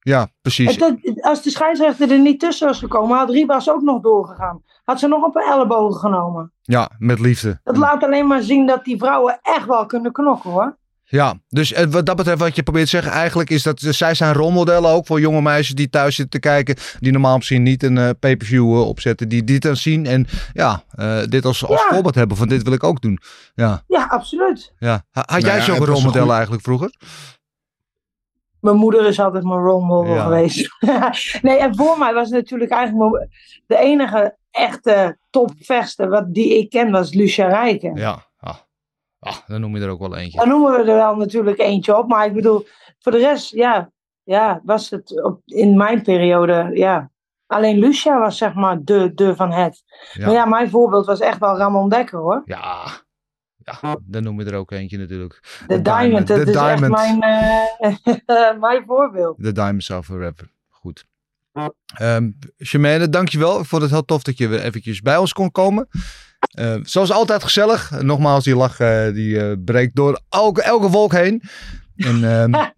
Ja, 0.08 0.28
precies. 0.42 0.78
Dat, 0.78 0.96
als 1.22 1.44
de 1.44 1.50
scheidsrechter 1.50 2.12
er 2.12 2.20
niet 2.20 2.40
tussen 2.40 2.68
was 2.68 2.80
gekomen, 2.80 3.18
had 3.18 3.30
Ribas 3.30 3.70
ook 3.70 3.82
nog 3.82 4.02
doorgegaan. 4.02 4.62
Had 4.84 5.00
ze 5.00 5.08
nog 5.08 5.24
op 5.24 5.36
een 5.36 5.52
ellebogen 5.52 6.00
genomen. 6.00 6.52
Ja, 6.62 6.90
met 6.98 7.20
liefde. 7.20 7.60
Dat 7.64 7.78
laat 7.78 8.04
alleen 8.04 8.28
maar 8.28 8.42
zien 8.42 8.66
dat 8.66 8.86
die 8.86 8.98
vrouwen 8.98 9.40
echt 9.42 9.66
wel 9.66 9.86
kunnen 9.86 10.12
knokken 10.12 10.50
hoor. 10.52 10.78
Ja, 11.04 11.34
dus 11.50 11.74
wat 11.90 12.06
dat 12.06 12.16
betreft 12.16 12.40
wat 12.40 12.56
je 12.56 12.64
probeert 12.64 12.84
te 12.84 12.90
zeggen 12.90 13.12
eigenlijk 13.12 13.50
is 13.50 13.64
dat 13.64 13.80
zij 13.80 14.14
zijn 14.14 14.34
rolmodellen 14.34 14.92
ook 14.92 15.06
voor 15.06 15.20
jonge 15.20 15.42
meisjes 15.42 15.76
die 15.76 15.90
thuis 15.90 16.16
zitten 16.16 16.42
te 16.42 16.48
kijken. 16.48 16.76
Die 17.00 17.12
normaal 17.12 17.36
misschien 17.36 17.64
niet 17.64 17.84
een 17.84 17.96
uh, 17.96 18.10
pay-per-view 18.20 18.74
uh, 18.74 18.88
opzetten. 18.88 19.30
Die 19.30 19.44
dit 19.44 19.62
dan 19.62 19.76
zien 19.76 20.06
en 20.06 20.28
ja, 20.54 20.84
uh, 21.00 21.20
dit 21.24 21.46
als, 21.46 21.66
als 21.66 21.82
ja. 21.82 21.88
voorbeeld 21.90 22.16
hebben 22.16 22.38
van 22.38 22.48
dit 22.48 22.64
wil 22.64 22.74
ik 22.74 22.84
ook 22.84 23.02
doen. 23.02 23.20
Ja, 23.56 23.84
ja 23.88 24.06
absoluut. 24.10 24.74
Ja. 24.80 25.06
Had 25.12 25.26
jij 25.30 25.40
nou 25.40 25.58
ja, 25.58 25.64
zulke 25.64 25.86
rolmodellen 25.86 26.34
eigenlijk 26.34 26.64
vroeger? 26.64 26.92
Mijn 28.60 28.76
moeder 28.76 29.06
is 29.06 29.20
altijd 29.20 29.44
mijn 29.44 29.60
role 29.60 29.86
model 29.86 30.14
ja. 30.14 30.24
geweest. 30.24 30.70
nee, 31.42 31.58
en 31.58 31.76
voor 31.76 31.98
mij 31.98 32.14
was 32.14 32.30
natuurlijk 32.30 32.72
eigenlijk 32.72 33.28
de 33.66 33.78
enige 33.78 34.38
echte 34.52 35.18
topvechter 35.30 36.10
wat 36.10 36.34
die 36.34 36.58
ik 36.58 36.70
ken 36.70 36.92
was 36.92 37.14
Lucia 37.14 37.48
Rijken. 37.48 37.96
Ja, 37.96 38.26
ah. 38.40 38.56
Ah, 39.20 39.38
dan 39.48 39.62
noem 39.62 39.76
je 39.76 39.84
er 39.84 39.90
ook 39.90 40.00
wel 40.00 40.16
eentje. 40.16 40.40
Dan 40.40 40.48
noemen 40.48 40.72
we 40.72 40.78
er 40.78 40.86
wel 40.96 41.16
natuurlijk 41.16 41.60
eentje 41.60 41.98
op. 41.98 42.08
Maar 42.08 42.26
ik 42.26 42.34
bedoel, 42.34 42.68
voor 43.00 43.12
de 43.12 43.18
rest, 43.18 43.52
ja, 43.52 43.92
ja 44.24 44.62
was 44.64 44.90
het 44.90 45.24
op, 45.24 45.42
in 45.46 45.78
mijn 45.78 46.02
periode, 46.02 46.70
ja. 46.74 47.12
Alleen 47.46 47.78
Lucia 47.78 48.20
was 48.20 48.38
zeg 48.38 48.54
maar 48.54 48.84
de, 48.84 49.14
de 49.14 49.36
van 49.36 49.52
het. 49.52 49.84
Ja. 50.14 50.26
Maar 50.26 50.34
ja, 50.34 50.46
mijn 50.46 50.70
voorbeeld 50.70 51.06
was 51.06 51.20
echt 51.20 51.40
wel 51.40 51.58
Ramon 51.58 51.90
Dekker 51.90 52.20
hoor. 52.20 52.42
Ja, 52.46 52.86
ja, 53.82 53.98
dan 54.02 54.24
noem 54.24 54.40
je 54.40 54.46
er 54.46 54.56
ook 54.56 54.72
eentje 54.72 54.98
natuurlijk. 54.98 55.64
De 55.68 55.82
Diamond, 55.82 56.28
dat 56.28 56.48
is 56.48 56.54
Diamond. 56.54 56.98
echt 57.00 57.18
mijn, 57.18 58.16
uh, 58.28 58.60
mijn 58.68 58.84
voorbeeld. 58.86 59.44
De 59.44 59.52
Diamond 59.52 59.84
South 59.84 60.06
Forever, 60.06 60.52
goed. 60.70 61.06
Um, 62.02 62.38
dankjewel. 63.10 63.60
Ik 63.60 63.66
vond 63.66 63.82
het 63.82 63.92
heel 63.92 64.06
tof 64.06 64.24
dat 64.24 64.38
je 64.38 64.48
weer 64.48 64.62
eventjes 64.62 65.02
bij 65.02 65.18
ons 65.18 65.34
kon 65.34 65.52
komen. 65.52 65.88
Uh, 66.60 66.76
zoals 66.82 67.12
altijd 67.12 67.44
gezellig. 67.44 68.02
Nogmaals, 68.02 68.44
die 68.44 68.56
lach 68.56 68.80
uh, 68.80 69.14
die 69.14 69.36
uh, 69.36 69.54
breekt 69.66 69.96
door 69.96 70.22
elke, 70.30 70.62
elke 70.62 70.90
wolk 70.90 71.12
heen. 71.12 71.42
En 71.96 72.20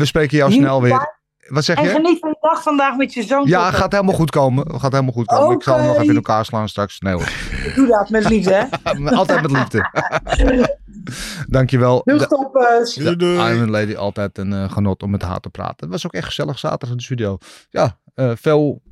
we 0.00 0.04
spreken 0.04 0.36
jou 0.36 0.52
snel 0.52 0.82
weer. 0.82 1.22
Wat 1.48 1.64
zeg 1.64 1.76
en 1.76 1.84
je? 1.84 1.90
geniet 1.90 2.18
van 2.18 2.30
de 2.30 2.36
dag 2.40 2.62
vandaag 2.62 2.96
met 2.96 3.14
je 3.14 3.22
zoon. 3.22 3.46
Ja, 3.46 3.70
gaat 3.70 3.92
helemaal 3.92 4.14
goed 4.14 4.30
komen. 4.30 4.80
Gaat 4.80 4.92
helemaal 4.92 5.12
goed 5.12 5.26
komen. 5.26 5.44
Okay. 5.44 5.56
Ik 5.56 5.62
zal 5.62 5.76
hem 5.76 5.86
nog 5.86 5.96
even 5.96 6.08
in 6.08 6.14
elkaar 6.14 6.44
slaan 6.44 6.68
straks. 6.68 7.00
Nee 7.00 7.14
hoor. 7.14 7.28
Doe 7.76 7.86
dat 7.86 8.08
met 8.08 8.28
liefde, 8.28 8.54
hè? 8.54 8.66
altijd 9.16 9.42
met 9.42 9.50
liefde. 9.50 9.90
Dankjewel. 11.48 12.00
Heel 12.04 12.26
top. 12.26 12.52
De 13.18 13.52
Iron 13.54 13.70
Lady, 13.70 13.94
altijd 13.94 14.38
een 14.38 14.52
uh, 14.52 14.72
genot 14.72 15.02
om 15.02 15.10
met 15.10 15.22
haar 15.22 15.40
te 15.40 15.50
praten. 15.50 15.76
Het 15.78 15.90
was 15.90 16.06
ook 16.06 16.12
echt 16.12 16.26
gezellig 16.26 16.58
zaterdag 16.58 16.90
in 16.90 16.96
de 16.96 17.02
studio. 17.02 17.38
Ja, 17.70 17.98
uh, 18.14 18.30
veel 18.34 18.82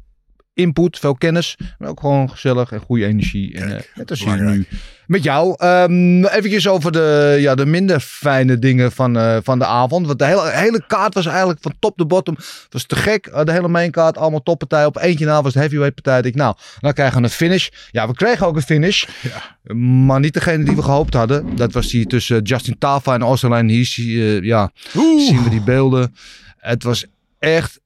input, 0.54 0.98
veel 0.98 1.14
kennis. 1.14 1.56
Maar 1.78 1.88
ook 1.88 2.00
gewoon 2.00 2.30
gezellig 2.30 2.72
en 2.72 2.80
goede 2.80 3.06
energie. 3.06 3.54
En 3.54 3.68
Kijk, 3.68 3.88
uh, 3.90 3.96
net 3.96 4.10
als 4.10 4.24
hier 4.24 4.42
nu 4.42 4.66
met 5.12 5.22
jou. 5.22 5.64
Um, 5.64 6.24
eventjes 6.24 6.68
over 6.68 6.92
de, 6.92 7.36
ja, 7.40 7.54
de 7.54 7.66
minder 7.66 8.00
fijne 8.00 8.58
dingen 8.58 8.92
van, 8.92 9.16
uh, 9.16 9.36
van 9.42 9.58
de 9.58 9.66
avond. 9.66 10.06
Want 10.06 10.18
de 10.18 10.24
hele, 10.24 10.50
hele 10.50 10.84
kaart 10.86 11.14
was 11.14 11.26
eigenlijk 11.26 11.58
van 11.62 11.74
top 11.78 11.96
to 11.96 12.06
bottom. 12.06 12.34
Het 12.34 12.66
was 12.70 12.84
te 12.84 12.96
gek. 12.96 13.26
Uh, 13.26 13.44
de 13.44 13.52
hele 13.52 13.68
mainkaart, 13.68 14.18
allemaal 14.18 14.42
toppartijen. 14.42 14.86
Op 14.86 14.96
eentje 14.96 15.26
na 15.26 15.42
was 15.42 15.54
het 15.54 15.62
heavyweight 15.62 16.02
partij. 16.02 16.30
Ik, 16.30 16.34
nou, 16.34 16.56
dan 16.80 16.92
krijgen 16.92 17.18
we 17.18 17.24
een 17.24 17.30
finish. 17.30 17.68
Ja, 17.90 18.06
we 18.06 18.14
kregen 18.14 18.46
ook 18.46 18.56
een 18.56 18.62
finish. 18.62 19.04
Ja. 19.22 19.74
Maar 19.74 20.20
niet 20.20 20.34
degene 20.34 20.64
die 20.64 20.76
we 20.76 20.82
gehoopt 20.82 21.14
hadden. 21.14 21.56
Dat 21.56 21.72
was 21.72 21.88
die 21.88 22.06
tussen 22.06 22.42
Justin 22.42 22.78
Tafa 22.78 23.14
en 23.14 23.22
Osterlijn 23.22 23.68
Hies. 23.68 23.96
Uh, 23.96 24.42
ja, 24.42 24.70
Oeh. 24.96 25.26
zien 25.26 25.42
we 25.42 25.50
die 25.50 25.62
beelden. 25.62 26.14
Het 26.56 26.82
was 26.82 27.06
echt, 27.38 27.80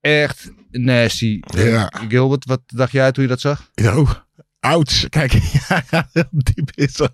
echt 0.00 0.52
nasty. 0.78 1.40
Ja. 1.56 1.92
Gilbert, 2.08 2.44
wat 2.44 2.60
dacht 2.66 2.92
jij 2.92 3.12
toen 3.12 3.22
je 3.22 3.28
dat 3.28 3.40
zag? 3.40 3.70
Ja, 3.74 3.96
oeh. 3.96 4.10
Ouch. 4.60 5.08
Kijk, 5.08 5.32
ja, 5.68 6.08
heel 6.12 6.24
diep 6.30 6.70
in 6.74 6.88
zo. 6.88 7.06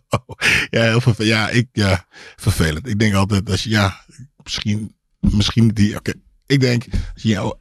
Ja, 0.70 0.83
heel 0.83 1.01
vervelend. 1.01 1.33
Ja, 1.35 1.49
ik, 1.49 1.68
ja, 1.73 2.05
vervelend. 2.37 2.88
Ik 2.88 2.99
denk 2.99 3.14
altijd, 3.14 3.51
als 3.51 3.62
je, 3.62 3.70
ja, 3.70 4.05
misschien, 4.42 4.96
misschien 5.20 5.68
die, 5.68 5.96
oké. 5.96 6.12
Ik 6.46 6.61
denk, 6.61 6.85
als 7.14 7.23
je, 7.23 7.29
jou- 7.29 7.55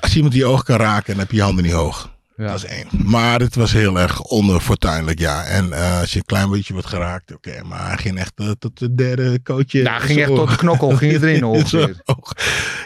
als 0.00 0.10
je 0.10 0.14
iemand 0.16 0.32
die 0.34 0.42
je 0.42 0.48
oog 0.48 0.62
kan 0.62 0.76
raken, 0.76 1.06
dan 1.10 1.18
heb 1.18 1.30
je 1.30 1.36
je 1.36 1.42
handen 1.42 1.64
niet 1.64 1.72
hoog. 1.72 2.14
Ja. 2.42 2.48
Dat 2.48 2.56
is 2.56 2.64
één. 2.64 2.86
Maar 3.04 3.40
het 3.40 3.54
was 3.54 3.72
heel 3.72 3.98
erg 3.98 4.20
onfortuinlijk, 4.20 5.18
ja. 5.18 5.44
En 5.44 5.72
eh, 5.72 6.00
als 6.00 6.12
je 6.12 6.18
een 6.18 6.24
klein 6.24 6.50
beetje 6.50 6.72
wordt 6.72 6.88
geraakt, 6.88 7.32
oké. 7.34 7.62
maar 7.64 7.86
hij 7.86 7.96
ging 7.96 8.18
echt 8.18 8.32
eh, 8.34 8.50
tot 8.58 8.78
de 8.78 8.94
derde 8.94 9.42
coachje. 9.42 9.82
Ja, 9.82 9.98
ging 9.98 10.20
echt 10.20 10.34
tot 10.34 10.48
de 10.50 10.56
knokkel, 10.56 10.96
ging 10.96 11.12
het 11.12 11.22
erin 11.22 11.44
ongeveer. 11.54 12.02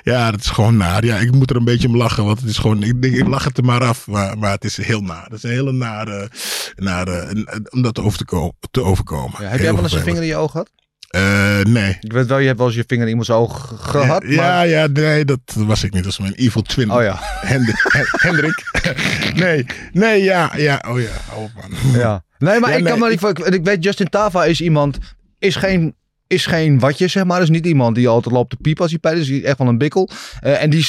Ja, 0.03 0.31
dat 0.31 0.41
is 0.41 0.51
gewoon 0.51 0.77
naar. 0.77 1.05
Ja, 1.05 1.17
ik 1.17 1.33
moet 1.33 1.51
er 1.51 1.57
een 1.57 1.65
beetje 1.65 1.89
om 1.89 1.97
lachen, 1.97 2.25
want 2.25 2.41
het 2.41 2.49
is 2.49 2.59
gewoon, 2.59 2.83
ik 2.83 3.05
ik 3.05 3.27
lach 3.27 3.45
het 3.45 3.59
er 3.59 3.65
maar 3.65 3.85
af. 3.85 4.07
Maar, 4.07 4.39
maar 4.39 4.51
het 4.51 4.65
is 4.65 4.77
heel 4.77 5.01
naar. 5.01 5.25
Het 5.25 5.33
is 5.33 5.43
een 5.43 5.51
hele 5.51 5.73
nare, 5.73 6.31
nare 6.77 7.47
om 7.71 7.83
dat 7.83 7.99
over 7.99 8.25
te, 8.25 8.53
te 8.71 8.83
overkomen. 8.83 9.43
Ja, 9.43 9.49
heb 9.49 9.61
jij 9.61 9.75
wel 9.75 9.83
eens 9.83 9.93
een 9.93 10.03
vinger 10.03 10.23
in 10.23 10.29
je 10.29 10.37
oog 10.37 10.51
gehad? 10.51 10.71
Uh, 11.17 11.61
nee. 11.61 11.97
Ik 12.01 12.13
weet 12.13 12.27
wel, 12.27 12.39
je 12.39 12.47
hebt 12.47 12.59
wel 12.59 12.67
eens 12.67 12.77
je 12.77 12.85
vinger 12.87 13.05
in 13.05 13.09
iemands 13.09 13.31
oog 13.31 13.73
gehad. 13.81 14.25
Ja, 14.27 14.37
maar... 14.37 14.69
ja, 14.69 14.87
nee, 14.87 15.25
dat 15.25 15.41
was 15.55 15.85
ik 15.85 15.93
niet. 15.93 16.05
Dat 16.05 16.17
was 16.17 16.29
mijn 16.29 16.35
evil 16.35 16.63
twin. 16.63 16.91
Oh 16.91 17.03
ja. 17.03 17.17
Hendrik. 17.21 17.77
Hendrik. 18.11 18.65
nee, 19.45 19.67
nee, 19.93 20.23
ja, 20.23 20.53
ja. 20.57 20.85
Oh 20.89 21.01
ja, 21.01 21.09
oh 21.35 21.55
man. 21.55 21.93
Ja. 22.01 22.25
Nee, 22.39 22.61
maar 22.61 22.71
Ja, 22.71 22.77
ik 22.77 22.83
nee, 22.83 22.91
kan 22.91 23.01
maar 23.01 23.11
niet. 23.11 23.23
Ik, 23.23 23.39
ik 23.39 23.65
weet, 23.65 23.85
Justin 23.85 24.09
Tava 24.09 24.45
is 24.45 24.61
iemand. 24.61 24.99
Is 25.39 25.57
geen. 25.57 25.95
Is 26.27 26.47
geen 26.47 26.79
watje, 26.79 27.09
zeg 27.09 27.25
maar. 27.25 27.43
Is 27.43 27.49
niet 27.49 27.67
iemand 27.67 27.95
die 27.95 28.09
altijd 28.09 28.35
loopt 28.35 28.51
te 28.51 28.57
piepen 28.57 28.83
als 28.83 28.91
hij 28.91 29.01
pijn 29.01 29.17
is. 29.17 29.29
Is 29.29 29.43
echt 29.43 29.59
wel 29.59 29.69
een 29.69 29.79
bikkel. 29.79 30.11
Uh, 30.45 30.63
en 30.63 30.71
die 30.71 30.87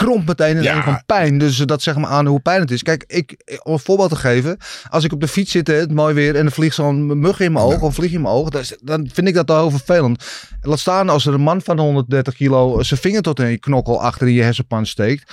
is 0.00 0.06
krompt 0.06 0.26
meteen 0.26 0.56
in 0.56 0.62
Ja. 0.62 0.76
een 0.76 0.82
van 0.82 1.02
pijn. 1.06 1.38
Dus 1.38 1.56
dat 1.56 1.82
zeg 1.82 1.96
maar 1.96 2.10
aan 2.10 2.26
hoe 2.26 2.40
pijn 2.40 2.60
het 2.60 2.70
is. 2.70 2.82
Kijk, 2.82 3.04
ik, 3.06 3.58
om 3.62 3.72
een 3.72 3.78
voorbeeld 3.78 4.10
te 4.10 4.16
geven. 4.16 4.56
Als 4.90 5.04
ik 5.04 5.12
op 5.12 5.20
de 5.20 5.28
fiets 5.28 5.50
zit, 5.50 5.66
het 5.66 5.92
mooi 5.92 6.14
weer. 6.14 6.36
En 6.36 6.44
er 6.46 6.52
vliegt 6.52 6.74
zo'n 6.74 7.18
mug 7.20 7.40
in 7.40 7.52
mijn 7.52 7.64
oog. 7.64 7.80
Of 7.80 7.94
vlieg 7.94 8.12
in 8.12 8.20
mijn 8.22 8.34
oog. 8.34 8.48
Dan, 8.82 9.10
vind 9.12 9.28
ik 9.28 9.34
dat 9.34 9.50
al 9.50 9.56
heel 9.68 9.70
vervelend. 9.78 10.24
Laat 10.60 10.78
staan 10.78 11.08
als 11.08 11.26
er 11.26 11.34
een 11.34 11.40
man 11.40 11.62
van 11.62 11.78
130 11.78 12.34
kilo. 12.34 12.82
zijn 12.82 13.00
vinger 13.00 13.22
tot 13.22 13.40
in 13.40 13.46
je 13.48 13.58
knokkel 13.58 14.02
achter 14.02 14.26
in 14.28 14.34
je 14.34 14.42
hersenpan 14.42 14.86
steekt. 14.86 15.32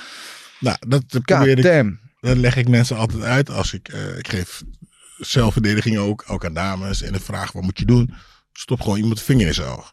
Nou, 0.59 0.77
dat 0.87 1.03
probeer 1.37 1.57
ik. 1.57 1.63
Dat 2.19 2.37
leg 2.37 2.55
ik 2.55 2.67
mensen 2.67 2.97
altijd 2.97 3.23
uit 3.23 3.49
als 3.49 3.73
ik. 3.73 3.87
eh, 3.87 4.17
ik 4.17 4.27
geef 4.27 4.63
zelfverdediging 5.17 5.97
ook, 5.97 6.23
ook 6.27 6.45
aan 6.45 6.53
dames. 6.53 7.01
En 7.01 7.13
de 7.13 7.19
vraag: 7.19 7.51
wat 7.51 7.63
moet 7.63 7.79
je 7.79 7.85
doen? 7.85 8.13
Stop 8.53 8.81
gewoon 8.81 8.97
iemand 8.97 9.17
de 9.17 9.23
vinger 9.23 9.47
in 9.47 9.53
zijn 9.53 9.67
oog. 9.67 9.91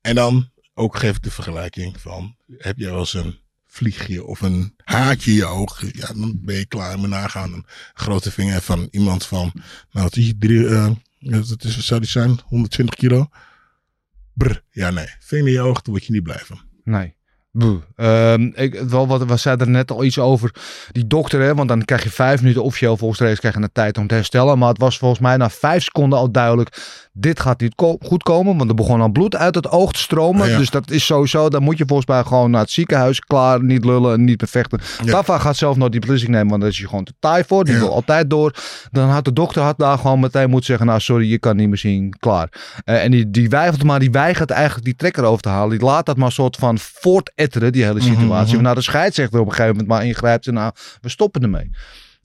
En 0.00 0.14
dan 0.14 0.48
ook 0.74 0.96
geef 0.98 1.16
ik 1.16 1.22
de 1.22 1.30
vergelijking 1.30 2.00
van: 2.00 2.36
heb 2.58 2.78
jij 2.78 2.90
wel 2.90 2.98
eens 2.98 3.14
een 3.14 3.38
vliegje 3.70 4.24
of 4.24 4.40
een 4.40 4.74
haartje 4.84 5.30
in 5.30 5.36
je 5.36 5.44
oog? 5.44 5.82
Ja, 5.92 6.06
dan 6.06 6.38
ben 6.42 6.54
je 6.54 6.66
klaar 6.66 7.00
met 7.00 7.10
nagaan. 7.10 7.52
Een 7.52 7.66
grote 7.94 8.30
vinger 8.30 8.60
van 8.60 8.88
iemand 8.90 9.26
van. 9.26 9.50
Nou, 9.54 10.04
wat 10.04 10.16
is 10.16 10.24
die? 10.24 10.38
Drie, 10.38 10.68
eh, 10.68 10.90
dat 11.18 11.64
is, 11.64 11.76
wat 11.76 11.84
zou 11.84 12.00
die 12.00 12.08
zijn? 12.08 12.40
120 12.44 12.94
kilo? 12.94 13.28
Brr. 14.32 14.62
Ja, 14.70 14.90
nee. 14.90 15.08
Vinger 15.20 15.46
in 15.46 15.52
je 15.52 15.60
oog, 15.60 15.82
daar 15.82 15.94
word 15.94 16.06
je 16.06 16.12
niet 16.12 16.22
blij 16.22 16.42
van. 16.44 16.60
Nee. 16.84 17.14
Ik, 18.54 18.80
wel 18.88 19.06
wat, 19.06 19.24
we 19.24 19.36
zeiden 19.36 19.66
er 19.66 19.72
net 19.72 19.90
al 19.90 20.04
iets 20.04 20.18
over 20.18 20.54
die 20.92 21.06
dokter, 21.06 21.40
hè, 21.40 21.54
want 21.54 21.68
dan 21.68 21.84
krijg 21.84 22.02
je 22.02 22.10
vijf 22.10 22.40
minuten 22.40 22.62
officieel 22.62 22.96
volgens 22.96 23.18
de 23.18 23.26
race 23.26 23.40
krijg 23.40 23.54
je 23.54 23.60
de 23.60 23.70
tijd 23.72 23.98
om 23.98 24.06
te 24.06 24.14
herstellen. 24.14 24.58
Maar 24.58 24.68
het 24.68 24.78
was 24.78 24.98
volgens 24.98 25.20
mij 25.20 25.36
na 25.36 25.50
vijf 25.50 25.82
seconden 25.82 26.18
al 26.18 26.30
duidelijk, 26.30 26.76
dit 27.12 27.40
gaat 27.40 27.60
niet 27.60 27.74
ko- 27.74 27.98
goed 28.02 28.22
komen, 28.22 28.56
want 28.56 28.68
er 28.68 28.76
begon 28.76 29.00
al 29.00 29.08
bloed 29.08 29.36
uit 29.36 29.54
het 29.54 29.68
oog 29.70 29.92
te 29.92 30.00
stromen. 30.00 30.48
Ja. 30.48 30.58
Dus 30.58 30.70
dat 30.70 30.90
is 30.90 31.06
sowieso, 31.06 31.48
dan 31.48 31.62
moet 31.62 31.78
je 31.78 31.84
volgens 31.86 32.08
mij 32.08 32.22
gewoon 32.22 32.50
naar 32.50 32.60
het 32.60 32.70
ziekenhuis, 32.70 33.20
klaar, 33.20 33.62
niet 33.62 33.84
lullen 33.84 34.12
en 34.12 34.24
niet 34.24 34.40
meer 34.40 34.50
vechten. 34.50 34.80
Ja. 35.04 35.10
Tafa 35.12 35.38
gaat 35.38 35.56
zelf 35.56 35.76
nooit 35.76 35.92
die 35.92 36.00
beslissing 36.00 36.30
nemen, 36.30 36.48
want 36.48 36.60
daar 36.60 36.70
is 36.70 36.78
hij 36.78 36.88
gewoon 36.88 37.04
te 37.04 37.12
taai 37.18 37.44
voor. 37.46 37.64
Die 37.64 37.78
wil 37.78 37.94
altijd 37.94 38.30
door. 38.30 38.54
Dan 38.90 39.08
had 39.08 39.24
de 39.24 39.32
dokter 39.32 39.62
had 39.62 39.78
daar 39.78 39.98
gewoon 39.98 40.20
meteen 40.20 40.48
moeten 40.50 40.66
zeggen, 40.66 40.86
nou 40.86 41.00
sorry, 41.00 41.30
je 41.30 41.38
kan 41.38 41.56
niet 41.56 41.68
meer 41.68 41.78
zien, 41.78 42.14
klaar. 42.18 42.48
Eh, 42.84 43.04
en 43.04 43.10
die, 43.10 43.30
die 43.30 43.48
weigert, 43.48 43.82
maar 43.82 43.98
die 44.00 44.10
weigert 44.10 44.50
eigenlijk 44.50 44.84
die 44.84 44.96
trekker 44.96 45.24
over 45.24 45.42
te 45.42 45.48
halen. 45.48 45.78
Die 45.78 45.86
laat 45.86 46.06
dat 46.06 46.16
maar 46.16 46.26
een 46.26 46.32
soort 46.32 46.56
van 46.56 46.78
voortetteren, 47.40 47.72
die 47.72 47.84
hele 47.84 48.00
situatie. 48.00 48.30
Mhm, 48.30 48.44
mhm. 48.44 48.54
Waarna 48.54 48.74
de 48.74 48.80
scheidsrechter 48.82 49.40
op 49.40 49.46
een 49.46 49.52
gegeven 49.52 49.70
moment 49.72 49.88
maar 49.88 50.04
ingrijpt 50.06 50.46
en 50.46 50.54
nou, 50.54 50.72
we 51.00 51.08
stoppen 51.08 51.42
ermee. 51.42 51.70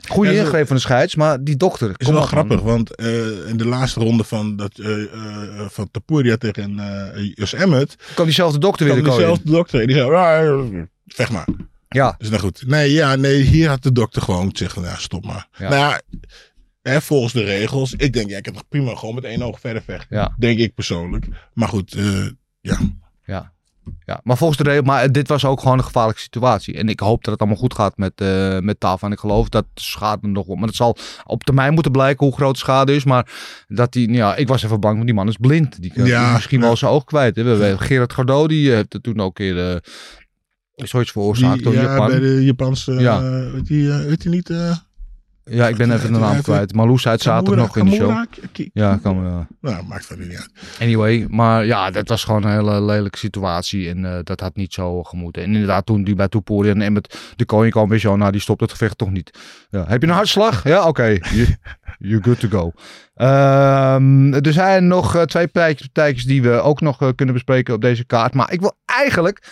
Goede 0.08 0.32
Ja, 0.32 0.42
ingreep 0.44 0.68
van 0.68 0.76
de 0.76 0.82
scheids, 0.82 1.16
maar 1.16 1.44
die 1.44 1.58
dokter. 1.58 1.94
is 1.98 2.08
wel 2.08 2.16
man. 2.20 2.28
grappig, 2.28 2.62
want 2.62 2.96
eh, 2.96 3.48
in 3.48 3.58
de 3.58 3.66
laatste 3.66 4.00
ronde 4.00 4.24
van, 4.24 4.56
dat, 4.56 4.78
eh, 4.80 5.04
eh, 5.04 5.70
van 5.70 5.92
Tapuria 5.92 6.36
tegen 6.36 6.80
eh 6.80 7.32
Jos 7.36 7.54
Emmet, 7.54 7.96
Kan 8.16 8.26
diezelfde 8.26 8.60
dokter 8.60 8.86
weer 8.86 8.96
kwam 8.96 9.06
de 9.06 9.16
dezelfde 9.18 9.52
dokter 9.52 9.82
en 9.82 9.88
die 9.88 9.96
zei, 9.96 10.12
"Ah, 10.14 10.82
vecht 11.06 11.32
maar. 11.32 11.48
Ja, 11.88 12.16
Dus 12.18 12.30
nou 12.30 12.42
goed. 12.42 12.64
Nee, 12.68 12.92
ja, 12.92 13.16
nee, 13.16 13.42
hier 13.42 13.70
had 13.70 13.84
de 13.84 13.92
dokter 13.92 14.22
gewoon 14.22 14.50
zeggen, 14.54 14.82
nou, 14.82 14.98
stop 15.00 15.26
maar. 15.26 15.48
Ja. 15.58 15.70
Nou 15.70 15.82
ja, 15.82 16.02
hè, 16.82 17.02
volgens 17.02 17.34
de 17.34 17.44
regels, 17.44 17.94
ik 17.94 18.14
denk, 18.14 18.30
ja, 18.30 18.38
ik 18.38 18.46
heb 18.46 18.54
nog 18.54 18.68
prima 18.70 18.96
gewoon 18.96 19.16
met 19.16 19.24
één 19.24 19.42
oog 19.42 19.60
verder 19.60 19.82
vechten. 19.82 20.18
ja, 20.18 20.36
Denk 20.40 20.60
ik 20.60 20.74
persoonlijk. 20.74 21.28
Maar 21.54 21.68
goed, 21.68 21.94
eh, 21.94 22.26
ja. 22.62 22.78
ja. 23.26 23.54
Ja, 24.06 24.20
maar 24.24 24.38
volgens 24.38 24.58
de 24.58 24.64
regel, 24.64 24.84
maar 24.84 25.12
dit 25.12 25.28
was 25.28 25.46
ook 25.46 25.60
gewoon 25.62 25.78
een 25.78 25.84
gevaarlijke 25.84 26.22
situatie. 26.22 26.74
En 26.78 26.90
ik 26.90 27.00
hoop 27.00 27.24
dat 27.24 27.32
het 27.34 27.42
allemaal 27.42 27.60
goed 27.60 27.74
gaat 27.74 27.98
met, 27.98 28.12
eh 28.16 28.60
met 28.60 28.80
Tava. 28.80 29.08
En 29.08 29.14
ik 29.14 29.20
geloof 29.20 29.50
dat 29.50 29.66
de 29.74 29.82
schade 29.82 30.28
nog 30.28 30.46
wel. 30.46 30.56
Maar 30.56 30.68
het 30.68 30.76
zal 30.76 30.98
op 31.26 31.44
termijn 31.44 31.74
moeten 31.74 31.92
blijken 31.92 32.26
hoe 32.26 32.36
groot 32.36 32.54
de 32.54 32.60
schade 32.60 32.96
is. 32.96 33.04
Maar 33.04 33.32
dat 33.68 33.92
die, 33.92 34.12
ja, 34.12 34.36
ik 34.36 34.48
was 34.48 34.64
even 34.64 34.80
bang, 34.80 34.94
want 34.94 35.06
die 35.06 35.16
man 35.16 35.28
is 35.28 35.38
blind. 35.38 35.82
Die 35.82 35.94
kan 35.94 36.06
Ja, 36.06 36.34
misschien 36.34 36.60
ja. 36.60 36.66
wel 36.66 36.76
zijn 36.78 36.92
oog 36.92 37.04
kwijt. 37.04 37.36
Hè. 37.36 37.44
We 37.44 37.50
hebben 37.50 37.80
Gerard 37.80 38.14
Godot, 38.14 38.50
die 38.50 38.72
heeft 38.72 38.94
het 38.94 39.04
toen 39.04 39.20
ook 39.20 39.40
een 39.40 39.46
keer 39.56 39.72
uh, 39.74 39.76
zoiets 40.76 41.12
veroorzaakt 41.12 41.54
Die- 41.54 41.64
door 41.64 41.74
ja, 41.74 41.82
Japan. 41.82 42.08
bij 42.08 42.20
de 42.20 42.44
Japanse, 42.46 42.92
Ja. 42.92 43.00
ja. 43.00 43.52
weet 43.52 43.66
die, 43.68 43.92
eh, 43.92 44.06
weet 44.06 44.22
die 44.22 44.32
niet? 44.32 44.54
Ja, 45.50 45.68
ik 45.68 45.76
ben 45.76 45.92
even 45.92 46.14
de 46.14 46.20
naam 46.20 46.42
kwijt. 46.42 46.74
Marloes 46.74 47.08
uit 47.08 47.22
zaterdag 47.22 47.66
nog 47.66 47.78
in 47.78 47.86
de 47.86 47.92
show. 47.96 48.24
Ja, 48.74 49.00
kan 49.02 49.24
wel. 49.24 49.48
Nou, 49.62 49.86
maakt 49.86 50.06
verder 50.06 50.26
niet 50.28 50.38
uit. 50.38 50.52
Anyway, 50.80 51.26
maar 51.30 51.66
ja, 51.66 51.92
dat 51.92 52.08
was 52.08 52.24
gewoon 52.24 52.44
een 52.44 52.52
hele 52.52 52.82
lelijke 52.82 53.18
situatie. 53.18 53.90
En 53.90 54.06
eh, 54.06 54.20
dat 54.24 54.40
had 54.40 54.56
niet 54.56 54.74
zo 54.74 55.04
gemoeten. 55.04 55.44
En 55.44 55.52
inderdaad, 55.54 55.86
toen 55.86 56.04
die 56.04 56.16
bij 56.16 56.28
Toepori 56.28 56.70
en 56.70 56.94
met 56.94 57.34
de 57.36 57.46
koning 57.46 57.72
kwam, 57.72 57.90
weer 57.90 58.00
zo, 58.00 58.16
nou, 58.16 58.32
die 58.32 58.42
stopt 58.42 58.62
het 58.62 58.72
gevecht 58.72 58.98
toch 58.98 59.12
niet. 59.12 59.40
Ja. 59.70 59.86
Heb 59.88 60.02
je 60.02 60.08
een 60.08 60.14
hartslag? 60.14 60.64
Ja, 60.64 60.88
oké. 60.88 61.18
You- 61.32 61.56
You're 62.00 62.24
good 62.24 62.40
to 62.40 62.48
go. 62.50 62.72
Ehm, 63.14 64.34
er 64.34 64.54
zijn 64.54 64.88
nog 64.88 65.16
eh, 65.16 65.22
twee 65.22 65.48
partijtjes, 65.48 66.26
die 66.26 66.42
we 66.42 66.50
ook 66.62 66.82
nog 66.82 67.02
eh, 67.02 67.10
kunnen 67.16 67.34
bespreken 67.36 67.74
op 67.74 67.82
deze 67.82 68.06
kaart. 68.06 68.34
Maar 68.34 68.52
ik 68.52 68.60
wil 68.60 68.74
eigenlijk... 68.86 69.48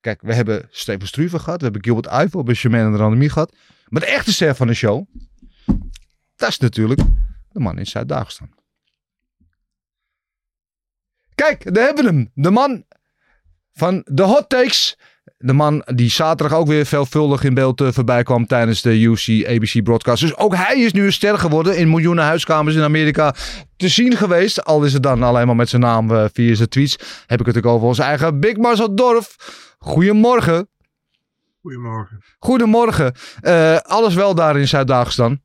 Kijk, 0.00 0.20
we 0.22 0.34
hebben 0.34 0.66
Steven 0.70 1.06
Struve 1.06 1.38
gehad. 1.38 1.58
We 1.58 1.64
hebben 1.64 1.84
Gilbert 1.84 2.06
Eiffel, 2.06 2.44
we 2.44 2.58
hebben 2.60 2.80
en 2.80 2.96
Randemie 2.96 3.30
gehad. 3.30 3.52
Maar 3.88 4.00
de 4.00 4.06
echte 4.06 4.32
ster 4.32 4.54
van 4.54 4.66
de 4.66 4.74
show, 4.74 5.06
dat 6.36 6.48
is 6.48 6.58
natuurlijk 6.58 7.00
de 7.48 7.60
man 7.60 7.78
in 7.78 7.86
Zuid-Dagestan. 7.86 8.50
Kijk, 11.34 11.74
daar 11.74 11.84
hebben 11.84 12.04
we 12.04 12.10
hem. 12.10 12.30
De 12.34 12.50
man 12.50 12.84
van 13.72 14.02
de 14.04 14.22
hot 14.22 14.48
takes. 14.48 14.96
De 15.38 15.52
man 15.52 15.82
die 15.94 16.10
zaterdag 16.10 16.58
ook 16.58 16.66
weer 16.66 16.86
veelvuldig 16.86 17.44
in 17.44 17.54
beeld 17.54 17.80
eh, 17.80 17.88
voorbij 17.90 18.22
kwam 18.22 18.46
tijdens 18.46 18.82
de 18.82 19.02
UC 19.02 19.46
ABC 19.48 19.82
broadcast. 19.82 20.22
Dus 20.22 20.36
ook 20.36 20.54
hij 20.54 20.80
is 20.80 20.92
nu 20.92 21.04
een 21.04 21.12
ster 21.12 21.38
geworden 21.38 21.76
in 21.76 21.90
miljoenen 21.90 22.24
huiskamers 22.24 22.76
in 22.76 22.82
Amerika 22.82 23.34
te 23.76 23.88
zien 23.88 24.16
geweest. 24.16 24.64
Al 24.64 24.84
is 24.84 24.92
het 24.92 25.02
dan 25.02 25.22
alleen 25.22 25.46
maar 25.46 25.56
met 25.56 25.68
zijn 25.68 25.82
naam 25.82 26.10
eh, 26.10 26.24
via 26.32 26.54
zijn 26.54 26.68
tweets. 26.68 26.98
Heb 27.26 27.40
ik 27.40 27.46
het 27.46 27.56
ook 27.56 27.66
over 27.66 27.86
onze 27.86 28.02
eigen 28.02 28.40
Big 28.40 28.56
Marcel 28.56 28.94
Dorf. 28.94 29.36
Goedemorgen. 29.78 30.68
Goedemorgen. 31.68 32.22
Goedemorgen. 32.38 33.14
Eh, 33.40 33.76
alles 33.76 34.14
wel 34.14 34.34
daar 34.34 34.58
in 34.58 34.68
Zuid-Dagestan? 34.68 35.40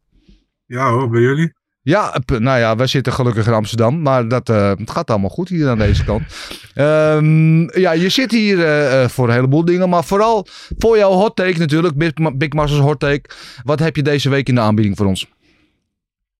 Ja 0.65 0.91
hoor, 0.91 1.09
bij 1.09 1.21
jullie? 1.21 1.53
Ja, 1.81 2.21
nou 2.25 2.59
ja, 2.59 2.75
wij 2.75 2.87
zitten 2.87 3.13
gelukkig 3.13 3.47
in 3.47 3.53
Amsterdam, 3.53 4.01
maar 4.01 4.27
dat, 4.27 4.49
eh, 4.49 4.69
het 4.69 4.91
gaat 4.91 5.09
allemaal 5.09 5.29
goed 5.29 5.49
hier 5.49 5.69
aan 5.69 5.77
deze 5.77 6.03
kant. 6.03 6.23
Ehm, 6.73 7.79
ja, 7.79 7.91
je 7.91 8.09
zit 8.09 8.31
hier 8.31 8.65
eh, 8.65 9.07
voor 9.07 9.27
een 9.27 9.33
heleboel 9.33 9.65
dingen, 9.65 9.89
maar 9.89 10.03
vooral 10.03 10.47
voor 10.77 10.97
jouw 10.97 11.11
hot 11.11 11.35
take 11.35 11.59
natuurlijk, 11.59 11.95
Big, 11.95 12.13
Big 12.35 12.53
Masters 12.53 12.81
hot 12.81 12.99
take. 12.99 13.29
Wat 13.63 13.79
heb 13.79 13.95
je 13.95 14.03
deze 14.03 14.29
week 14.29 14.47
in 14.47 14.55
de 14.55 14.61
aanbieding 14.61 14.97
voor 14.97 15.05
ons? 15.05 15.31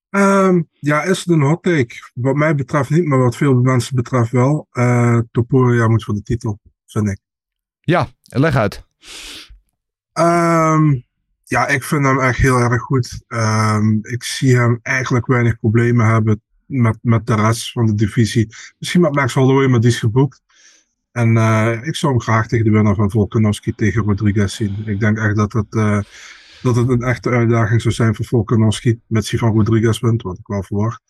Ehm, 0.09 0.61
ja, 0.79 1.03
is 1.03 1.19
het 1.19 1.27
een 1.27 1.41
hot 1.41 1.63
take? 1.63 1.95
Wat 2.13 2.35
mij 2.35 2.55
betreft 2.55 2.89
niet, 2.89 3.05
maar 3.05 3.19
wat 3.19 3.35
veel 3.35 3.53
mensen 3.53 3.95
betreft 3.95 4.31
wel. 4.31 4.67
Eh 4.71 5.19
Topuria 5.31 5.87
moet 5.87 6.03
voor 6.03 6.13
de 6.13 6.23
titel, 6.23 6.59
vind 6.85 7.09
ik. 7.09 7.19
Ja, 7.81 8.07
leg 8.21 8.55
uit. 8.55 8.85
Ehm, 10.13 10.99
ja, 11.43 11.67
ik 11.67 11.83
vind 11.83 12.05
hem 12.05 12.19
echt 12.19 12.39
heel 12.39 12.57
erg 12.57 12.81
goed. 12.81 13.23
Ehm, 13.27 13.97
ik 14.01 14.23
zie 14.23 14.57
hem 14.57 14.79
eigenlijk 14.81 15.25
weinig 15.25 15.59
problemen 15.59 16.05
hebben 16.05 16.41
met, 16.65 16.97
met 17.01 17.27
de 17.27 17.35
rest 17.35 17.71
van 17.71 17.85
de 17.85 17.95
divisie. 17.95 18.55
Misschien 18.79 19.01
met 19.01 19.15
Max 19.15 19.33
Holloway, 19.33 19.67
maar 19.67 19.79
die 19.79 19.89
is 19.89 19.99
geboekt. 19.99 20.41
En 21.11 21.35
uh, 21.35 21.79
ik 21.83 21.95
zou 21.95 22.11
hem 22.11 22.21
graag 22.21 22.47
tegen 22.47 22.65
de 22.65 22.71
winnaar 22.71 22.95
van 22.95 23.11
Volkanovski 23.11 23.75
tegen 23.75 24.03
Rodriguez 24.03 24.55
zien. 24.55 24.83
Ik 24.85 24.99
denk 24.99 25.17
echt 25.17 25.35
dat 25.35 25.53
het, 25.53 25.73
uh, 25.73 25.99
dat 26.61 26.75
het 26.75 26.89
een 26.89 27.01
echte 27.01 27.29
uitdaging 27.29 27.81
zou 27.81 27.93
zijn 27.93 28.15
voor 28.15 28.25
Volkanovski. 28.25 28.99
Met 29.07 29.29
hij 29.29 29.39
van 29.39 29.53
Rodriguez 29.53 29.99
wint, 29.99 30.21
wat 30.21 30.37
ik 30.37 30.47
wel 30.47 30.63
verwacht. 30.63 31.01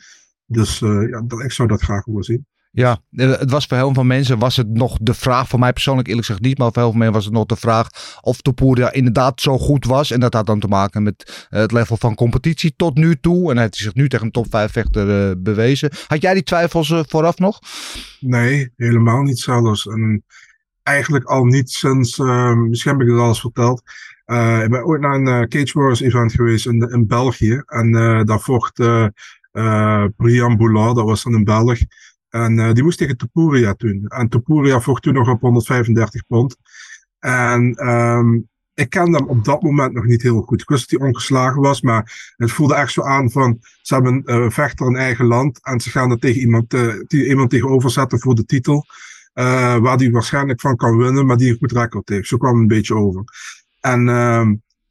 Dus 0.46 0.82
uh, 0.82 1.10
ja, 1.10 1.24
ik 1.44 1.52
zou 1.52 1.68
dat 1.68 1.82
graag 1.82 2.06
willen 2.06 2.24
zien. 2.24 2.46
Ja, 2.76 3.02
het 3.12 3.52
was 3.52 3.66
voor 3.66 3.78
heel 3.78 3.94
veel 3.94 4.04
mensen 4.04 4.40
was 4.40 4.56
het 4.56 4.70
nog 4.70 4.98
de 5.02 5.14
vraag, 5.14 5.48
voor 5.48 5.60
mij 5.60 5.74
persoonlijk 5.74 6.08
eerlijk 6.08 6.26
gezegd 6.26 6.46
niet, 6.46 6.58
maar 6.58 6.72
voor 6.72 6.82
heel 6.82 6.92
veel 6.92 7.00
mensen 7.00 7.16
was 7.16 7.26
het 7.26 7.34
nog 7.34 7.46
de 7.46 7.56
vraag 7.56 7.88
of 8.22 8.42
Topuria 8.42 8.92
inderdaad 8.92 9.42
zo 9.42 9.58
goed 9.58 9.86
was. 9.86 10.12
En 10.12 10.20
dat 10.20 10.34
had 10.34 10.46
dan 10.46 10.60
te 10.60 10.68
maken 10.68 11.04
met 11.04 11.48
het 11.50 11.72
level 11.72 11.98
van 11.98 12.16
competitie 12.16 12.74
tot 12.76 12.96
nu 12.96 13.16
toe. 13.16 13.50
En 13.50 13.54
hij 13.54 13.62
heeft 13.62 13.76
zich 13.76 13.94
nu 13.94 14.10
tegen 14.10 14.26
een 14.26 14.32
top 14.32 14.46
5 14.50 14.72
vechter 14.72 15.30
uh, 15.30 15.36
bewezen. 15.38 15.92
Had 16.08 16.22
jij 16.22 16.34
die 16.34 16.44
twijfels 16.44 16.94
vooraf 17.08 17.38
nog? 17.38 17.60
Nee, 18.20 18.72
helemaal 18.76 19.22
niet 19.22 19.40
zelfs. 19.40 19.88
En 19.88 20.24
eigenlijk 20.84 21.26
al 21.26 21.46
niet 21.46 21.72
sinds, 21.72 22.18
misschien 22.18 22.92
heb 22.92 23.02
ik 23.02 23.08
het 23.08 23.20
al 23.20 23.28
eens 23.28 23.42
verteld. 23.42 23.82
ik 24.64 24.70
ben 24.70 24.86
ooit 24.86 25.02
naar 25.02 25.16
een 25.16 25.48
Cage 25.50 25.80
Wars 25.80 26.02
event 26.02 26.32
geweest 26.32 26.66
in, 26.66 26.82
in 26.82 27.08
België. 27.08 27.64
En 27.66 27.92
daar 28.26 28.40
vocht 28.40 28.76
Brian 30.18 30.58
Boulard, 30.58 30.96
dat 30.96 31.06
was 31.06 31.24
dan 31.24 31.34
een 31.34 31.44
Belg. 31.44 31.80
En 32.34 32.58
uh, 32.58 32.74
die 32.74 32.84
moest 32.84 32.98
tegen 32.98 33.18
Topuria 33.18 33.74
toen. 33.74 34.06
En 34.08 34.30
Topuria 34.30 34.82
vocht 34.82 35.02
toen 35.02 35.14
nog 35.14 35.30
op 35.30 35.42
135 35.42 36.26
pond. 36.28 36.58
En 37.20 37.90
um, 37.90 38.50
ik 38.74 38.90
kende 38.90 39.18
hem 39.18 39.28
op 39.28 39.46
dat 39.46 39.62
moment 39.62 39.94
nog 39.94 40.06
niet 40.06 40.22
heel 40.22 40.42
goed. 40.42 40.62
Ik 40.62 40.70
wist 40.70 40.90
dat 40.90 41.00
hij 41.00 41.10
ongeslagen 41.10 41.62
was, 41.62 41.82
maar 41.82 42.34
het 42.38 42.52
voelde 42.52 42.76
echt 42.76 42.92
zo 42.92 43.02
aan 43.02 43.32
van 43.32 43.58
ze 43.82 43.94
hebben 43.94 44.22
een 44.26 44.44
uh, 44.44 44.50
vechter 44.50 44.88
in 44.88 44.96
eigen 44.96 45.26
land 45.26 45.60
en 45.64 45.80
ze 45.80 45.90
gaan 45.90 46.12
er 46.12 46.20
tegen 46.20 46.42
iemand, 46.42 46.74
uh, 46.74 46.94
die, 47.08 47.28
iemand 47.28 47.50
tegenover 47.50 47.90
zetten 47.90 48.20
voor 48.20 48.36
de 48.36 48.46
titel. 48.46 48.86
Waar 49.34 49.98
die 49.98 50.12
waarschijnlijk 50.12 50.62
van 50.62 50.76
kan 50.76 50.98
winnen, 50.98 51.26
maar 51.26 51.38
die 51.38 51.52
een 51.52 51.58
goed 51.58 51.72
record 51.72 52.10
heeft. 52.10 52.28
Zo 52.28 52.38
kwam 52.38 52.52
het 52.52 52.62
een 52.62 52.68
beetje 52.68 52.96
over. 52.96 53.24
En 53.80 54.06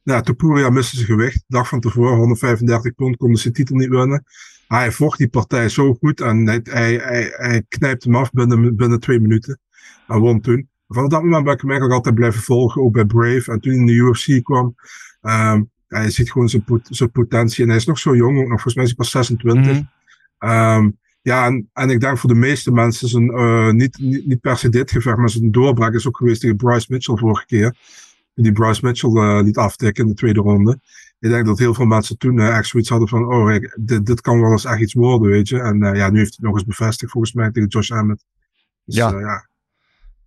ja, 0.03 0.21
Topuria 0.21 0.69
miste 0.69 0.95
zijn 0.95 1.07
gewicht. 1.07 1.43
Dag 1.47 1.67
van 1.67 1.79
tevoren, 1.79 2.17
135 2.17 2.95
pond, 2.95 3.17
kon 3.17 3.35
zijn 3.35 3.53
titel 3.53 3.75
niet 3.75 3.89
winnen. 3.89 4.23
Hij 4.67 4.91
vocht 4.91 5.17
die 5.17 5.29
partij 5.29 5.69
zo 5.69 5.93
goed 5.93 6.21
en 6.21 6.47
hij, 6.47 6.59
hij, 6.63 6.93
hij, 6.95 7.33
hij 7.35 7.63
knijpt 7.67 8.03
hem 8.03 8.15
af 8.15 8.31
binnen, 8.31 8.75
binnen 8.75 8.99
twee 8.99 9.19
minuten. 9.19 9.59
En 10.07 10.19
won 10.19 10.41
toen. 10.41 10.69
Van 10.87 11.09
dat 11.09 11.23
moment 11.23 11.43
ben 11.43 11.53
ik 11.53 11.61
hem 11.61 11.69
eigenlijk 11.69 11.99
altijd 11.99 12.15
blijven 12.15 12.41
volgen, 12.41 12.81
ook 12.81 12.93
bij 12.93 13.05
Brave. 13.05 13.51
En 13.51 13.59
toen 13.59 13.71
hij 13.71 13.81
in 13.81 13.85
de 13.85 13.93
UFC 13.93 14.43
kwam, 14.43 14.75
um, 15.21 15.71
hij 15.87 16.09
ziet 16.09 16.31
gewoon 16.31 16.49
zijn, 16.49 16.63
pot, 16.63 16.87
zijn 16.89 17.11
potentie. 17.11 17.63
En 17.63 17.69
hij 17.69 17.77
is 17.77 17.85
nog 17.85 17.99
zo 17.99 18.15
jong, 18.15 18.37
ook 18.37 18.47
nog 18.47 18.61
volgens 18.61 18.75
mij 18.75 18.83
is 18.83 18.89
hij 18.89 18.99
pas 18.99 19.11
26. 19.11 19.73
Mm 19.73 19.89
-hmm. 20.37 20.49
um, 20.49 20.97
ja, 21.21 21.45
en, 21.45 21.69
en 21.73 21.89
ik 21.89 21.99
denk 21.99 22.17
voor 22.17 22.29
de 22.29 22.35
meeste 22.35 22.71
mensen 22.71 23.07
zijn, 23.07 23.25
uh, 23.25 23.71
niet, 23.71 23.97
niet, 23.97 24.27
niet 24.27 24.41
per 24.41 24.57
se 24.57 24.69
dit 24.69 24.91
gevecht, 24.91 25.17
maar 25.17 25.29
zijn 25.29 25.51
doorbraak 25.51 25.93
is 25.93 26.07
ook 26.07 26.17
geweest 26.17 26.41
tegen 26.41 26.55
Bryce 26.55 26.87
Mitchell 26.89 27.17
vorige 27.17 27.45
keer. 27.45 27.75
Die 28.35 28.51
Bryce 28.51 28.85
Mitchell 28.85 29.09
uh, 29.09 29.39
liet 29.43 29.57
aftikken 29.57 30.03
in 30.03 30.09
de 30.09 30.15
tweede 30.15 30.39
ronde 30.39 30.79
ik 31.23 31.29
denk 31.29 31.45
dat 31.45 31.59
heel 31.59 31.73
veel 31.73 31.85
mensen 31.85 32.17
toen 32.17 32.37
uh, 32.37 32.57
echt 32.57 32.67
zoiets 32.67 32.89
hadden 32.89 33.07
van, 33.07 33.33
oh, 33.33 33.53
ik, 33.53 33.77
dit, 33.79 34.05
dit 34.05 34.21
kan 34.21 34.41
wel 34.41 34.51
eens 34.51 34.65
echt 34.65 34.81
iets 34.81 34.93
worden, 34.93 35.29
weet 35.29 35.47
je. 35.47 35.59
En 35.59 35.83
uh, 35.83 35.95
ja, 35.95 36.09
nu 36.09 36.17
heeft 36.17 36.29
hij 36.29 36.37
het 36.37 36.39
nog 36.39 36.53
eens 36.53 36.65
bevestigd, 36.65 37.11
volgens 37.11 37.33
mij, 37.33 37.51
tegen 37.51 37.69
Josh 37.69 37.89
Emmett. 37.89 38.25
Dus, 38.85 38.95
ja. 38.95 39.19
Ja. 39.19 39.47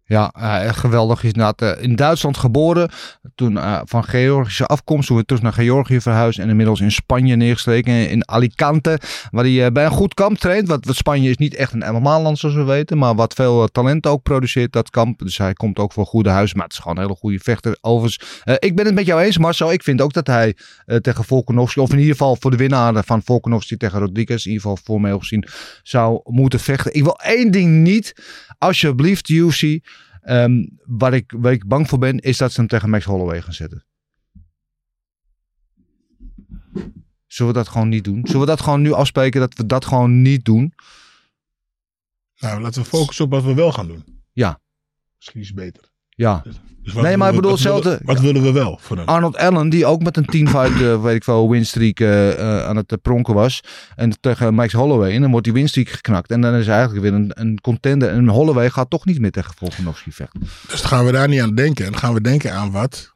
Ja, 0.08 0.32
uh, 0.38 0.72
geweldig. 0.72 1.22
Is 1.22 1.32
inderdaad 1.32 1.78
in 1.78 1.96
Duitsland 1.96 2.36
geboren. 2.36 2.90
Toen 3.34 3.52
uh, 3.52 3.80
van 3.84 4.04
Georgische 4.04 4.66
afkomst. 4.66 5.06
Toen 5.06 5.16
weer 5.16 5.24
terug 5.24 5.42
naar 5.42 5.52
Georgië 5.52 6.00
verhuisd. 6.00 6.38
En 6.38 6.48
inmiddels 6.48 6.80
in 6.80 6.92
Spanje 6.92 7.36
neergestreken. 7.36 8.08
In 8.08 8.28
Alicante. 8.28 8.98
Waar 9.30 9.44
hij 9.44 9.72
bij 9.72 9.84
een 9.84 9.90
goed 9.90 10.14
kamp 10.14 10.38
traint. 10.38 10.68
Want, 10.68 10.84
want 10.84 10.96
Spanje 10.96 11.30
is 11.30 11.36
niet 11.36 11.54
echt 11.54 11.72
een 11.72 11.94
MMA-land 11.94 12.38
zoals 12.38 12.54
we 12.54 12.64
weten. 12.64 12.98
Maar 12.98 13.14
wat 13.14 13.34
veel 13.34 13.68
talent 13.68 14.06
ook 14.06 14.22
produceert, 14.22 14.72
dat 14.72 14.90
kamp. 14.90 15.18
Dus 15.18 15.38
hij 15.38 15.52
komt 15.52 15.78
ook 15.78 15.92
voor 15.92 16.06
goede 16.06 16.30
huis. 16.30 16.54
Maar 16.54 16.64
het 16.64 16.72
is 16.72 16.78
gewoon 16.78 16.96
een 16.96 17.02
hele 17.02 17.16
goede 17.16 17.38
vechter. 17.38 17.76
Overigens, 17.80 18.42
ik 18.58 18.76
ben 18.76 18.84
het 18.84 18.94
met 18.94 19.06
jou 19.06 19.22
eens, 19.22 19.38
Marcel. 19.38 19.72
Ik 19.72 19.82
vind 19.82 20.00
ook 20.00 20.12
dat 20.12 20.26
hij 20.26 20.56
tegen 21.00 21.24
Volkanovski. 21.24 21.80
Of 21.80 21.90
in 21.90 21.98
ieder 21.98 22.12
geval 22.12 22.36
voor 22.40 22.50
de 22.50 22.56
winnaar 22.56 23.04
van 23.04 23.22
Volkanovski 23.22 23.76
tegen 23.76 23.98
Rodriguez. 23.98 24.44
In 24.44 24.52
ieder 24.52 24.68
geval 24.68 24.84
formeel 24.84 25.18
gezien 25.18 25.44
zou 25.82 26.20
moeten 26.24 26.60
vechten. 26.60 26.94
Ik 26.94 27.02
wil 27.02 27.18
één 27.18 27.50
ding 27.50 27.82
niet. 27.82 28.14
Alsjeblieft, 28.58 29.28
UFC. 29.28 29.78
Um, 30.28 30.78
waar, 30.84 31.14
ik, 31.14 31.32
waar 31.36 31.52
ik 31.52 31.66
bang 31.66 31.88
voor 31.88 31.98
ben, 31.98 32.18
is 32.18 32.36
dat 32.36 32.52
ze 32.52 32.60
hem 32.60 32.68
tegen 32.68 32.90
Max 32.90 33.04
Holloway 33.04 33.42
gaan 33.42 33.52
zetten. 33.52 33.84
Zullen 37.26 37.52
we 37.52 37.58
dat 37.58 37.68
gewoon 37.68 37.88
niet 37.88 38.04
doen? 38.04 38.20
Zullen 38.24 38.40
we 38.40 38.46
dat 38.46 38.60
gewoon 38.60 38.82
nu 38.82 38.92
afspreken 38.92 39.40
dat 39.40 39.54
we 39.54 39.66
dat 39.66 39.84
gewoon 39.84 40.22
niet 40.22 40.44
doen? 40.44 40.74
Nou, 42.38 42.60
laten 42.60 42.82
we 42.82 42.88
focussen 42.88 43.24
op 43.24 43.30
wat 43.30 43.44
we 43.44 43.54
wel 43.54 43.72
gaan 43.72 43.86
doen. 43.86 44.04
Ja. 44.32 44.60
Misschien 45.16 45.40
is 45.40 45.46
het 45.46 45.56
beter. 45.56 45.90
Ja. 46.16 46.42
Dus 46.82 46.94
nee, 46.94 47.16
maar 47.16 47.28
ik 47.28 47.34
bedoel 47.34 47.50
hetzelfde. 47.50 48.00
Wat 48.02 48.20
willen 48.20 48.42
we 48.42 48.52
wel 48.52 48.78
voor 48.82 48.96
hem? 48.96 49.06
Arnold 49.06 49.36
Allen, 49.36 49.68
die 49.68 49.86
ook 49.86 50.02
met 50.02 50.16
een 50.16 50.24
10 50.24 50.48
fight, 50.48 50.80
eh, 50.80 51.02
weet 51.02 51.14
ik 51.14 51.24
wel, 51.24 51.50
winstreak 51.50 52.00
eh, 52.00 52.32
eh, 52.32 52.64
aan 52.68 52.76
het 52.76 53.02
pronken 53.02 53.34
was. 53.34 53.60
En 53.96 54.20
tegen 54.20 54.54
Max 54.54 54.72
Holloway. 54.72 55.14
En 55.14 55.20
dan 55.20 55.30
wordt 55.30 55.44
die 55.44 55.54
winstreak 55.54 55.88
geknakt. 55.88 56.30
En 56.30 56.40
dan 56.40 56.54
is 56.54 56.66
hij 56.66 56.74
eigenlijk 56.76 57.04
weer 57.04 57.14
een, 57.14 57.30
een 57.34 57.60
contender. 57.60 58.08
En 58.08 58.28
Holloway 58.28 58.70
gaat 58.70 58.90
toch 58.90 59.04
niet 59.04 59.20
meer 59.20 59.30
tegen 59.30 59.54
Volkanovski 59.56 60.12
vechten. 60.12 60.40
Dus 60.40 60.80
dan 60.80 60.88
gaan 60.90 61.04
we 61.04 61.12
daar 61.12 61.28
niet 61.28 61.40
aan 61.40 61.54
denken. 61.54 61.84
En 61.84 61.90
dan 61.90 62.00
gaan 62.00 62.14
we 62.14 62.20
denken 62.20 62.52
aan 62.54 62.70
wat 62.70 63.12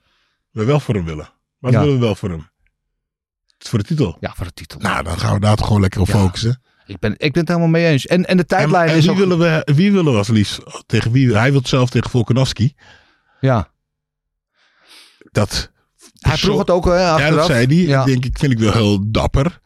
we 0.51 0.65
wel 0.65 0.81
voor 0.81 0.95
hem 0.95 1.05
willen. 1.05 1.29
Wat 1.59 1.73
Ja. 1.73 1.79
willen 1.81 1.95
we 1.95 2.01
wel 2.01 2.15
voor 2.15 2.29
hem? 2.31 2.49
Voor 3.59 3.79
de 3.79 3.85
titel. 3.85 4.17
Ja, 4.21 4.33
voor 4.37 4.47
de 4.47 4.53
titel. 4.53 4.81
Nou, 4.81 5.03
dan 5.05 5.19
gaan 5.19 5.35
we 5.35 5.41
daar 5.41 5.57
toch 5.57 5.67
gewoon 5.67 5.81
lekker 5.83 6.01
op 6.01 6.07
Ja. 6.07 6.13
focussen. 6.13 6.63
Ik 6.91 6.99
ben, 6.99 7.13
ik 7.13 7.33
ben 7.33 7.41
het 7.41 7.49
helemaal 7.49 7.69
mee 7.69 7.87
eens. 7.87 8.07
En, 8.07 8.27
en 8.27 8.37
de 8.37 8.43
En, 8.43 8.49
tijdlijn 8.49 8.89
en 8.89 8.97
is 8.97 9.03
wie, 9.03 9.11
ook... 9.11 9.19
willen 9.19 9.39
we, 9.39 9.73
wie 9.75 9.93
willen 9.93 10.13
we 10.13 10.19
als 10.19 10.29
liefst? 10.29 10.61
Tegen 10.87 11.13
wie? 11.13 11.37
Hij 11.37 11.53
wil 11.53 11.61
zelf 11.65 11.91
tegen 11.91 12.11
Volkanovski. 12.11 12.75
Ja, 13.41 13.69
Dat, 15.33 15.71
hij 16.19 16.37
vroeg 16.37 16.59
het 16.59 16.71
ook 16.71 16.85
hè, 16.85 17.01
ja, 17.01 17.31
dat 17.31 17.47
zei 17.47 17.67
hij. 17.67 17.77
Ja. 17.77 18.01
Ik 18.01 18.07
denk, 18.07 18.25
ik 18.25 18.39
vind 18.39 18.53
ik 18.53 18.59
wel 18.59 18.73
heel 18.73 19.11
dapper. 19.11 19.61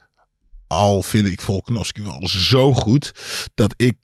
Al 0.66 1.03
vind 1.03 1.27
ik 1.27 1.41
Volkanovski 1.41 2.03
wel 2.03 2.29
zo 2.29 2.75
goed 2.75 3.12
dat 3.55 3.75
ik 3.77 3.97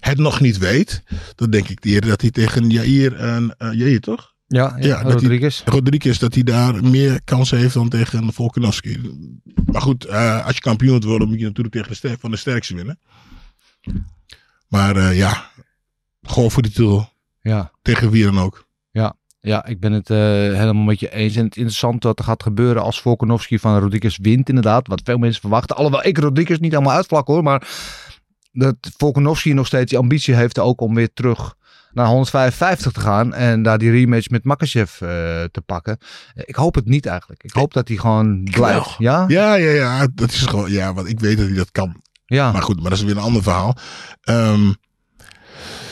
het 0.00 0.18
nog 0.18 0.40
niet 0.40 0.58
weet. 0.58 1.02
Dan 1.34 1.50
denk 1.50 1.68
ik 1.68 1.84
eerder 1.84 2.10
dat 2.10 2.20
hij 2.20 2.30
tegen 2.30 2.70
Jair 2.70 3.16
en 3.16 3.54
uh, 3.58 3.72
Jair 3.72 4.00
toch? 4.00 4.34
Ja, 4.48 4.76
ja, 4.78 4.86
Ja, 4.86 5.02
dat 5.02 5.12
Rodriguez. 5.12 5.62
Rodriguez 5.64 6.18
dat 6.18 6.34
hij 6.34 6.42
daar 6.42 6.84
meer 6.84 7.22
kansen 7.24 7.58
heeft 7.58 7.74
dan 7.74 7.88
tegen 7.88 8.32
Volkanovski. 8.32 9.00
Maar 9.66 9.82
goed, 9.82 10.04
eh, 10.04 10.46
als 10.46 10.54
je 10.54 10.60
kampioen 10.60 10.90
wilt 10.90 11.04
worden, 11.04 11.28
moet 11.28 11.38
je 11.38 11.44
natuurlijk 11.44 11.74
tegen 11.74 12.10
de 12.10 12.16
van 12.20 12.30
de 12.30 12.36
sterkste 12.36 12.74
winnen. 12.74 12.98
Maar 14.68 14.96
eh, 14.96 15.16
ja, 15.16 15.50
gewoon 16.22 16.50
voor 16.50 16.62
die 16.62 16.72
titel. 16.72 17.08
Ja. 17.40 17.70
Tegen 17.82 18.10
wie 18.10 18.24
dan 18.24 18.38
ook. 18.38 18.66
Ja, 19.40 19.66
ik 19.66 19.80
ben 19.80 19.92
het 19.92 20.10
eh, 20.10 20.16
helemaal 20.18 20.82
met 20.82 21.00
je 21.00 21.12
eens. 21.12 21.36
En 21.36 21.44
het 21.44 21.56
interessante 21.56 22.06
wat 22.06 22.18
er 22.18 22.24
gaat 22.24 22.42
gebeuren 22.42 22.82
als 22.82 23.00
Volkanovski 23.00 23.58
van 23.58 23.78
Rodriguez 23.78 24.18
wint 24.22 24.48
inderdaad. 24.48 24.86
Wat 24.86 25.00
veel 25.04 25.18
mensen 25.18 25.40
verwachten. 25.40 25.76
Alhoewel 25.76 26.06
ik 26.06 26.18
Rodriguez 26.18 26.58
niet 26.58 26.72
helemaal 26.72 26.96
uitvlak 26.96 27.26
hoor. 27.26 27.42
Maar 27.42 27.68
dat 28.52 28.76
Volkanovski 28.96 29.52
nog 29.52 29.66
steeds 29.66 29.90
die 29.90 29.98
ambitie 29.98 30.34
heeft 30.34 30.58
ook 30.58 30.80
om 30.80 30.94
weer 30.94 31.12
terug 31.12 31.55
naar 31.96 32.06
155 32.06 32.92
te 32.92 33.00
gaan. 33.00 33.34
En 33.34 33.62
daar 33.62 33.78
die 33.78 33.90
rematch 33.90 34.28
met 34.28 34.44
Makachev 34.44 35.00
eh, 35.00 35.08
te 35.50 35.62
pakken. 35.66 35.98
Ik 36.34 36.54
hoop 36.54 36.74
het 36.74 36.86
niet 36.86 37.06
eigenlijk. 37.06 37.42
Ik 37.44 37.52
hoop 37.52 37.72
dat 37.72 37.88
hij 37.88 37.96
gewoon 37.96 38.44
blijft. 38.44 38.94
Ja? 38.98 39.24
Ja, 39.28 39.54
ja, 39.54 39.70
ja. 39.70 40.08
Dat 40.14 40.30
is 40.30 40.42
gewoon, 40.42 40.70
ja, 40.70 40.94
want 40.94 41.08
ik 41.08 41.20
weet 41.20 41.36
dat 41.38 41.46
hij 41.46 41.56
dat 41.56 41.72
kan. 41.72 42.02
Ja. 42.26 42.52
Maar 42.52 42.62
goed, 42.62 42.80
maar 42.80 42.90
dat 42.90 42.98
is 42.98 43.04
weer 43.04 43.16
een 43.16 43.22
ander 43.22 43.42
verhaal. 43.42 43.76
Ehm, 44.20 44.72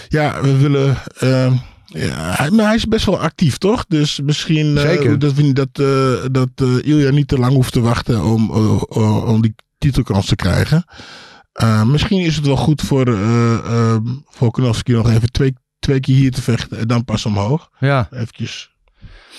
ja, 0.08 0.40
we 0.42 0.56
willen. 0.56 0.96
ehm, 1.18 1.52
ja, 1.84 2.34
hij, 2.34 2.50
maar 2.50 2.66
hij 2.66 2.74
is 2.74 2.86
best 2.86 3.06
wel 3.06 3.20
actief, 3.20 3.58
toch? 3.58 3.84
Dus 3.88 4.20
misschien 4.20 4.78
Zeker. 4.78 5.18
dat, 5.18 5.32
we, 5.32 5.52
dat, 5.52 5.68
eh, 5.72 6.30
dat 6.30 6.48
eh, 6.54 6.86
Ilja 6.92 7.10
niet 7.10 7.28
te 7.28 7.38
lang 7.38 7.52
hoeft 7.52 7.72
te 7.72 7.80
wachten 7.80 8.24
om, 8.24 8.50
om 8.50 9.42
die 9.42 9.54
titelkans 9.78 10.26
te 10.26 10.36
krijgen. 10.36 10.84
Misschien 11.86 12.20
is 12.20 12.36
het 12.36 12.46
wel 12.46 12.56
goed 12.56 12.82
voor 12.82 13.06
eh 13.06 13.54
ehm, 13.54 14.02
Volkanovski 14.28 14.92
nog 14.92 15.10
even 15.10 15.32
twee, 15.32 15.54
twee 15.84 16.00
keer 16.00 16.16
hier 16.16 16.30
te 16.30 16.42
vechten 16.42 16.78
en 16.78 16.86
dan 16.88 17.04
pas 17.04 17.26
omhoog. 17.26 17.70
ja. 17.80 18.08
Eventjes. 18.12 18.72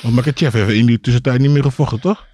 Want 0.01 0.15
Makachev 0.15 0.53
heeft 0.53 0.71
in 0.71 0.85
die 0.85 0.99
tussentijd 0.99 1.39
niet 1.39 1.51
meer 1.51 1.63
gevochten, 1.63 1.99
toch? 1.99 2.25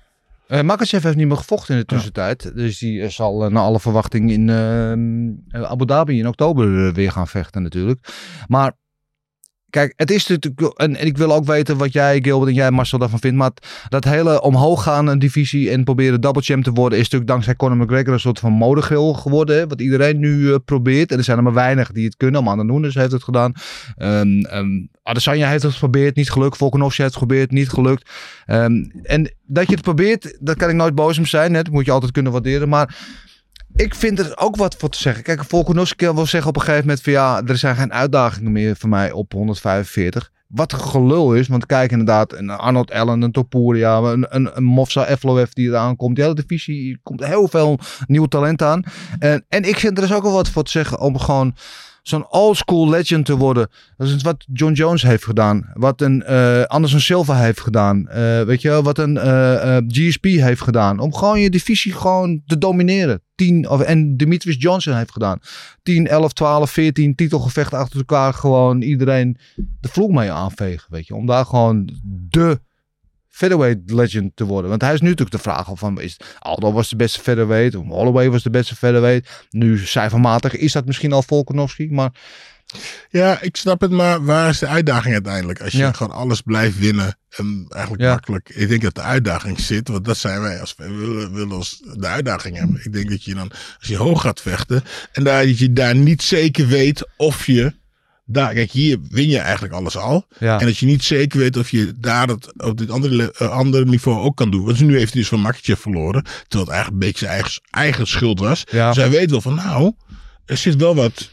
Eh 0.47 0.61
Makachev 0.61 1.03
heeft 1.03 1.15
niet 1.15 1.27
meer 1.27 1.37
gevochten 1.37 1.73
in 1.73 1.79
de 1.79 1.85
tussentijd. 1.85 2.51
Dus 2.55 2.77
die 2.77 3.01
eh, 3.01 3.09
zal 3.09 3.45
eh, 3.45 3.51
naar 3.51 3.63
alle 3.63 3.79
verwachting 3.79 4.31
in 4.31 4.49
ehm, 4.49 5.29
eh, 5.49 5.69
Abu 5.69 5.85
Dhabi 5.85 6.19
in 6.19 6.27
oktober 6.27 6.93
weer 6.93 7.11
gaan 7.11 7.27
vechten 7.27 7.63
natuurlijk. 7.63 8.07
Maar 8.47 8.73
kijk, 9.71 9.93
het 9.95 10.11
is 10.11 10.27
natuurlijk, 10.27 10.79
en, 10.79 10.95
en 10.95 11.05
ik 11.05 11.17
wil 11.17 11.33
ook 11.33 11.45
weten 11.45 11.77
wat 11.77 11.93
jij, 11.93 12.19
Gilbert 12.21 12.49
en 12.49 12.55
jij, 12.55 12.71
Marcel, 12.71 12.99
daarvan 12.99 13.19
vindt. 13.19 13.37
Maar 13.37 13.51
dat 13.89 14.03
hele 14.03 14.41
omhoog 14.41 14.83
gaan 14.83 15.07
een 15.07 15.19
divisie 15.19 15.69
en 15.69 15.83
proberen 15.83 16.21
double 16.21 16.41
champ 16.41 16.63
te 16.63 16.71
worden, 16.71 16.97
is 16.97 17.03
natuurlijk 17.03 17.31
dankzij 17.31 17.55
Conor 17.55 17.77
McGregor 17.77 18.13
een 18.13 18.19
soort 18.19 18.39
van 18.39 18.51
modegil 18.51 19.13
geworden. 19.13 19.55
Hè, 19.55 19.67
wat 19.67 19.81
iedereen 19.81 20.19
nu 20.19 20.37
uh, 20.37 20.55
probeert. 20.65 21.11
En 21.11 21.17
er 21.17 21.23
zijn 21.23 21.37
er 21.37 21.43
maar 21.43 21.53
weinig 21.53 21.91
die 21.91 22.05
het 22.05 22.17
kunnen. 22.17 22.39
Amanda 22.41 22.63
Nunes 22.63 22.95
heeft 22.95 23.11
het 23.11 23.23
gedaan. 23.23 23.53
Um, 23.97 24.89
Adesanya 25.03 25.49
heeft 25.49 25.63
het 25.63 25.73
geprobeerd, 25.73 26.15
niet 26.15 26.31
gelukt. 26.31 26.57
Volkanovski 26.57 27.01
heeft 27.01 27.13
het 27.13 27.23
geprobeerd, 27.23 27.51
niet 27.51 27.69
gelukt. 27.69 28.09
Um, 28.47 28.91
en 29.03 29.33
dat 29.45 29.67
je 29.67 29.73
het 29.73 29.81
probeert, 29.81 30.37
dat 30.39 30.57
kan 30.57 30.69
ik 30.69 30.75
nooit 30.75 30.95
boos 30.95 31.17
om 31.17 31.25
zijn. 31.25 31.53
Dat 31.53 31.69
moet 31.69 31.85
je 31.85 31.91
altijd 31.91 32.11
kunnen 32.11 32.31
waarderen. 32.31 32.69
Maar 32.69 32.95
ik 33.75 33.95
vind 33.95 34.19
er 34.19 34.37
ook 34.37 34.55
wat 34.55 34.75
voor 34.75 34.89
te 34.89 34.97
zeggen. 34.97 35.23
Kijk, 35.23 35.45
Volkanovski 35.45 36.11
wil 36.11 36.25
zeggen 36.25 36.49
op 36.49 36.55
een 36.55 36.61
gegeven 36.61 36.85
moment 36.85 37.03
van 37.03 37.13
ja, 37.13 37.41
er 37.45 37.57
zijn 37.57 37.75
geen 37.75 37.93
uitdagingen 37.93 38.51
meer 38.51 38.75
voor 38.75 38.89
mij 38.89 39.11
op 39.11 39.31
145. 39.31 40.31
Wat 40.47 40.73
gelul 40.73 41.35
is, 41.35 41.47
want 41.47 41.65
kijk 41.65 41.91
inderdaad, 41.91 42.33
een 42.33 42.49
Arnold 42.49 42.91
Allen, 42.91 43.21
een 43.21 43.31
Topuria, 43.31 43.97
een, 43.97 44.25
een, 44.29 44.57
een 44.57 44.63
Mofsa 44.63 45.07
Efloef 45.07 45.53
die 45.53 45.67
eraan 45.67 45.95
komt. 45.95 46.15
Die 46.15 46.23
hele 46.23 46.35
divisie 46.35 46.99
komt 47.03 47.25
heel 47.25 47.47
veel 47.47 47.79
nieuw 48.07 48.25
talent 48.25 48.61
aan. 48.61 48.83
En, 49.19 49.45
en 49.49 49.63
ik 49.63 49.77
vind 49.79 49.97
er 49.97 50.07
dus 50.07 50.15
ook 50.15 50.23
wel 50.23 50.31
wat 50.31 50.49
voor 50.49 50.63
te 50.63 50.71
zeggen 50.71 50.99
om 50.99 51.19
gewoon 51.19 51.55
zo'n 52.01 52.31
old-school 52.31 52.89
legend 52.89 53.25
te 53.25 53.37
worden. 53.37 53.69
Dat 53.97 54.07
is 54.07 54.21
wat 54.21 54.45
John 54.53 54.73
Jones 54.73 55.01
heeft 55.01 55.23
gedaan. 55.23 55.71
Wat 55.73 56.01
een 56.01 56.23
uh, 56.29 56.63
Anderson 56.63 56.99
Silva 56.99 57.35
heeft 57.35 57.59
gedaan. 57.59 58.07
Uh, 58.09 58.41
weet 58.41 58.61
je 58.61 58.69
wel, 58.69 58.83
wat 58.83 58.97
een 58.97 59.15
uh, 59.15 59.77
GSP 59.87 60.23
heeft 60.23 60.61
gedaan. 60.61 60.99
Om 60.99 61.13
gewoon 61.13 61.39
je 61.39 61.49
divisie 61.49 61.93
gewoon 61.93 62.41
te 62.45 62.57
domineren. 62.57 63.21
10, 63.41 63.69
of, 63.69 63.81
en 63.81 64.17
Demetrius 64.17 64.55
Johnson 64.59 64.95
heeft 64.95 65.11
gedaan. 65.11 65.39
10, 65.83 66.07
11, 66.07 66.33
12, 66.33 66.71
14 66.71 67.15
titelgevechten 67.15 67.77
achter 67.77 67.97
elkaar. 67.97 68.33
Gewoon 68.33 68.81
iedereen 68.81 69.37
de 69.55 69.87
vloer 69.87 70.13
mee 70.13 70.31
aanvegen. 70.31 70.87
Weet 70.91 71.07
je, 71.07 71.15
om 71.15 71.25
daar 71.25 71.45
gewoon 71.45 71.89
de 72.29 72.59
featherweight 73.27 73.91
legend 73.91 74.35
te 74.35 74.45
worden. 74.45 74.69
Want 74.69 74.81
hij 74.81 74.93
is 74.93 75.01
nu 75.01 75.09
natuurlijk 75.09 75.35
de 75.35 75.49
vraag 75.49 75.69
van, 75.73 76.01
is 76.01 76.17
Aldo 76.39 76.71
was 76.71 76.89
de 76.89 76.95
beste 76.95 77.19
featherweight, 77.19 77.75
of 77.75 77.87
Holloway 77.87 78.29
was 78.29 78.43
de 78.43 78.49
beste 78.49 78.75
featherweight. 78.75 79.47
Nu 79.49 79.77
cijfermatig 79.77 80.55
is 80.55 80.71
dat 80.71 80.85
misschien 80.85 81.13
al 81.13 81.23
Volkanovski, 81.23 81.91
maar... 81.91 82.11
Ja, 83.09 83.41
ik 83.41 83.55
snap 83.55 83.81
het, 83.81 83.91
maar 83.91 84.25
waar 84.25 84.49
is 84.49 84.59
de 84.59 84.67
uitdaging 84.67 85.13
uiteindelijk? 85.13 85.61
Als 85.61 85.71
je 85.71 85.77
ja. 85.77 85.91
gewoon 85.91 86.17
alles 86.17 86.41
blijft 86.41 86.79
winnen 86.79 87.17
en 87.29 87.65
eigenlijk 87.69 88.03
ja. 88.03 88.11
makkelijk. 88.11 88.49
Ik 88.49 88.69
denk 88.69 88.81
dat 88.81 88.95
de 88.95 89.01
uitdaging 89.01 89.59
zit, 89.59 89.87
want 89.87 90.05
dat 90.05 90.17
zijn 90.17 90.41
wij. 90.41 90.59
Als 90.59 90.73
wij 90.77 90.91
willen, 90.91 91.33
willen 91.33 91.55
ons 91.55 91.81
de 91.93 92.07
uitdaging 92.07 92.57
hebben. 92.57 92.81
Ik 92.83 92.93
denk 92.93 93.09
dat 93.09 93.23
je 93.23 93.33
dan, 93.33 93.51
als 93.79 93.87
je 93.87 93.97
hoog 93.97 94.21
gaat 94.21 94.41
vechten 94.41 94.83
en 95.11 95.23
daar, 95.23 95.45
dat 95.45 95.57
je 95.57 95.73
daar 95.73 95.95
niet 95.95 96.21
zeker 96.21 96.67
weet 96.67 97.07
of 97.17 97.45
je 97.45 97.79
daar, 98.25 98.53
kijk, 98.53 98.71
hier 98.71 98.97
win 99.09 99.29
je 99.29 99.39
eigenlijk 99.39 99.73
alles 99.73 99.97
al. 99.97 100.25
Ja. 100.39 100.59
En 100.59 100.65
dat 100.65 100.77
je 100.77 100.85
niet 100.85 101.03
zeker 101.03 101.39
weet 101.39 101.57
of 101.57 101.69
je 101.69 101.93
daar 101.97 102.27
het, 102.27 102.63
op 102.63 102.77
dit 102.77 102.89
andere, 102.89 103.35
uh, 103.41 103.49
andere 103.49 103.85
niveau 103.85 104.21
ook 104.21 104.35
kan 104.35 104.51
doen. 104.51 104.65
Want 104.65 104.79
nu 104.79 104.97
heeft 104.97 105.11
hij 105.11 105.21
dus 105.21 105.29
van 105.29 105.39
Maketje 105.39 105.77
verloren. 105.77 106.23
Terwijl 106.23 106.63
het 106.63 106.69
eigenlijk 106.73 107.03
een 107.03 107.07
beetje 107.09 107.25
zijn 107.25 107.31
eigen, 107.31 107.61
eigen 107.71 108.07
schuld 108.07 108.39
was. 108.39 108.63
Ja. 108.71 108.87
Dus 108.87 108.97
hij 108.97 109.09
weet 109.09 109.31
wel 109.31 109.41
van, 109.41 109.55
nou, 109.55 109.93
er 110.45 110.57
zit 110.57 110.75
wel 110.75 110.95
wat. 110.95 111.29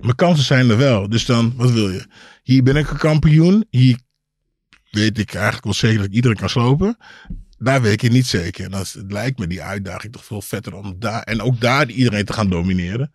Mijn 0.00 0.14
kansen 0.14 0.44
zijn 0.44 0.70
er 0.70 0.76
wel. 0.76 1.08
Dus 1.08 1.24
dan, 1.24 1.52
wat 1.56 1.70
wil 1.70 1.90
je? 1.90 2.06
Hier 2.42 2.62
ben 2.62 2.76
ik 2.76 2.90
een 2.90 2.96
kampioen. 2.96 3.66
Hier 3.70 3.98
weet 4.90 5.18
ik 5.18 5.34
eigenlijk 5.34 5.64
wel 5.64 5.74
zeker 5.74 5.96
dat 5.96 6.06
ik 6.06 6.12
iedereen 6.12 6.36
kan 6.36 6.48
slopen. 6.48 6.96
Daar 7.58 7.82
weet 7.82 7.92
ik 7.92 8.00
het 8.00 8.12
niet 8.12 8.26
zeker. 8.26 8.64
En 8.64 8.70
dat 8.70 8.96
lijkt 9.08 9.38
me 9.38 9.46
die 9.46 9.62
uitdaging 9.62 10.12
toch 10.12 10.24
veel 10.24 10.42
vetter 10.42 10.74
om 10.74 10.96
daar. 10.98 11.22
En 11.22 11.40
ook 11.40 11.60
daar 11.60 11.88
iedereen 11.88 12.24
te 12.24 12.32
gaan 12.32 12.50
domineren. 12.50 13.12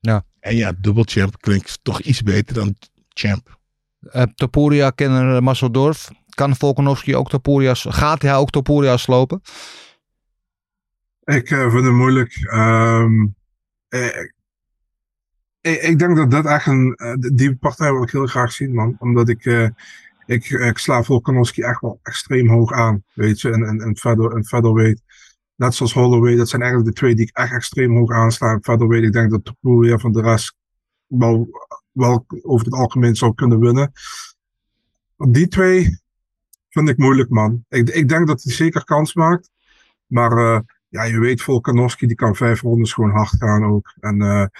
Ja. 0.00 0.24
En 0.40 0.56
ja, 0.56 0.72
dubbel 0.78 1.04
champ 1.06 1.40
klinkt 1.40 1.78
toch 1.82 2.00
iets 2.00 2.22
beter 2.22 2.54
dan 2.54 2.76
champ. 3.08 3.58
Uh, 4.02 4.22
Topuria 4.22 4.90
kennen 4.90 5.42
Marcel 5.42 5.72
Dorf. 5.72 6.10
Kan 6.28 6.56
Volkanovski 6.56 7.16
ook 7.16 7.28
Topuria's, 7.28 7.86
gaat 7.88 8.22
hij 8.22 8.34
ook 8.34 8.50
Topuria's 8.50 9.02
slopen? 9.02 9.40
Ik 11.24 11.50
uh, 11.50 11.70
vind 11.70 11.84
het 11.84 11.92
moeilijk. 11.92 12.50
Um, 12.52 13.36
ik, 13.88 14.34
ik, 15.72 15.98
denk 15.98 16.16
dat 16.16 16.30
dat 16.30 16.44
echt 16.44 16.66
een, 16.66 16.98
die 17.34 17.56
partij 17.56 17.92
wil 17.92 18.02
ik 18.02 18.10
heel 18.10 18.26
graag 18.26 18.52
zien, 18.52 18.74
man. 18.74 18.96
Omdat 18.98 19.28
ik, 19.28 19.44
uh, 19.44 19.68
ik, 20.26 20.50
ik 20.50 20.78
sla 20.78 21.02
Volkanovski 21.02 21.62
echt 21.62 21.80
wel 21.80 22.00
extreem 22.02 22.48
hoog 22.48 22.72
aan, 22.72 23.04
weet 23.14 23.40
je, 23.40 23.50
en, 23.50 23.62
en, 23.62 23.80
en 23.80 23.96
verder, 23.96 24.36
en 24.36 24.44
verder 24.44 24.72
weet. 24.72 25.02
Net 25.54 25.74
zoals 25.74 25.92
Holloway, 25.92 26.36
dat 26.36 26.48
zijn 26.48 26.62
eigenlijk 26.62 26.94
de 26.94 27.00
twee 27.00 27.14
die 27.14 27.26
ik 27.26 27.36
echt 27.36 27.52
extreem 27.52 27.96
hoog 27.96 28.10
aansla. 28.10 28.58
Verder 28.60 28.88
weet 28.88 29.02
ik 29.02 29.12
denk 29.12 29.30
dat 29.30 29.44
Topuria 29.44 29.98
van 29.98 30.12
de 30.12 30.22
rest 30.22 30.56
wel, 31.06 31.48
wel 31.92 32.24
over 32.42 32.64
het 32.66 32.74
algemeen 32.74 33.16
zou 33.16 33.34
kunnen 33.34 33.60
winnen. 33.60 33.92
Die 35.16 35.48
twee 35.48 35.98
vind 36.68 36.88
ik 36.88 36.96
moeilijk, 36.96 37.30
man. 37.30 37.64
Ik, 37.68 37.88
ik 37.88 38.08
denk 38.08 38.26
dat 38.26 38.42
hij 38.42 38.52
zeker 38.52 38.84
kans 38.84 39.14
maakt. 39.14 39.50
Maar 40.06 40.62
ja, 40.88 41.02
je 41.02 41.18
weet, 41.18 41.42
Volkanovski 41.42 42.06
die 42.06 42.16
kan 42.16 42.36
vijf 42.36 42.60
rondes 42.60 42.92
gewoon 42.92 43.10
hard 43.10 43.36
gaan 43.38 43.64
ook. 43.64 43.94
En 44.00 44.50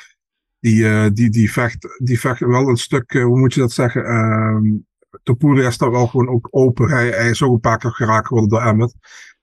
die, 0.60 0.82
uh, 0.82 1.06
die, 1.12 1.30
die, 1.30 1.52
vecht, 1.52 1.98
die 1.98 2.20
vecht 2.20 2.40
wel 2.40 2.68
een 2.68 2.76
stuk, 2.76 3.12
hoe 3.12 3.38
moet 3.38 3.54
je 3.54 3.60
dat 3.60 3.72
zeggen? 3.72 4.14
Um, 4.14 4.86
Topuria 5.22 5.70
staat 5.70 5.90
wel 5.90 6.06
gewoon 6.06 6.28
ook 6.28 6.48
open. 6.50 6.88
Hij, 6.88 7.08
hij 7.08 7.30
is 7.30 7.42
ook 7.42 7.54
een 7.54 7.60
paar 7.60 7.78
keer 7.78 7.90
geraakt 7.90 8.26
geworden 8.26 8.50
door 8.50 8.68
Emmet. 8.68 8.94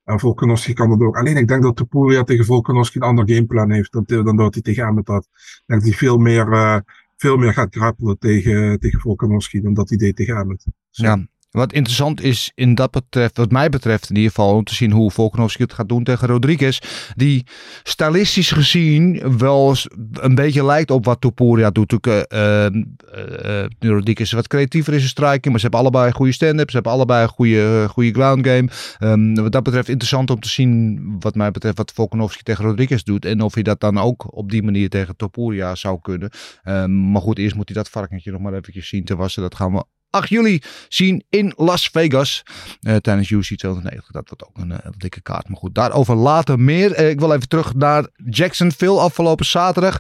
En 0.04 0.20
Volkanovski 0.20 0.74
kan 0.74 0.90
dat 0.90 1.00
ook. 1.00 1.18
Alleen 1.18 1.38
ik 1.38 1.48
denk 1.48 1.64
dat 1.64 1.76
Topuria 1.76 2.24
tegen 2.24 2.46
Volkanovski 2.46 3.00
een 3.00 3.06
ander 3.06 3.30
gameplan 3.30 3.72
heeft 3.72 3.92
dan, 3.92 4.04
dan 4.06 4.36
dat 4.36 4.54
hij 4.54 4.64
tegen 4.64 4.86
Emmet 4.86 5.08
had. 5.08 5.28
Ik 5.34 5.64
denk 5.66 5.80
dat 5.80 5.90
hij 5.90 5.98
veel 5.98 6.18
meer, 6.18 6.48
uh, 6.48 6.78
veel 7.16 7.38
meer 7.38 7.54
gaat 7.54 7.76
grappelen 7.76 8.18
tegen, 8.18 8.80
tegen 8.80 9.00
Volkanovski 9.00 9.62
dan 9.62 9.74
dat 9.74 9.90
hij 9.90 9.98
deed 9.98 10.16
tegen 10.16 10.38
Emmet. 10.38 10.66
Zo. 10.90 11.04
Ja, 11.04 11.28
wat 11.56 11.74
interessant 11.74 12.22
is 12.22 12.52
in 12.56 12.76
dat 12.76 12.92
betreft, 12.92 13.38
wat 13.38 13.52
mij 13.52 13.70
betreft 13.70 14.10
in 14.10 14.16
ieder 14.16 14.32
geval, 14.32 14.56
om 14.56 14.64
te 14.64 14.76
zien 14.76 14.92
hoe 14.92 15.12
Volkanovski 15.12 15.64
het 15.64 15.74
gaat 15.74 15.90
doen 15.90 16.04
tegen 16.04 16.28
Rodriguez. 16.28 16.80
Die 17.16 17.44
stylistisch 17.84 18.52
gezien 18.52 19.38
wel 19.38 19.76
een 20.14 20.36
beetje 20.36 20.66
lijkt 20.66 20.92
op 20.92 21.06
wat 21.06 21.22
Topuria 21.22 21.70
doet. 21.70 21.94
Uh, 22.08 22.22
uh, 22.34 23.66
Rodriguez 23.80 24.32
wat 24.32 24.48
creatiever 24.48 24.94
is 24.94 25.02
in 25.02 25.08
striking, 25.08 25.46
maar 25.46 25.60
ze 25.60 25.62
hebben 25.62 25.80
allebei 25.80 26.12
goede 26.12 26.32
stand-up. 26.32 26.70
Ze 26.70 26.76
hebben 26.76 26.94
allebei 26.94 27.24
een 27.24 27.30
goede, 27.30 27.88
goede 27.90 28.12
ground 28.12 28.48
game. 28.48 28.70
Um, 29.00 29.36
wat 29.36 29.52
dat 29.52 29.64
betreft 29.64 29.90
interessant 29.90 30.30
om 30.30 30.40
te 30.40 30.50
zien, 30.50 31.00
wat 31.20 31.36
mij 31.36 31.52
betreft, 31.52 31.78
wat 31.78 31.92
Volkanovski 31.96 32.44
tegen 32.44 32.66
Rodriguez 32.66 33.04
doet. 33.04 33.26
En 33.26 33.42
of 33.42 33.54
hij 33.54 33.64
dat 33.64 33.80
dan 33.80 33.98
ook 33.98 34.36
op 34.36 34.52
die 34.52 34.64
manier 34.64 34.90
tegen 34.90 35.16
Topuria 35.16 35.76
zou 35.76 36.00
kunnen. 36.02 36.30
Um, 36.64 37.12
maar 37.12 37.22
goed, 37.22 37.38
eerst 37.38 37.56
moet 37.56 37.70
hij 37.70 37.78
dat 37.78 37.90
varkentje 37.90 38.32
nog 38.32 38.42
maar 38.42 38.54
eventjes 38.54 38.88
zien 38.88 39.04
te 39.04 39.16
wassen. 39.16 39.42
Dat 39.42 39.56
gaan 39.56 39.74
we 39.74 39.84
8 40.16 40.30
juli 40.30 40.62
zien 40.90 41.24
in 41.30 41.54
Las 41.56 41.90
Vegas. 41.92 42.44
Uh, 42.82 42.96
tijdens 42.96 43.30
UC 43.30 43.58
290. 43.58 44.12
Dat 44.12 44.30
wordt 44.30 44.46
ook 44.46 44.58
een, 44.58 44.72
uh, 44.72 44.78
dikke 44.98 45.22
kaart. 45.22 45.48
Maar 45.48 45.58
goed, 45.58 45.76
daarover 45.76 46.16
later 46.16 46.60
meer. 46.60 47.00
Uh, 47.00 47.10
ik 47.10 47.20
wil 47.20 47.34
even 47.34 47.48
terug 47.48 47.74
naar 47.74 48.08
Jacksonville 48.30 49.00
afgelopen 49.00 49.46
zaterdag. 49.46 49.98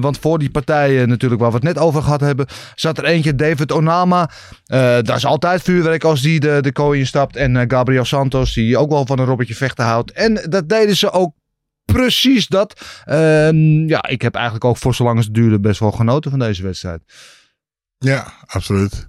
want 0.00 0.18
voor 0.18 0.38
die 0.38 0.50
partijen 0.50 1.08
natuurlijk 1.08 1.40
waar 1.40 1.50
we 1.50 1.56
het 1.56 1.64
net 1.64 1.78
over 1.78 2.02
gehad 2.02 2.20
hebben. 2.20 2.46
Zat 2.74 2.98
er 2.98 3.04
eentje 3.04 3.34
David 3.34 3.72
Onama. 3.72 4.30
dat 5.02 5.16
is 5.16 5.26
altijd 5.26 5.62
vuurwerk 5.62 6.04
als 6.04 6.20
die 6.20 6.40
de, 6.40 6.58
de 6.60 6.72
kooi 6.72 7.00
instapt. 7.00 7.36
En 7.36 7.70
Gabriel 7.70 8.04
Santos 8.04 8.54
die 8.54 8.78
ook 8.78 8.90
wel 8.90 9.06
van 9.06 9.18
een 9.18 9.26
robbertje 9.26 9.54
vechten 9.54 9.84
houdt. 9.84 10.12
En 10.12 10.34
dat 10.48 10.68
deden 10.68 10.96
ze 10.96 11.10
ook 11.10 11.34
precies 11.92 12.46
dat. 12.46 12.80
Uh, 13.06 13.88
ja, 13.88 14.08
ik 14.08 14.22
heb 14.22 14.34
eigenlijk 14.34 14.64
ook 14.64 14.76
voor 14.76 14.94
zolang 14.94 15.18
het 15.18 15.34
duurde 15.34 15.60
best 15.60 15.80
wel 15.80 15.92
genoten 15.92 16.30
van 16.30 16.40
deze 16.40 16.62
wedstrijd. 16.62 17.02
Ja, 17.98 18.32
absoluut. 18.46 19.08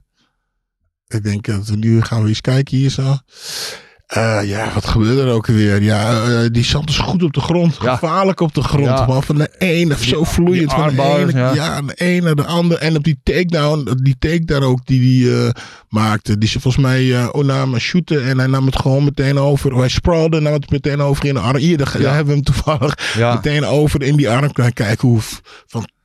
Ik 1.15 1.23
denk 1.23 1.45
dat 1.45 1.67
we 1.67 1.75
nu 1.75 2.01
gaan 2.01 2.21
we 2.21 2.27
eens 2.27 2.41
kijken 2.41 2.77
hier 2.77 2.89
zo. 2.89 3.17
Uh, 4.17 4.39
ja, 4.43 4.73
wat 4.73 4.85
gebeurde 4.85 5.21
er 5.21 5.33
ook 5.33 5.45
weer? 5.45 5.81
Ja, 5.81 6.27
uh, 6.27 6.39
die 6.51 6.63
Santos 6.63 6.97
goed 6.97 7.23
op 7.23 7.33
de 7.33 7.39
grond. 7.39 7.77
Ja. 7.81 7.93
Gevaarlijk 7.93 8.39
op 8.39 8.53
de 8.53 8.61
grond. 8.61 8.85
Ja. 8.85 9.05
Man. 9.05 9.23
Van 9.23 9.35
de 9.35 9.49
ene, 9.57 9.95
zo 9.99 10.23
vloeiend. 10.23 10.71
Van 10.71 10.95
de 10.95 11.01
ene, 11.01 11.33
ja. 11.33 11.53
ja, 11.53 11.81
de 11.81 11.93
ene 11.93 12.21
naar 12.21 12.35
de 12.35 12.45
andere. 12.45 12.79
En 12.79 12.95
op 12.95 13.03
die 13.03 13.19
takedown, 13.23 13.97
die 14.01 14.15
takedown 14.19 14.63
ook 14.63 14.85
die 14.85 15.27
hij 15.27 15.37
uh, 15.37 15.49
maakte. 15.89 16.37
Die 16.37 16.49
ze 16.49 16.59
volgens 16.59 16.83
mij 16.83 17.31
Onama 17.31 17.79
shooten. 17.79 18.25
En 18.25 18.37
hij 18.37 18.47
nam 18.47 18.65
het 18.65 18.79
gewoon 18.79 19.03
meteen 19.03 19.37
over. 19.37 19.77
Hij 19.77 19.89
sprawlde 19.89 20.37
en 20.37 20.43
nam 20.43 20.53
het 20.53 20.71
meteen 20.71 21.01
over 21.01 21.25
in 21.25 21.33
de 21.33 21.39
arm. 21.39 21.57
Hier, 21.57 21.77
daar, 21.77 22.01
daar 22.01 22.15
hebben 22.15 22.35
we 22.35 22.41
hem 22.43 22.53
toevallig 22.53 23.15
meteen 23.17 23.65
over 23.65 24.01
in 24.03 24.15
die 24.15 24.29
arm 24.29 24.51
kunnen 24.51 24.73
kijken. 24.73 25.07
Hoe 25.07 25.21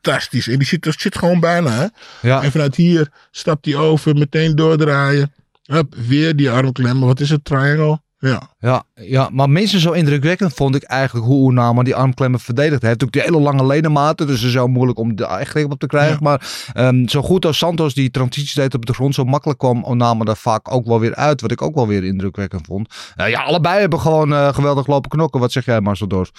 fantastisch. 0.05 0.49
En 0.49 0.59
die 0.59 0.67
zit, 0.67 0.83
dat 0.83 0.95
zit 0.99 1.19
gewoon 1.19 1.41
bijna. 1.41 1.71
Hè? 1.71 1.87
Ja. 2.29 2.43
En 2.43 2.51
vanuit 2.51 2.77
hier 2.77 3.09
stapt 3.31 3.65
hij 3.65 3.77
over, 3.77 4.17
meteen 4.17 4.55
doordraaien. 4.55 5.33
Hup, 5.65 5.95
weer 6.07 6.37
die 6.37 6.51
armklemmen. 6.51 7.07
Wat 7.07 7.21
is 7.21 7.31
het? 7.31 7.45
Triangle? 7.45 8.03
Ja. 8.19 8.43
Ja, 8.59 8.83
ja, 8.95 9.29
maar 9.33 9.51
minstens 9.51 9.83
zo 9.83 9.93
indrukwekkend 9.93 10.55
vond 10.55 10.75
ik 10.75 10.83
eigenlijk 10.83 11.27
hoe 11.27 11.51
Unama 11.51 11.83
die 11.83 11.95
armklemmen 11.95 12.41
verdedigd 12.41 12.83
heeft. 12.83 13.05
Ook 13.05 13.13
die 13.13 13.23
hele 13.23 13.41
lange 13.41 13.67
ledematen, 13.67 14.27
dus 14.27 14.37
het 14.37 14.47
is 14.47 14.53
zo 14.53 14.67
moeilijk 14.67 14.99
om 14.99 15.17
de 15.17 15.27
echt 15.27 15.51
grip 15.51 15.73
op 15.73 15.79
te 15.79 15.87
krijgen. 15.87 16.13
Ja. 16.13 16.19
Maar 16.21 16.67
um, 16.87 17.09
zo 17.09 17.23
goed 17.23 17.47
als 17.47 17.59
Santos 17.59 17.95
die 17.95 18.11
transitie 18.11 18.63
deed 18.63 18.75
op 18.75 18.87
de 18.87 18.95
grond, 18.95 19.15
zo 19.15 19.25
makkelijk 19.25 19.59
kwam 19.59 19.85
Onama 19.85 20.25
daar 20.25 20.37
vaak 20.37 20.73
ook 20.73 20.87
wel 20.87 21.01
weer 21.01 21.15
uit. 21.15 21.41
Wat 21.41 21.51
ik 21.51 21.63
ook 21.63 21.75
wel 21.75 21.89
weer 21.89 22.05
indrukwekkend 22.05 22.67
vond. 22.67 22.95
Uh, 23.17 23.29
ja, 23.29 23.43
allebei 23.43 23.81
hebben 23.81 24.01
gewoon 24.01 24.33
uh, 24.33 24.55
geweldig 24.55 24.87
lopen 24.87 25.11
knokken. 25.11 25.41
Wat 25.41 25.53
zeg 25.53 25.65
jij 25.65 25.81
Marcel 25.81 26.09
Dorf? 26.09 26.31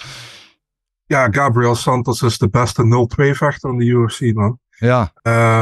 Ja, 1.06 1.28
Gabriel 1.30 1.74
Santos 1.74 2.22
is 2.22 2.38
de 2.38 2.48
beste 2.48 3.08
0-2 3.32 3.36
vechter 3.36 3.70
in 3.70 3.76
de 3.78 3.84
UFC, 3.84 4.34
man. 4.34 4.58
Ja. 4.70 5.12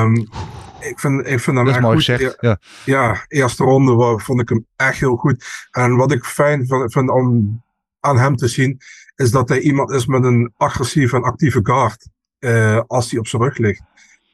Um, 0.02 0.14
ik 0.80 1.00
vind, 1.00 1.20
ik 1.20 1.40
vind 1.40 1.56
hem 1.56 1.64
Dat 1.64 1.74
echt 1.74 1.80
mooi 1.82 1.94
goed. 1.96 2.04
gezegd. 2.04 2.36
Ja, 2.40 2.58
Ja. 2.84 3.24
eerste 3.28 3.64
ronde 3.64 4.18
vond 4.20 4.40
ik 4.40 4.48
hem 4.48 4.66
echt 4.76 4.98
heel 5.00 5.16
goed. 5.16 5.44
En 5.70 5.96
wat 5.96 6.12
ik 6.12 6.24
fijn 6.24 6.66
vind, 6.66 6.92
vind 6.92 7.10
om 7.10 7.62
aan 8.00 8.18
hem 8.18 8.36
te 8.36 8.48
zien, 8.48 8.80
is 9.16 9.30
dat 9.30 9.48
hij 9.48 9.60
iemand 9.60 9.90
is 9.90 10.06
met 10.06 10.24
een 10.24 10.52
agressieve 10.56 11.16
en 11.16 11.22
actieve 11.22 11.60
guard. 11.62 12.08
eh, 12.38 12.80
als 12.86 13.10
hij 13.10 13.18
op 13.20 13.26
zijn 13.26 13.42
rug 13.42 13.58
ligt. 13.58 13.82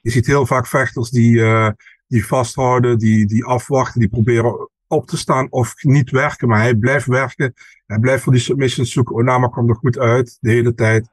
Je 0.01 0.11
ziet 0.11 0.27
heel 0.27 0.47
vaak 0.47 0.67
vechters 0.67 1.11
die, 1.11 1.43
eh, 1.45 1.69
die 2.07 2.27
vasthouden, 2.27 2.99
die, 2.99 3.27
die 3.27 3.45
afwachten, 3.45 4.01
die 4.01 4.09
proberen 4.09 4.69
op 4.91 5.07
te 5.07 5.17
staan 5.17 5.47
of 5.51 5.75
niet 5.83 6.11
werken. 6.11 6.49
Maar 6.49 6.61
hij 6.61 6.75
blijft 6.75 7.07
werken. 7.07 7.55
Hij 7.87 7.99
blijft 7.99 8.23
voor 8.23 8.33
die 8.33 8.43
submissions 8.43 8.93
zoeken. 8.93 9.17
Onama 9.17 9.49
kwam 9.49 9.69
er 9.69 9.75
goed 9.75 9.99
uit 9.99 10.39
de 10.41 10.51
hele 10.51 10.75
tijd. 10.75 11.09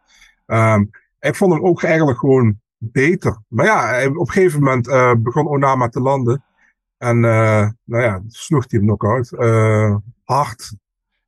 Ehm, 0.45 0.85
ik 1.19 1.35
vond 1.35 1.53
hem 1.53 1.65
ook 1.65 1.83
eigenlijk 1.83 2.19
gewoon 2.19 2.59
beter. 2.77 3.37
Maar 3.47 3.65
ja, 3.65 4.07
op 4.07 4.27
een 4.27 4.31
gegeven 4.31 4.59
moment 4.59 4.87
eh, 4.87 5.13
begon 5.17 5.47
Onama 5.47 5.89
te 5.89 5.99
landen. 5.99 6.43
En 6.97 7.25
eh, 7.25 7.69
nou 7.83 8.03
ja, 8.03 8.21
sloeg 8.27 8.65
hij 8.67 8.79
hem 8.79 8.87
knock-out. 8.87 9.31
Eh, 9.31 9.95
hard. 10.23 10.75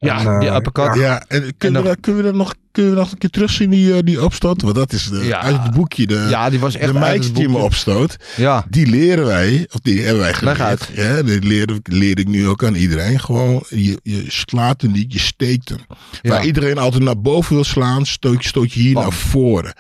Ja, 0.02 0.20
En, 0.20 0.26
eh, 0.28 0.40
die 0.40 0.50
uppercut. 0.50 0.96
Ja, 0.96 1.24
en 1.28 1.54
kunnen, 1.58 1.82
En 1.82 1.88
we, 1.88 1.94
dat, 1.94 2.00
kunnen, 2.00 2.22
we 2.24 2.28
dat 2.28 2.38
nog, 2.38 2.54
kunnen 2.72 2.92
we 2.94 2.98
nog 3.00 3.12
een 3.12 3.18
keer 3.18 3.30
terugzien, 3.30 3.70
die, 3.70 3.94
eh, 3.94 4.00
die 4.04 4.24
opstoot? 4.24 4.62
Want 4.62 4.76
dat 4.76 4.94
is 4.94 5.10
de, 5.10 5.26
Ja. 5.26 5.42
uit 5.42 5.64
het 5.64 5.74
boekje. 5.74 6.08
De, 6.08 6.28
Ja, 6.30 6.50
die 6.50 6.60
was 6.60 6.76
echt 6.76 7.36
de 7.36 7.50
opstoot, 7.58 8.18
Ja, 8.36 8.66
die 8.70 8.88
leren 8.88 9.26
wij, 9.26 9.68
of 9.72 9.80
die 9.80 10.02
hebben 10.02 10.22
wij 10.22 10.34
geleerd. 10.34 10.58
Leg 10.58 10.68
uit. 10.68 10.90
Ja, 10.96 11.22
die 11.24 11.42
leer, 11.42 11.80
leer 11.84 12.20
ik 12.20 12.28
nu 12.28 12.48
ook 12.48 12.64
aan 12.64 12.76
iedereen. 12.76 13.20
Gewoon, 13.20 13.64
je, 13.70 14.00
je 14.04 14.24
slaat 14.28 14.82
hem 14.82 14.92
niet, 14.92 15.14
je 15.14 15.20
steekt 15.20 15.70
hem. 15.70 15.80
Ja. 16.22 16.30
Waar 16.30 16.46
iedereen 16.46 16.78
altijd 16.78 17.04
naar 17.04 17.22
boven 17.22 17.54
wil 17.56 17.64
slaan, 17.64 18.06
stoot, 18.06 18.44
stoot 18.46 18.74
je 18.74 18.80
hier 18.80 18.94
Bam. 18.94 19.04
naar 19.04 19.12
voren. 19.14 19.74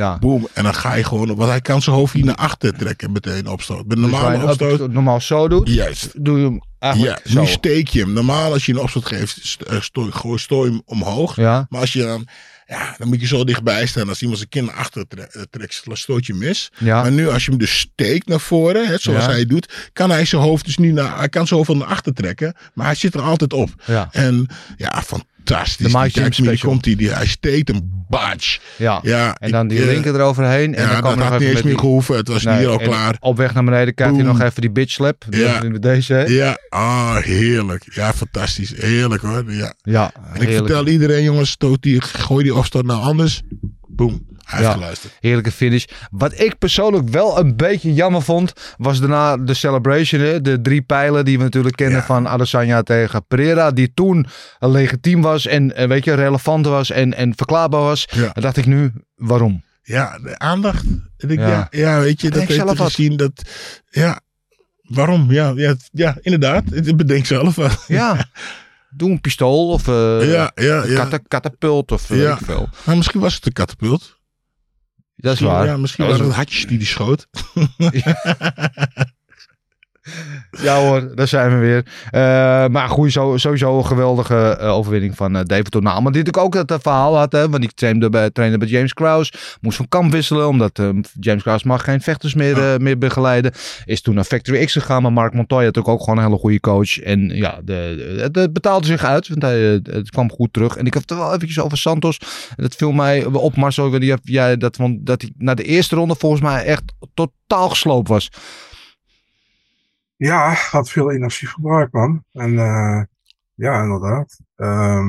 Ja. 0.00 0.18
Boom. 0.18 0.48
En 0.52 0.62
dan 0.64 0.74
ga 0.74 0.94
je 0.94 1.04
gewoon, 1.04 1.26
want 1.36 1.50
hij 1.50 1.60
kan 1.60 1.82
zijn 1.82 1.96
hoofd 1.96 2.12
hier 2.14 2.24
naar 2.24 2.34
achter 2.34 2.76
trekken 2.76 3.12
meteen 3.12 3.46
opstoot. 3.48 3.86
Met 3.86 3.96
een 3.98 4.02
Dus 4.10 4.20
je 4.20 4.26
een 4.26 4.42
opstoot. 4.42 4.92
normaal 4.92 5.20
zo 5.20 5.48
doet, 5.48 5.68
Juist. 5.68 6.24
doe 6.24 6.38
je 6.38 6.44
hem 6.44 6.60
eigenlijk 6.78 7.20
Ja, 7.24 7.32
zo. 7.32 7.40
nu 7.40 7.46
steek 7.46 7.88
je 7.88 8.00
hem. 8.00 8.12
Normaal 8.12 8.52
als 8.52 8.66
je 8.66 8.72
een 8.72 8.78
opstoot 8.78 9.06
geeft, 9.06 9.56
eh, 9.66 9.80
stooi, 9.80 10.12
gooi, 10.12 10.38
stooi 10.38 10.64
je 10.70 10.76
hem 10.76 10.82
omhoog. 10.84 11.36
Ja, 11.36 11.66
Maar 11.68 11.80
als 11.80 11.92
je 11.92 12.02
dan, 12.02 12.26
ja, 12.66 12.94
dan 12.98 13.08
moet 13.08 13.20
je 13.20 13.26
zo 13.26 13.44
dichtbij 13.44 13.86
staan. 13.86 14.08
Als 14.08 14.20
iemand 14.20 14.38
zijn 14.38 14.50
kin 14.50 14.64
naar 14.64 14.74
achter 14.74 15.04
eh, 15.08 15.42
trekt, 15.50 15.82
stoot 15.92 16.26
je 16.26 16.34
mis. 16.34 16.70
ja. 16.78 17.02
Maar 17.02 17.12
nu 17.12 17.28
als 17.28 17.44
je 17.44 17.50
hem 17.50 17.58
dus 17.60 17.78
steekt 17.78 18.28
naar 18.28 18.40
voren, 18.40 18.86
hè, 18.86 18.98
zoals 18.98 19.24
Ja. 19.24 19.30
hij 19.30 19.46
doet, 19.46 19.90
kan 19.92 20.10
hij 20.10 20.24
zijn 20.24 20.42
hoofd 20.42 20.64
dus 20.64 20.76
niet 20.78 20.92
naar, 20.94 21.18
hij 21.18 21.28
kan 21.28 21.46
zijn 21.46 21.60
hoofd 21.64 21.74
naar 21.80 21.88
achter 21.88 22.12
trekken. 22.14 22.54
Maar 22.74 22.86
hij 22.86 22.94
zit 22.94 23.14
er 23.14 23.20
altijd 23.22 23.52
op. 23.52 23.70
ja. 23.86 24.08
En 24.12 24.46
ja, 24.76 25.02
fantastisch. 25.50 25.92
De 25.92 25.98
Mike 25.98 26.32
special. 26.32 26.70
komt 26.70 26.84
hij, 26.84 26.94
die, 26.94 27.10
hij 27.10 27.26
steekt 27.26 27.68
hem, 27.68 27.80
badge. 28.08 28.58
Ja. 28.76 29.00
Ja, 29.02 29.36
En 29.38 29.50
dan 29.50 29.64
ik, 29.64 29.70
die 29.70 29.80
eh, 29.80 29.86
linker 29.86 30.14
eroverheen. 30.14 30.74
En 30.74 30.82
ja, 30.82 30.90
dan 30.90 31.00
kwam 31.00 31.02
dat 31.02 31.12
er 31.12 31.18
nog 31.18 31.28
had 31.28 31.34
even 31.34 31.46
niet 31.46 31.54
eens 31.54 31.62
meer 31.62 31.72
die... 31.72 31.80
gehoeven. 31.80 32.16
Het 32.16 32.28
was 32.28 32.42
Nee, 32.44 32.58
hier 32.58 32.68
al 32.68 32.78
klaar. 32.78 33.16
Op 33.20 33.36
weg 33.36 33.54
naar 33.54 33.64
beneden 33.64 33.94
krijgt 33.94 34.14
hij 34.14 34.24
nog 34.24 34.40
even 34.40 34.60
die 34.60 34.70
bitch 34.70 34.92
slap. 34.92 35.24
Ja. 35.30 35.62
Met 35.62 35.82
deze. 35.82 36.12
hè? 36.12 36.22
Ja, 36.24 36.58
ah, 36.68 37.16
heerlijk. 37.16 37.84
Ja, 37.94 38.12
fantastisch. 38.12 38.72
Heerlijk 38.76 39.22
hoor. 39.22 39.44
Ja. 39.52 39.74
Ja, 39.82 40.12
En 40.14 40.34
ik 40.34 40.40
heerlijk. 40.40 40.66
vertel 40.66 40.86
iedereen, 40.86 41.22
jongens, 41.22 41.50
stoot 41.50 41.82
die, 41.82 42.00
gooi 42.02 42.44
die 42.44 42.54
opstoot 42.54 42.84
nou 42.84 43.02
anders. 43.02 43.42
Boom. 43.88 44.26
Ja. 44.58 44.78
Heerlijke 45.20 45.50
finish. 45.52 45.84
Wat 46.10 46.40
ik 46.40 46.58
persoonlijk 46.58 47.08
wel 47.08 47.38
een 47.38 47.56
beetje 47.56 47.94
jammer 47.94 48.22
vond, 48.22 48.52
was 48.76 49.00
daarna 49.00 49.36
de 49.36 49.54
celebration. 49.54 50.20
Hè? 50.20 50.40
De 50.40 50.60
drie 50.60 50.82
pijlen 50.82 51.24
die 51.24 51.38
we 51.38 51.44
natuurlijk 51.44 51.76
kennen 51.76 51.98
Ja. 51.98 52.04
van 52.04 52.28
Adesanya 52.28 52.82
tegen 52.82 53.26
Pereira. 53.26 53.70
Die 53.70 53.92
toen 53.94 54.26
legitiem 54.58 55.22
was 55.22 55.46
en 55.46 55.76
eh, 55.76 55.88
weet 55.88 56.04
je, 56.04 56.14
relevant 56.14 56.66
was 56.66 56.90
en, 56.90 57.14
en 57.14 57.32
verklaarbaar 57.36 57.82
was. 57.82 58.08
Ja. 58.10 58.30
Dan 58.32 58.42
dacht 58.42 58.56
ik 58.56 58.66
nu, 58.66 58.92
waarom? 59.16 59.62
Ja, 59.82 60.18
de 60.18 60.38
aandacht. 60.38 60.84
En 61.16 61.30
ik, 61.30 61.38
Ja. 61.38 61.66
ja. 61.70 62.00
Weet 62.00 62.20
je, 62.20 62.30
dat 62.30 62.38
heeft 62.40 62.52
zelf 62.54 62.70
te 62.76 62.82
wat. 62.82 62.92
zien 62.92 63.16
dat, 63.16 63.42
ja, 63.90 64.20
waarom? 64.82 65.32
Ja, 65.32 65.52
ja, 65.56 65.74
ja 65.92 66.16
inderdaad. 66.20 66.62
Ik 66.72 66.96
bedenk 66.96 67.26
zelf 67.26 67.54
wel. 67.54 67.68
Ja, 67.88 68.28
doe 68.90 69.10
een 69.10 69.20
pistool 69.20 69.68
of 69.68 69.88
eh 69.88 70.32
ja, 70.32 70.52
ja, 70.54 70.84
ja. 70.84 70.94
kata- 70.94 71.18
katapult 71.28 71.92
of 71.92 72.10
eh, 72.10 72.20
Ja. 72.22 72.38
veel. 72.44 72.68
Misschien 72.84 73.20
was 73.20 73.34
het 73.34 73.46
een 73.46 73.52
katapult. 73.52 74.18
Dat 75.20 75.34
is 75.34 75.40
waar. 75.40 75.66
Ja, 75.66 75.76
misschien 75.76 76.04
Dat 76.04 76.12
waren 76.12 76.28
het 76.28 76.36
hatjes 76.36 76.66
die 76.66 76.78
die 76.78 76.86
schoot. 76.86 77.26
Ja 80.50 80.80
hoor, 80.80 81.14
daar 81.14 81.28
zijn 81.28 81.50
we 81.50 81.56
weer. 81.56 81.84
Eh, 82.10 82.20
maar 82.68 82.88
goed, 82.88 83.12
sowieso 83.12 83.78
een 83.78 83.86
geweldige 83.86 84.56
eh, 84.60 84.76
overwinning 84.76 85.16
van 85.16 85.36
eh, 85.36 85.44
David 85.44 85.70
Tonaal. 85.70 86.00
Maar 86.00 86.12
die 86.12 86.22
natuurlijk 86.22 86.56
ook 86.56 86.68
dat 86.68 86.82
verhaal 86.82 87.16
had, 87.16 87.32
hè, 87.32 87.48
want 87.48 87.62
die 87.62 87.70
trainde 87.74 88.10
bij, 88.10 88.30
bij 88.32 88.58
James 88.58 88.92
Krause. 88.92 89.32
Moest 89.60 89.76
van 89.76 89.88
kamp 89.88 90.12
wisselen, 90.12 90.48
omdat 90.48 90.82
James 91.20 91.42
Krause 91.42 91.66
mag 91.66 91.84
geen 91.84 92.00
vechters 92.00 92.34
meer, 92.34 92.80
meer 92.80 92.98
begeleiden. 92.98 93.52
Is 93.84 94.00
toen 94.02 94.14
naar 94.14 94.24
Factory 94.24 94.64
X 94.64 94.72
gegaan, 94.72 95.02
maar 95.02 95.12
Mark 95.12 95.34
Montoya 95.34 95.64
had 95.64 95.78
ook 95.78 96.00
gewoon 96.00 96.18
een 96.18 96.24
hele 96.24 96.38
goede 96.38 96.60
coach. 96.60 96.98
En 96.98 97.28
ja, 97.28 97.60
het, 97.64 98.52
betaalde 98.52 98.86
zich 98.86 99.04
uit, 99.04 99.28
want 99.28 99.42
hij, 99.42 99.60
het 99.82 100.10
kwam 100.10 100.30
goed 100.30 100.52
terug. 100.52 100.76
En 100.76 100.86
ik 100.86 100.94
heb 100.94 101.02
het 101.08 101.18
wel 101.18 101.34
eventjes 101.34 101.60
over 101.60 101.78
Santos. 101.78 102.18
Dat 102.56 102.74
viel 102.74 102.92
mij 102.92 103.24
op, 103.24 103.56
Marcel, 103.56 103.94
ik 103.94 104.12
of 104.12 104.18
jij 104.22 104.56
dat, 104.56 104.76
want 104.76 105.06
dat 105.06 105.20
hij 105.20 105.30
na 105.38 105.54
de 105.54 105.64
eerste 105.64 105.94
ronde 105.94 106.14
volgens 106.18 106.42
mij 106.42 106.64
echt 106.64 106.82
totaal 107.14 107.68
gesloopt 107.68 108.08
was. 108.08 108.30
Ja, 110.20 110.52
had 110.52 110.90
veel 110.90 111.10
energie 111.12 111.48
verbruikt, 111.48 111.92
man. 111.92 112.24
En 112.32 112.58
eh, 112.58 113.02
ja, 113.54 113.82
inderdaad. 113.82 114.38
Ehm, 114.56 115.04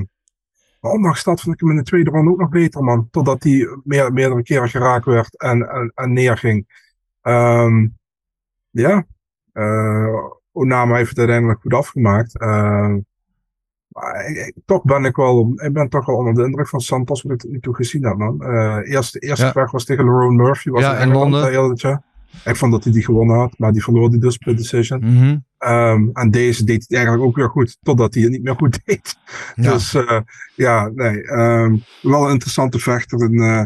maar 0.79 0.91
ondanks 0.91 1.23
dat 1.23 1.41
vond 1.41 1.55
ik 1.55 1.61
hem 1.61 1.69
in 1.69 1.75
de 1.75 1.83
tweede 1.83 2.09
ronde 2.09 2.31
ook 2.31 2.39
nog 2.39 2.49
beter, 2.49 2.83
man. 2.83 3.07
Totdat 3.09 3.43
hij 3.43 3.67
meer, 3.83 4.13
meerdere 4.13 4.43
keren 4.43 4.69
geraakt 4.69 5.05
werd 5.05 5.37
en, 5.41 5.69
en, 5.69 5.91
en 5.95 6.13
neerging. 6.13 6.67
Ehm, 7.21 7.87
ja, 8.69 9.05
eh 9.53 10.15
Onama 10.51 10.95
heeft 10.95 11.09
het 11.09 11.17
uiteindelijk 11.19 11.61
goed 11.61 11.73
afgemaakt. 11.73 12.39
Ehm, 12.39 12.99
maar 13.87 14.25
ik, 14.29 14.37
ik- 14.37 14.55
toch 14.65 14.83
ben 14.83 15.05
ik 15.05 15.15
wel, 15.15 15.51
ik 15.55 15.73
ben 15.73 15.89
toch 15.89 16.05
wel 16.05 16.15
onder 16.15 16.33
de 16.33 16.43
indruk 16.45 16.67
van 16.67 16.79
Santos, 16.81 17.21
wat 17.21 17.31
ik 17.31 17.39
tot 17.39 17.51
nu 17.51 17.59
toe 17.59 17.75
gezien 17.75 18.03
heb, 18.05 18.17
man. 18.17 18.41
Eh 18.43 18.79
eerste 18.83 19.19
eerste 19.19 19.51
Ja. 19.53 19.67
was 19.71 19.85
tegen 19.85 20.03
Lerone 20.05 20.35
Murphy. 20.43 20.69
Was 20.69 20.81
Ja, 20.81 20.97
in 20.97 21.11
Londen. 21.11 21.41
Ik 22.45 22.55
vond 22.55 22.71
dat 22.71 22.83
hij 22.83 22.93
die 22.93 23.05
gewonnen 23.05 23.37
had, 23.37 23.53
maar 23.57 23.71
die 23.71 23.83
verloor 23.83 24.09
die 24.09 24.19
dus 24.19 24.37
per 24.37 24.55
decision. 24.55 24.99
Mhm. 24.99 25.37
Ehm, 25.57 26.09
en 26.13 26.31
deze 26.31 26.63
deed 26.63 26.81
het 26.81 26.93
eigenlijk 26.93 27.23
ook 27.23 27.35
weer 27.35 27.49
goed, 27.49 27.77
totdat 27.81 28.13
hij 28.13 28.23
het 28.23 28.31
niet 28.31 28.43
meer 28.43 28.55
goed 28.55 28.79
deed. 28.85 29.15
Ja. 29.55 29.71
Dus 29.71 29.93
eh, 29.93 30.19
ja, 30.55 30.89
nee, 30.95 31.23
ehm, 31.23 31.75
wel 32.01 32.25
een 32.25 32.31
interessante 32.31 32.79
vechter. 32.79 33.21
En 33.21 33.33
eh, 33.33 33.65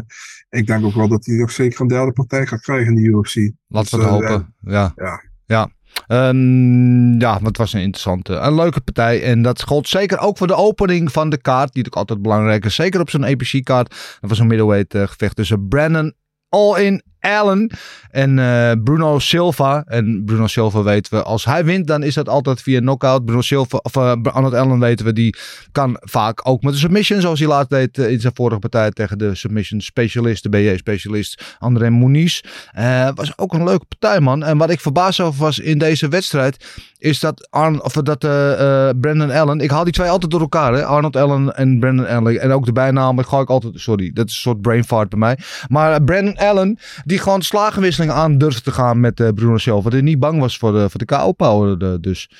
ik 0.60 0.66
denk 0.66 0.84
ook 0.84 0.94
wel 0.94 1.08
dat 1.08 1.26
hij 1.26 1.36
nog 1.36 1.50
zeker 1.50 1.80
een 1.80 1.88
derde 1.88 2.12
partij 2.12 2.46
gaat 2.46 2.60
krijgen 2.60 2.96
in 2.96 3.02
de 3.02 3.08
UFC. 3.08 3.34
Laten 3.68 3.98
we 3.98 4.04
Dus, 4.04 4.14
het 4.14 4.22
eh, 4.22 4.28
hopen. 4.28 4.54
Ja. 4.60 4.92
ja. 4.96 5.22
Ja. 5.46 5.70
Ehm, 6.06 7.20
ja, 7.20 7.40
het 7.42 7.56
was 7.56 7.72
een 7.72 7.80
interessante, 7.80 8.34
een 8.34 8.54
leuke 8.54 8.80
partij. 8.80 9.22
En 9.22 9.42
dat 9.42 9.62
gold 9.62 9.88
zeker 9.88 10.18
ook 10.18 10.38
voor 10.38 10.46
de 10.46 10.54
opening 10.54 11.12
van 11.12 11.30
de 11.30 11.40
kaart. 11.40 11.72
Die 11.72 11.82
natuurlijk 11.82 11.96
altijd 11.96 12.22
belangrijk 12.22 12.64
is. 12.64 12.74
Zeker 12.74 13.00
op 13.00 13.10
zo'n 13.10 13.24
APC-kaart. 13.24 14.18
Dat 14.20 14.30
was 14.30 14.38
een 14.38 14.46
middleweight 14.46 14.94
eh, 14.94 15.02
gevecht 15.02 15.36
tussen 15.36 15.68
Brandon 15.68 16.14
All-in 16.48 17.02
Allen 17.26 17.70
en 18.10 18.38
eh, 18.38 18.72
Bruno 18.84 19.18
Silva. 19.18 19.84
En 19.86 20.22
Bruno 20.24 20.46
Silva 20.46 20.82
weten 20.82 21.14
we, 21.14 21.22
als 21.22 21.44
hij 21.44 21.64
wint, 21.64 21.86
dan 21.86 22.02
is 22.02 22.14
dat 22.14 22.28
altijd 22.28 22.62
via 22.62 22.80
knockout. 22.80 23.24
Bruno 23.24 23.40
Silva, 23.40 23.78
of 23.82 23.96
uh, 23.96 24.12
Arnold 24.22 24.54
Allen 24.54 24.78
weten 24.78 25.06
we, 25.06 25.12
die 25.12 25.36
kan 25.72 25.96
vaak 26.00 26.40
ook 26.48 26.62
met 26.62 26.72
een 26.72 26.78
submission. 26.78 27.20
Zoals 27.20 27.38
hij 27.38 27.48
laatst 27.48 27.70
deed 27.70 27.98
eh, 27.98 28.10
in 28.10 28.20
zijn 28.20 28.34
vorige 28.34 28.58
partij 28.58 28.90
tegen 28.90 29.18
de 29.18 29.34
submission 29.34 29.80
specialist, 29.80 30.42
de 30.42 30.48
BJ-specialist 30.48 31.56
André 31.58 31.90
Muniz. 31.90 32.40
Eh, 32.72 33.08
was 33.14 33.38
ook 33.38 33.52
een 33.52 33.64
leuke 33.64 33.84
partij, 33.84 34.20
man. 34.20 34.44
En 34.44 34.58
wat 34.58 34.70
ik 34.70 34.80
verbaasd 34.80 35.20
over 35.20 35.40
was 35.40 35.58
in 35.58 35.78
deze 35.78 36.08
wedstrijd, 36.08 36.64
is 36.98 37.20
dat, 37.20 37.48
Arn, 37.50 37.82
of 37.82 37.92
dat 37.92 38.24
eh, 38.24 38.88
eh, 38.88 38.96
Brandon 39.00 39.30
Allen, 39.30 39.60
ik 39.60 39.70
haal 39.70 39.84
die 39.84 39.92
twee 39.92 40.08
altijd 40.08 40.30
door 40.30 40.40
elkaar, 40.40 40.72
hè? 40.72 40.84
Arnold 40.84 41.16
Allen 41.16 41.56
en 41.56 41.78
Brandon 41.78 42.06
Allen. 42.06 42.40
En 42.40 42.52
ook 42.52 42.64
de 42.64 42.72
bijnaam, 42.72 43.24
ga 43.24 43.40
ik 43.40 43.50
altijd, 43.50 43.72
sorry, 43.76 44.10
dat 44.12 44.28
is 44.28 44.34
een 44.34 44.40
soort 44.40 44.60
brain 44.60 44.84
fart 44.84 45.08
bij 45.08 45.18
mij. 45.18 45.38
Maar 45.68 45.92
eh, 45.92 46.04
Brandon 46.04 46.36
Allen, 46.36 46.78
die 47.04 47.15
gewoon 47.18 47.42
slagenwisseling 47.42 48.12
aan 48.12 48.38
durfde 48.38 48.60
te 48.60 48.72
gaan 48.72 49.00
met 49.00 49.20
eh, 49.20 49.28
Bruno 49.28 49.58
Silva. 49.58 49.90
Die 49.90 50.02
niet 50.02 50.18
bang 50.18 50.40
was 50.40 50.58
voor 50.58 50.72
de, 50.72 50.90
voor 50.90 50.98
de 50.98 51.04
KO-power 51.04 51.92
eh, 51.92 51.94
dus. 52.00 52.30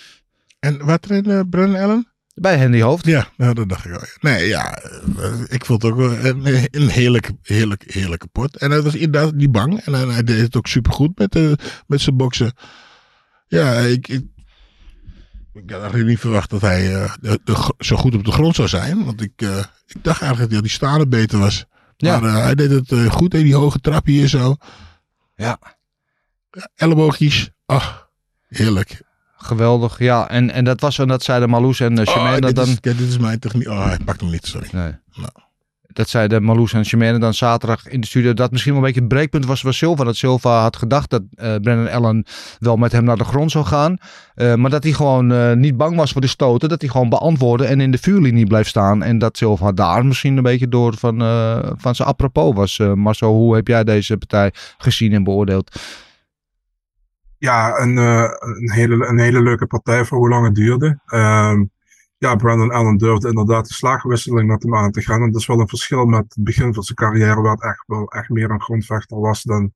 En 0.58 0.84
wat 0.84 1.02
trainde 1.02 1.46
Brandon 1.48 1.80
Allen? 1.80 2.10
Bij 2.34 2.56
Henry 2.56 2.82
Hoofd. 2.82 3.06
Ja, 3.06 3.28
nou, 3.36 3.54
dat 3.54 3.68
dacht 3.68 3.84
ik 3.84 3.92
al. 3.92 4.00
Nee, 4.20 4.48
ja, 4.48 4.78
eh, 5.18 5.40
ik 5.48 5.64
vond 5.64 5.82
het 5.82 5.92
ook 5.92 5.98
wel 5.98 6.12
een, 6.12 6.68
een 6.70 6.88
heerlijk, 6.88 7.30
heerlijk, 7.42 7.84
heerlijke 7.86 8.26
pot. 8.26 8.56
En 8.56 8.70
hij 8.70 8.82
was 8.82 8.94
inderdaad 8.94 9.34
niet 9.34 9.52
bang. 9.52 9.80
En 9.80 9.92
hij, 9.92 10.22
deed 10.22 10.40
het 10.40 10.56
ook 10.56 10.66
supergoed 10.66 11.18
met, 11.18 11.34
met 11.86 12.00
zijn 12.00 12.16
boksen. 12.16 12.52
Ja, 13.48 13.72
ik, 13.78 14.08
ik, 14.08 14.24
ik 15.56 15.70
had 15.70 15.80
eigenlijk 15.80 16.08
niet 16.08 16.18
verwacht 16.18 16.50
dat 16.50 16.60
hij 16.60 16.92
uh, 16.92 17.14
de, 17.20 17.40
de, 17.44 17.72
zo 17.78 17.96
goed 17.96 18.14
op 18.14 18.24
de 18.24 18.32
grond 18.32 18.54
zou 18.54 18.68
zijn. 18.68 19.04
Want 19.04 19.20
ik, 19.20 19.42
uh, 19.42 19.58
ik 19.86 20.04
dacht 20.04 20.20
eigenlijk 20.20 20.52
dat 20.52 20.60
hij 20.60 20.70
staande 20.70 21.06
beter 21.06 21.38
was. 21.38 21.64
Ja. 21.96 22.20
Maar 22.20 22.30
uh, 22.30 22.42
hij 22.42 22.54
deed 22.54 22.70
het 22.70 22.90
uh, 22.90 23.10
goed 23.10 23.34
in 23.34 23.42
die 23.42 23.54
hoge 23.54 23.80
trap 23.80 24.06
hier 24.06 24.28
zo. 24.28 24.56
Ja. 25.34 25.58
Elleboogjes. 26.74 27.50
Ach, 27.66 28.10
heerlijk. 28.48 29.02
Geweldig, 29.36 29.98
ja. 29.98 30.28
En, 30.28 30.50
en 30.50 30.64
dat 30.64 30.80
was, 30.80 30.98
en 30.98 31.08
dat 31.08 31.22
zeiden 31.22 31.48
Marloes 31.48 31.80
en 31.80 31.98
uh. 31.98 32.06
Oh, 32.08 32.32
dat 32.32 32.42
dit, 32.42 32.54
dan... 32.54 32.66
is, 32.66 32.80
dit 32.80 33.00
is 33.00 33.18
mijn 33.18 33.38
techniek. 33.38 33.68
Oh, 33.68 33.84
hij 33.84 33.98
pakt 34.04 34.20
hem 34.20 34.30
niet, 34.30 34.46
sorry. 34.46 34.68
Nee. 34.72 34.92
Nou. 35.14 35.30
Dat 35.96 36.08
zeiden 36.08 36.42
Marloes 36.42 36.72
en 36.72 36.84
Chimène 36.84 37.18
dan 37.18 37.34
zaterdag 37.34 37.88
in 37.88 38.00
de 38.00 38.06
studio. 38.06 38.34
Dat 38.34 38.50
misschien 38.50 38.72
wel 38.72 38.80
een 38.80 38.86
beetje 38.86 39.00
het 39.00 39.12
breekpunt 39.12 39.46
was 39.46 39.60
voor 39.60 39.74
Silva. 39.74 40.04
Dat 40.04 40.16
Silva 40.16 40.60
had 40.60 40.76
gedacht 40.76 41.10
dat 41.10 41.22
uh, 41.22 41.54
Brennan 41.62 41.90
Allen 41.90 42.24
wel 42.58 42.76
met 42.76 42.92
hem 42.92 43.04
naar 43.04 43.16
de 43.16 43.24
grond 43.24 43.50
zou 43.50 43.64
gaan. 43.64 43.96
Uh, 44.36 44.54
maar 44.54 44.70
dat 44.70 44.82
hij 44.82 44.92
gewoon 44.92 45.32
uh, 45.32 45.52
niet 45.52 45.76
bang 45.76 45.96
was 45.96 46.12
voor 46.12 46.20
de 46.20 46.26
stoten. 46.26 46.68
Dat 46.68 46.80
hij 46.80 46.90
gewoon 46.90 47.08
beantwoordde 47.08 47.66
en 47.66 47.80
in 47.80 47.90
de 47.90 47.98
vuurlinie 47.98 48.46
bleef 48.46 48.68
staan. 48.68 49.02
En 49.02 49.18
dat 49.18 49.36
Silva 49.36 49.72
daar 49.72 50.06
misschien 50.06 50.36
een 50.36 50.42
beetje 50.42 50.68
door 50.68 50.96
van, 50.96 51.18
van 51.76 51.94
zijn 51.94 52.08
apropos 52.08 52.54
was. 52.54 52.78
Marcel, 52.94 53.32
hoe 53.32 53.54
heb 53.54 53.68
jij 53.68 53.84
deze 53.84 54.16
partij 54.16 54.52
gezien 54.78 55.12
en 55.12 55.24
beoordeeld? 55.24 55.80
Ja, 57.38 57.78
een, 57.78 57.96
een, 57.96 58.70
hele, 58.72 59.06
een 59.06 59.18
hele 59.18 59.42
leuke 59.42 59.66
partij 59.66 60.04
voor 60.04 60.18
hoe 60.18 60.28
lang 60.28 60.44
het 60.44 60.54
duurde. 60.54 60.98
Ehm, 61.06 61.64
ja, 62.18 62.36
Brandon 62.36 62.70
Allen 62.70 62.96
durfde 62.96 63.28
inderdaad 63.28 63.68
de 63.68 63.74
slagwisseling 63.74 64.48
met 64.48 64.62
hem 64.62 64.76
aan 64.76 64.90
te 64.90 65.00
gaan. 65.00 65.22
En 65.22 65.30
dat 65.30 65.40
is 65.40 65.46
wel 65.46 65.60
een 65.60 65.68
verschil 65.68 66.04
met 66.04 66.24
het 66.34 66.44
begin 66.44 66.74
van 66.74 66.82
zijn 66.82 66.96
carrière, 66.96 67.40
waar 67.40 67.52
het 67.52 67.62
echt 67.62 67.84
wel 67.86 68.08
echt 68.12 68.28
meer 68.28 68.50
een 68.50 68.62
grondvechter 68.62 69.20
was 69.20 69.42
dan 69.42 69.72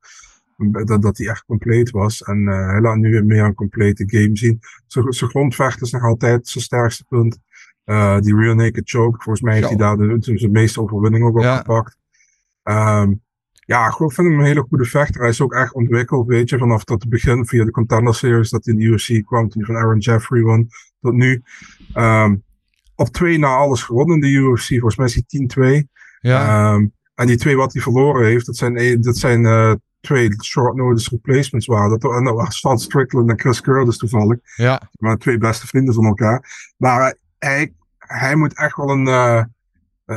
dat, 0.69 1.03
dat 1.03 1.19
hij 1.19 1.29
echt 1.29 1.45
compleet 1.45 1.91
was. 1.91 2.23
En 2.23 2.39
uh, 2.39 2.67
hij 2.67 2.81
laat 2.81 2.97
nu 2.97 3.11
weer 3.11 3.25
meer 3.25 3.45
een 3.45 3.55
complete 3.55 4.05
game 4.07 4.37
zien. 4.37 4.61
Zijn 4.87 5.31
grondvechter 5.31 5.83
is 5.83 5.91
nog 5.91 6.03
altijd 6.03 6.49
zijn 6.49 6.65
sterkste 6.65 7.05
punt. 7.09 7.39
Uh, 7.85 8.19
die 8.19 8.37
real 8.37 8.55
naked 8.55 8.91
choke, 8.91 9.23
volgens 9.23 9.41
mij 9.41 9.55
heeft 9.55 9.69
hij 9.69 9.77
daar 9.77 9.97
de, 9.97 10.17
zijn 10.21 10.51
meeste 10.51 10.81
overwinning 10.81 11.25
ook 11.25 11.37
op 11.37 11.43
ja. 11.43 11.57
gepakt. 11.57 11.97
Um, 12.63 13.23
ja, 13.67 13.87
ik 13.87 13.95
vind 13.97 14.17
hem 14.17 14.39
een 14.39 14.45
hele 14.45 14.67
goede 14.69 14.85
vechter. 14.85 15.21
Hij 15.21 15.31
is 15.31 15.41
ook 15.41 15.53
echt 15.53 15.75
ontwikkeld, 15.75 16.27
weet 16.27 16.49
je, 16.49 16.59
vanaf 16.59 16.89
het 16.89 17.09
begin 17.09 17.47
via 17.47 17.65
de 17.65 17.71
Contender 17.71 18.15
Series 18.15 18.51
dat 18.51 18.65
hij 18.65 18.75
in 18.75 18.81
de 18.81 18.87
UFC 18.87 19.27
kwam, 19.27 19.49
toen 19.49 19.65
hij 19.65 19.75
van 19.75 19.83
Aaron 19.83 19.99
Jeffrey 19.99 20.43
won, 20.43 20.69
tot 21.01 21.15
nu. 21.15 21.43
Um, 21.95 22.43
op 22.95 23.09
twee 23.09 23.39
na 23.39 23.57
alles 23.57 23.83
gewonnen 23.83 24.15
in 24.15 24.21
de 24.21 24.29
UFC, 24.29 24.69
volgens 24.69 24.97
mij 24.97 25.07
is 25.07 25.23
hij 25.27 25.83
10-2. 25.83 25.87
Ja. 26.21 26.73
Um, 26.73 26.93
en 27.15 27.27
die 27.27 27.37
twee 27.37 27.57
wat 27.57 27.73
hij 27.73 27.83
verloren 27.83 28.27
heeft, 28.27 28.47
dat 28.47 28.57
zijn, 28.57 29.01
dat 29.01 29.17
zijn 29.17 29.45
uh, 29.45 29.75
twee 30.01 30.45
short 30.45 30.75
notice 30.75 31.11
replacements 31.11 31.67
waren. 31.67 31.99
Dat, 31.99 32.13
en 32.13 32.25
dat 32.25 32.35
was 32.35 32.61
Van 32.61 32.79
Strickland 32.79 33.31
en 33.31 33.41
Chris 33.41 33.61
Curtis 33.61 33.97
toevallig. 33.97 34.39
Ja. 34.57 34.91
Maar 34.93 35.17
twee 35.17 35.39
beste 35.39 35.67
vrienden 35.67 35.95
van 35.95 36.05
elkaar. 36.05 36.73
Maar 36.77 37.17
hij, 37.39 37.73
hij 37.99 38.35
moet 38.35 38.59
echt 38.59 38.77
wel 38.77 38.91
een... 38.91 39.07
Uh, 39.07 39.43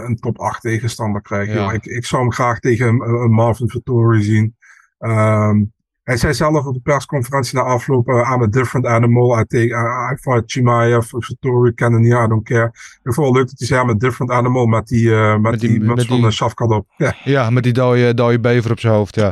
een 0.01 0.15
top 0.15 0.39
8 0.39 0.61
tegenstander 0.61 1.21
krijgen. 1.21 1.53
Ja. 1.53 1.71
Ik, 1.71 1.85
ik 1.85 2.05
zou 2.05 2.21
hem 2.21 2.31
graag 2.31 2.59
tegen 2.59 2.87
een, 2.87 3.31
Marvin 3.31 3.69
Vittori 3.69 4.21
zien. 4.21 4.55
Um, 4.99 5.73
hij 6.03 6.17
zei 6.17 6.33
zelf 6.33 6.65
op 6.65 6.73
de 6.73 6.79
persconferentie 6.79 7.57
na 7.57 7.63
afloop, 7.63 8.09
uh, 8.09 8.31
I'm 8.33 8.41
a 8.41 8.47
different 8.47 8.85
animal. 8.85 9.39
I, 9.39 9.43
take, 9.45 9.67
uh, 9.67 10.11
I 10.11 10.15
fight 10.21 10.51
Chimaev, 10.51 11.05
Vittori, 11.09 11.73
Cannonier, 11.73 12.23
I 12.23 12.27
don't 12.27 12.43
care. 12.43 12.71
Ik 13.03 13.13
vond 13.13 13.27
het 13.27 13.35
leuk 13.35 13.49
dat 13.49 13.57
hij 13.57 13.67
zei, 13.67 13.81
I'm 13.81 13.89
a 13.89 13.93
different 13.93 14.31
animal 14.31 14.65
met 14.65 14.87
die, 14.87 15.05
uh, 15.05 15.31
met, 15.31 15.41
met 15.41 15.59
die, 15.59 15.69
die 15.69 15.79
muts 15.79 16.05
van 16.05 16.21
de 16.21 16.31
Shafkat 16.31 16.71
op. 16.71 16.87
Ja. 16.97 17.15
ja, 17.23 17.49
met 17.49 17.63
die 17.63 17.73
dode, 17.73 18.13
dode 18.13 18.39
bever 18.39 18.71
op 18.71 18.79
zijn 18.79 18.93
hoofd, 18.93 19.15
ja. 19.15 19.31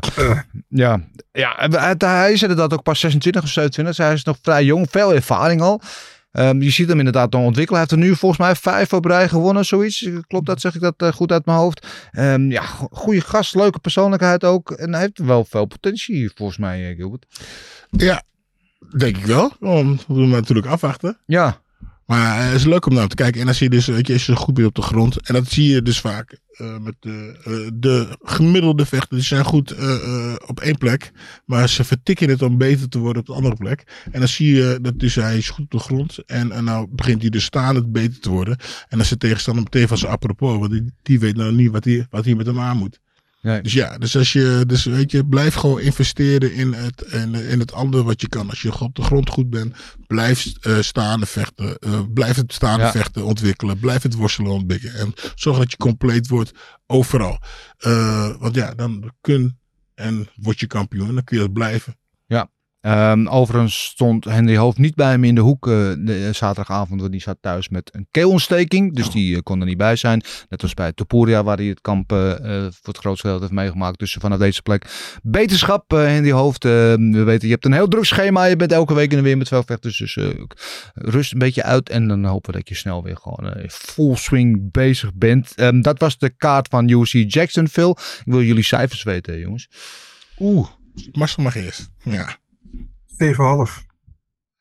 ja. 0.67 0.99
Ja, 1.31 1.55
hij, 1.69 1.95
hij 1.97 2.37
zei 2.37 2.55
dat 2.55 2.73
ook 2.73 2.83
pas 2.83 2.99
26 2.99 3.43
of 3.43 3.49
27, 3.49 3.95
dus 3.95 4.05
hij 4.05 4.15
is 4.15 4.23
nog 4.23 4.37
vrij 4.41 4.63
jong, 4.63 4.87
veel 4.89 5.13
ervaring 5.13 5.61
al. 5.61 5.81
Um, 6.33 6.61
je 6.61 6.69
ziet 6.69 6.87
hem 6.87 6.97
inderdaad 6.97 7.31
dan 7.31 7.43
ontwikkelen. 7.43 7.81
Hij 7.81 7.89
heeft 7.89 8.03
er 8.03 8.09
nu 8.09 8.15
volgens 8.15 8.41
mij 8.41 8.55
vijf 8.55 8.93
op 8.93 9.05
rij 9.05 9.29
gewonnen, 9.29 9.65
zoiets. 9.65 10.09
Klopt 10.27 10.45
dat, 10.45 10.61
zeg 10.61 10.75
ik 10.75 10.81
dat 10.81 11.01
uh, 11.03 11.11
goed 11.11 11.31
uit 11.31 11.45
mijn 11.45 11.57
hoofd. 11.57 11.87
Um, 12.11 12.51
ja, 12.51 12.61
goede 12.91 13.21
gast, 13.21 13.55
leuke 13.55 13.79
persoonlijkheid 13.79 14.43
ook. 14.43 14.71
En 14.71 14.91
hij 14.91 15.01
heeft 15.01 15.19
wel 15.19 15.45
veel 15.45 15.65
potentie, 15.65 16.31
volgens 16.35 16.57
mij, 16.57 16.89
eh, 16.89 16.95
Gilbert. 16.95 17.25
Ja, 17.89 18.23
denk 18.97 19.17
ik 19.17 19.25
wel. 19.25 19.51
We 19.59 19.97
moeten 20.07 20.29
natuurlijk 20.29 20.67
afwachten. 20.67 21.17
Ja. 21.25 21.60
Maar 22.11 22.45
het 22.45 22.53
is 22.53 22.65
leuk 22.65 22.85
om 22.85 22.93
naar 22.93 23.07
te 23.07 23.15
kijken. 23.15 23.39
En 23.39 23.45
dan 23.45 23.55
zie 23.55 23.69
je 23.69 23.75
dus, 23.75 23.85
weet 23.85 24.07
je, 24.07 24.13
als 24.13 24.25
je 24.25 24.35
goed 24.35 24.53
bent 24.53 24.67
op 24.67 24.75
de 24.75 24.81
grond. 24.81 25.27
En 25.27 25.33
dat 25.33 25.47
zie 25.47 25.69
je 25.69 25.81
dus 25.81 25.99
vaak 25.99 26.39
uh, 26.57 26.77
met 26.77 26.95
de, 26.99 27.35
uh, 27.47 27.69
de 27.73 28.17
gemiddelde 28.21 28.85
vechten. 28.85 29.17
Die 29.17 29.25
zijn 29.25 29.45
goed 29.45 29.73
uh, 29.79 30.35
op 30.45 30.59
één 30.59 30.77
plek. 30.77 31.11
Maar 31.45 31.69
ze 31.69 31.83
vertikken 31.83 32.29
het 32.29 32.41
om 32.41 32.57
beter 32.57 32.89
te 32.89 32.99
worden 32.99 33.21
op 33.21 33.27
de 33.27 33.33
andere 33.33 33.55
plek. 33.55 34.03
En 34.11 34.19
dan 34.19 34.27
zie 34.27 34.55
je 34.55 34.79
dat 34.81 34.99
dus 34.99 35.15
hij 35.15 35.37
is 35.37 35.49
goed 35.49 35.63
op 35.63 35.71
de 35.71 35.79
grond. 35.79 36.17
En, 36.25 36.51
en 36.51 36.63
nou 36.63 36.87
begint 36.89 37.21
hij 37.21 37.29
dus 37.29 37.43
staand 37.43 37.91
beter 37.91 38.19
te 38.19 38.29
worden. 38.29 38.57
En 38.89 38.97
dan 38.97 39.05
zit 39.05 39.19
tegenstander 39.19 39.63
meteen 39.63 39.87
van 39.87 39.97
zijn 39.97 40.11
apropos. 40.11 40.59
Want 40.59 40.71
die, 40.71 40.93
die 41.01 41.19
weet 41.19 41.35
nou 41.35 41.53
niet 41.53 41.71
wat 41.71 41.83
hij, 41.83 42.05
wat 42.09 42.25
hij 42.25 42.35
met 42.35 42.45
hem 42.45 42.59
aan 42.59 42.77
moet. 42.77 42.99
Nee. 43.41 43.61
Dus 43.61 43.73
ja, 43.73 43.97
dus 43.97 44.17
als 44.17 44.33
je, 44.33 44.63
dus 44.67 44.85
weet 44.85 45.11
je, 45.11 45.25
blijf 45.25 45.53
gewoon 45.53 45.79
investeren 45.79 46.53
in 46.53 46.73
het, 46.73 47.01
in, 47.01 47.35
in 47.35 47.59
het 47.59 47.73
andere 47.73 48.03
wat 48.03 48.21
je 48.21 48.29
kan. 48.29 48.49
Als 48.49 48.61
je 48.61 48.79
op 48.79 48.95
de 48.95 49.01
grond 49.01 49.29
goed 49.29 49.49
bent, 49.49 49.75
blijf 50.07 50.51
uh, 50.67 50.77
staande 50.79 51.25
vechten. 51.25 51.77
Uh, 51.79 51.99
blijf 52.13 52.35
het 52.35 52.53
staande 52.53 52.83
ja. 52.83 52.91
vechten 52.91 53.25
ontwikkelen. 53.25 53.79
Blijf 53.79 54.03
het 54.03 54.13
worstelen 54.13 54.51
ontwikkelen. 54.51 54.95
En 54.95 55.13
zorg 55.35 55.57
dat 55.57 55.71
je 55.71 55.77
compleet 55.77 56.27
wordt 56.27 56.51
overal. 56.87 57.39
Uh, 57.79 58.35
want 58.39 58.55
ja, 58.55 58.73
dan 58.73 59.11
kun 59.21 59.59
en 59.95 60.27
word 60.35 60.59
je 60.59 60.67
kampioen. 60.67 61.07
En 61.07 61.13
dan 61.13 61.23
kun 61.23 61.37
je 61.37 61.43
dat 61.43 61.53
blijven. 61.53 61.95
Um, 62.81 63.27
overigens 63.27 63.83
stond 63.83 64.25
Henry 64.25 64.57
Hoofd 64.57 64.77
niet 64.77 64.95
bij 64.95 65.09
hem 65.09 65.23
in 65.23 65.35
de 65.35 65.41
hoek 65.41 65.67
uh, 65.67 65.73
de, 65.73 66.29
zaterdagavond, 66.31 66.99
want 66.99 67.11
die 67.11 67.21
zat 67.21 67.37
thuis 67.41 67.69
met 67.69 67.89
een 67.93 68.07
keelontsteking. 68.11 68.95
Dus 68.95 69.09
die 69.09 69.35
uh, 69.35 69.39
kon 69.43 69.59
er 69.59 69.65
niet 69.65 69.77
bij 69.77 69.95
zijn. 69.95 70.23
Net 70.49 70.61
als 70.61 70.73
bij 70.73 70.91
Topuria, 70.91 71.43
waar 71.43 71.57
hij 71.57 71.65
het 71.65 71.81
kamp 71.81 72.09
voor 72.09 72.39
het 72.81 72.97
grootste 72.97 73.27
deel 73.27 73.39
heeft 73.39 73.51
meegemaakt. 73.51 73.99
Dus 73.99 74.17
vanaf 74.19 74.37
deze 74.37 74.61
plek 74.61 74.85
beterschap, 75.23 75.91
Henry 75.91 76.31
Hoofd. 76.31 76.63
we 76.63 77.23
weten, 77.25 77.47
je 77.47 77.53
hebt 77.53 77.65
een 77.65 77.73
heel 77.73 77.87
druk 77.87 78.05
schema. 78.05 78.45
Je 78.45 78.55
bent 78.55 78.71
elke 78.71 78.93
week 78.93 79.09
de 79.09 79.21
weer 79.21 79.37
met 79.37 79.47
veel 79.47 79.63
vechters. 79.63 79.97
Dus 79.97 80.17
rust 80.93 81.33
een 81.33 81.39
beetje 81.39 81.63
uit. 81.63 81.89
En 81.89 82.07
dan 82.07 82.25
hopen 82.25 82.51
we 82.51 82.57
dat 82.57 82.69
je 82.69 82.75
snel 82.75 83.03
weer 83.03 83.17
gewoon 83.17 83.53
full 83.67 84.15
swing 84.15 84.71
bezig 84.71 85.13
bent. 85.13 85.59
Um, 85.59 85.81
dat 85.81 85.99
was 85.99 86.17
de 86.17 86.29
kaart 86.29 86.67
van 86.67 86.89
UFC 86.89 87.23
Jacksonville. 87.27 87.97
Ik 88.25 88.31
wil 88.31 88.41
jullie 88.41 88.63
cijfers 88.63 89.03
weten, 89.03 89.39
jongens. 89.39 89.69
Oeh, 90.39 90.67
Marcel 91.11 91.43
mag 91.43 91.55
eerst. 91.55 91.89
Ja. 92.03 92.39
7,5. 93.21 93.27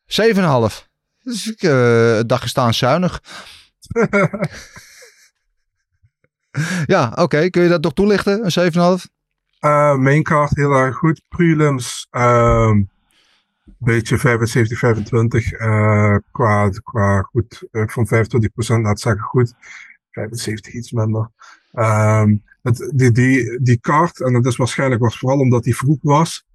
7,5. 0.07 0.89
Dus 1.23 1.51
ik 1.51 1.63
uh, 1.63 2.71
zuinig. 2.73 3.23
ja, 6.87 7.09
oké. 7.11 7.21
Okay. 7.21 7.51
Kun 7.51 7.63
je 7.63 7.69
dat 7.69 7.83
toch 7.83 7.93
toelichten? 7.93 8.45
Een 8.45 8.73
7,5? 8.73 8.79
Uh, 9.61 9.97
maincard 9.97 10.57
heel 10.57 10.73
erg 10.73 10.97
goed. 10.97 11.23
Prelims 11.29 12.07
uh, 12.11 12.73
beetje 13.81 14.19
75, 14.19 14.79
25. 14.79 15.53
Uh, 15.53 16.17
qua, 16.33 16.71
qua 16.83 17.23
goed, 17.23 17.63
uh, 17.73 17.89
van 17.89 18.07
25 18.07 18.53
procent, 18.53 18.85
laat 18.85 19.01
zeggen 19.01 19.23
goed. 19.23 19.55
75 20.11 20.73
iets 20.73 20.93
minder. 20.93 21.31
Um, 21.73 22.43
het, 22.63 22.91
die, 22.95 23.11
die, 23.11 23.61
die 23.63 23.81
kaart, 23.81 24.21
en 24.21 24.33
dat 24.33 24.47
is 24.47 24.57
waarschijnlijk 24.57 25.01
was 25.01 25.19
vooral 25.19 25.39
omdat 25.39 25.65
die 25.65 25.77
vroeg 25.77 25.99
was, 26.03 26.47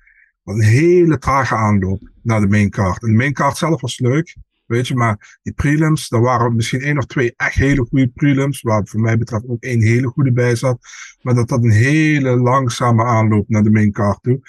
een 0.46 0.62
hele 0.62 1.18
trage 1.18 1.56
aanloop 1.56 2.10
naar 2.22 2.42
de 2.42 2.48
maincard. 2.48 3.02
En 3.02 3.08
de 3.08 3.18
maincard 3.18 3.58
zelf 3.58 3.82
was 3.82 4.00
leuk, 4.00 4.36
weet 4.66 4.88
je, 4.88 4.96
maar 4.96 5.40
die 5.44 5.54
prelims, 5.54 6.10
daar 6.10 6.22
waren 6.22 6.56
misschien 6.56 6.82
één 6.82 6.98
of 6.98 7.06
twee 7.06 7.34
echt 7.36 7.56
hele 7.56 7.86
goede 7.90 8.08
prelims, 8.08 8.62
waar 8.62 8.82
voor 8.86 9.00
mij 9.00 9.18
betreft 9.18 9.48
ook 9.48 9.64
één 9.64 9.82
hele 9.82 10.08
goede 10.08 10.32
bij 10.32 10.56
zat, 10.56 10.78
maar 11.22 11.34
dat 11.34 11.48
dat 11.48 11.64
een 11.64 11.72
hele 11.72 12.36
langzame 12.36 13.04
aanloop 13.04 13.50
naar 13.50 13.64
de 13.64 13.72
maincard 13.72 14.24
toe. 14.24 14.40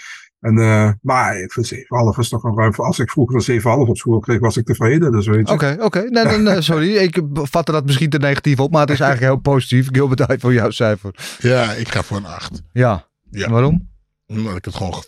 En, 0.40 0.56
uh, 0.56 0.90
maar 1.00 1.40
ik 1.40 1.52
vind 1.52 1.74
7,5 1.74 2.18
is 2.18 2.28
toch 2.28 2.44
een 2.44 2.56
ruim. 2.56 2.72
Als 2.74 2.98
ik 2.98 3.10
vroeger 3.10 3.36
een 3.36 3.60
7,5 3.60 3.66
op 3.88 3.96
school 3.96 4.18
kreeg, 4.18 4.38
was 4.38 4.56
ik 4.56 4.66
tevreden. 4.66 5.12
Dus 5.12 5.26
weet 5.26 5.48
je. 5.48 5.54
Oké, 5.54 5.64
okay, 5.64 5.74
oké. 5.74 5.84
Okay. 5.84 6.24
Nee, 6.24 6.38
nee, 6.38 6.62
sorry. 6.72 6.96
ik 6.96 7.20
vatte 7.32 7.72
dat 7.72 7.84
misschien 7.84 8.10
te 8.10 8.18
negatief 8.18 8.60
op, 8.60 8.72
maar 8.72 8.80
het 8.80 8.90
is 8.90 9.00
eigenlijk 9.00 9.32
heel 9.32 9.52
positief. 9.52 9.88
Gilbert 9.90 10.28
uit 10.28 10.40
voor 10.40 10.52
jouw 10.52 10.70
cijfer. 10.70 11.10
Ja, 11.38 11.72
ik 11.72 11.88
ga 11.88 12.02
voor 12.02 12.16
een 12.16 12.26
8. 12.26 12.62
Ja. 12.72 13.06
ja. 13.30 13.50
waarom? 13.50 13.88
Omdat 14.26 14.56
ik 14.56 14.64
het 14.64 14.74
gewoon 14.74 15.04